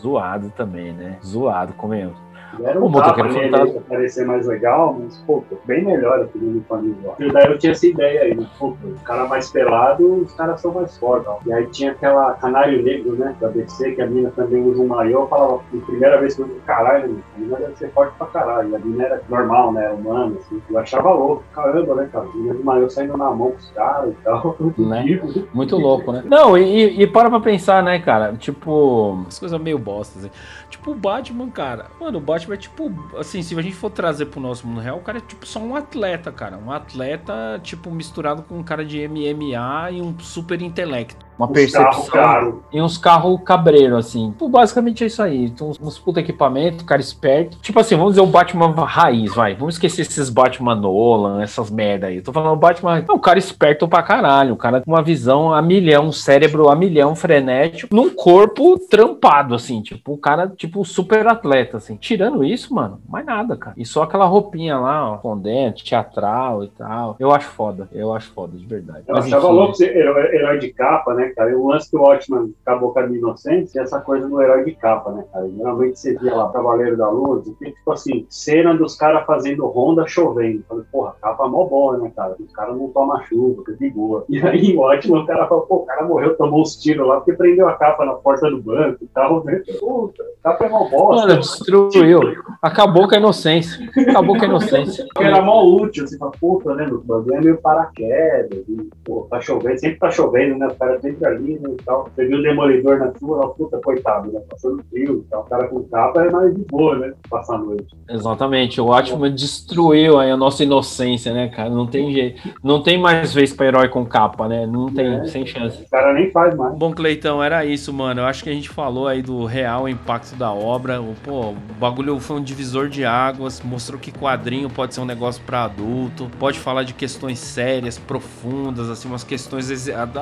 [0.01, 1.19] zoado também, né?
[1.25, 2.17] Zoado, comendo.
[2.63, 3.73] Era um O motoqueiro nele fantasma.
[3.75, 7.17] pra parecer mais legal, mas, pô, bem melhor aquele uniforme visual.
[7.19, 8.47] E daí eu tinha essa ideia aí, né?
[8.59, 11.27] pô, o cara mais pelado, os caras são mais fortes.
[11.29, 11.39] ó.
[11.47, 14.87] E aí tinha aquela Canário Negro, né, da DC, que a mina também usa um
[14.87, 18.15] maiô, eu falava, a primeira vez que eu vi, caralho, a mina deve ser forte
[18.17, 18.71] pra caralho.
[18.71, 20.61] E a mina era normal, né, humana, assim.
[20.71, 22.27] Eu achava louco, caramba, né, cara?
[22.27, 24.57] A mina de maiô saindo na mão com os caras e tal.
[24.79, 25.21] Né?
[25.53, 26.23] Muito louco, né?
[26.27, 28.33] Não, e, e para pra pensar, né, cara?
[28.35, 30.31] Tipo, As coisas meio bosta, assim.
[30.69, 31.87] Tipo, o Batman, cara.
[32.01, 32.91] Mano, o Batman é tipo.
[33.17, 35.61] Assim, se a gente for trazer pro nosso mundo real, o cara é tipo só
[35.61, 36.57] um atleta, cara.
[36.59, 41.30] Um atleta, tipo, misturado com um cara de MMA e um super intelecto.
[41.41, 42.61] Uma percepção.
[42.73, 44.35] E uns carros cabreiro, assim.
[44.39, 45.47] Pô, basicamente é isso aí.
[45.47, 47.59] Então, uns, puta equipamento, cara esperto.
[47.59, 49.55] Tipo assim, vamos dizer o Batman raiz, vai.
[49.55, 52.21] Vamos esquecer esses Batman Nolan, essas merda aí.
[52.21, 53.05] Tô falando o Batman.
[53.09, 54.55] É um cara esperto pra caralho.
[54.55, 59.55] Um cara com uma visão a milhão, um cérebro a milhão, frenético, num corpo trampado,
[59.55, 59.81] assim.
[59.83, 61.97] Tipo, o cara, tipo, super atleta, assim.
[61.97, 63.75] Tirando isso, mano, mais nada, cara.
[63.77, 67.17] E só aquela roupinha lá, ó, fondente, teatral e tal.
[67.19, 67.89] Eu acho foda.
[67.93, 69.05] Eu acho foda, de verdade.
[69.07, 71.57] Eu Mas, achava enfim, louco ser herói, herói de capa, né, cara?
[71.57, 74.73] O lance que o Watchman acabou com a inocência é essa coisa do herói de
[74.73, 75.49] capa, né, cara?
[75.49, 79.67] Geralmente você via lá Cavaleiro da Luz e tem, tipo assim, cena dos caras fazendo
[79.67, 80.65] ronda chovendo.
[80.69, 82.37] Falei, porra, capa mó boa, né, cara?
[82.39, 84.25] Os caras não tomam chuva, que de boa.
[84.29, 87.17] E aí o Watchman, o cara falou, pô, o cara morreu, tomou uns tiros lá
[87.17, 89.63] porque prendeu a capa na porta do banco e tal, né?
[89.79, 91.27] Puta, capa é mó bosta.
[91.27, 92.21] Mano, destruiu.
[92.63, 93.89] Acabou com a inocência.
[94.09, 95.07] Acabou com a inocência.
[95.19, 99.41] Era mó útil, você fala, puta, né, meu bagulho é meio paraquedas, e, pô, tá
[99.41, 102.09] chovendo, sempre tá chovendo, né, o cara sempre ali, né, e tal.
[102.15, 105.43] Você viu o Demolidor na sua, ó, puta, coitado, né, passando frio e tal.
[105.43, 107.95] O cara com capa é mais de boa, né, passar a noite.
[108.09, 111.71] Exatamente, o Watchman destruiu aí a nossa inocência, né, cara?
[111.71, 112.41] Não tem jeito.
[112.63, 114.67] Não tem mais vez pra herói com capa, né?
[114.67, 115.25] Não tem, É.
[115.27, 115.83] sem chance.
[115.83, 116.75] O cara nem faz mais.
[116.77, 118.21] Bom, Cleitão, era isso, mano.
[118.21, 121.01] Eu acho que a gente falou aí do real impacto da obra.
[121.01, 125.05] O, Pô, o bagulho foi um divisor de águas, mostrou que quadrinho pode ser um
[125.05, 129.71] negócio pra adulto, pode falar de questões sérias, profundas, assim, umas questões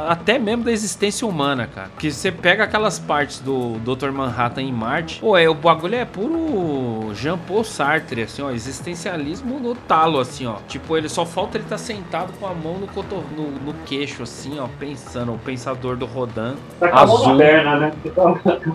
[0.08, 1.90] até mesmo da existência humana, cara.
[1.98, 4.10] Que você pega aquelas partes do Dr.
[4.10, 9.74] Manhattan em Marte, pô, é, o bagulho é puro Jean-Paul Sartre, assim, ó, existencialismo no
[9.74, 10.56] talo, assim, ó.
[10.68, 14.22] Tipo, ele só falta ele estar sentado com a mão no, coto, no, no queixo,
[14.22, 16.54] assim, ó, pensando, o pensador do Rodan.
[16.78, 17.28] Tá com a mão Azul.
[17.34, 17.92] na perna, né?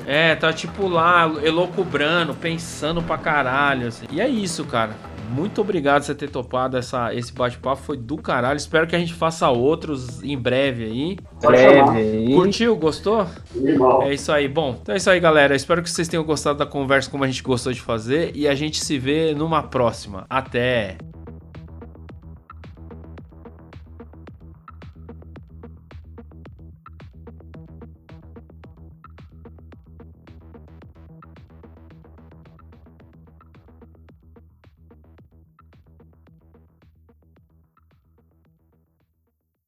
[0.05, 3.87] É, tá tipo lá, elocubrando, pensando pra caralho.
[3.87, 4.05] assim.
[4.11, 5.12] E é isso, cara.
[5.31, 7.81] Muito obrigado por você ter topado essa, esse bate-papo.
[7.81, 8.57] Foi do caralho.
[8.57, 11.17] Espero que a gente faça outros em breve aí.
[11.41, 12.33] Breve.
[12.33, 12.75] Curtiu?
[12.75, 13.25] Gostou?
[14.03, 14.47] É isso aí.
[14.47, 15.55] Bom, então é isso aí, galera.
[15.55, 18.31] Espero que vocês tenham gostado da conversa como a gente gostou de fazer.
[18.35, 20.25] E a gente se vê numa próxima.
[20.29, 20.97] Até!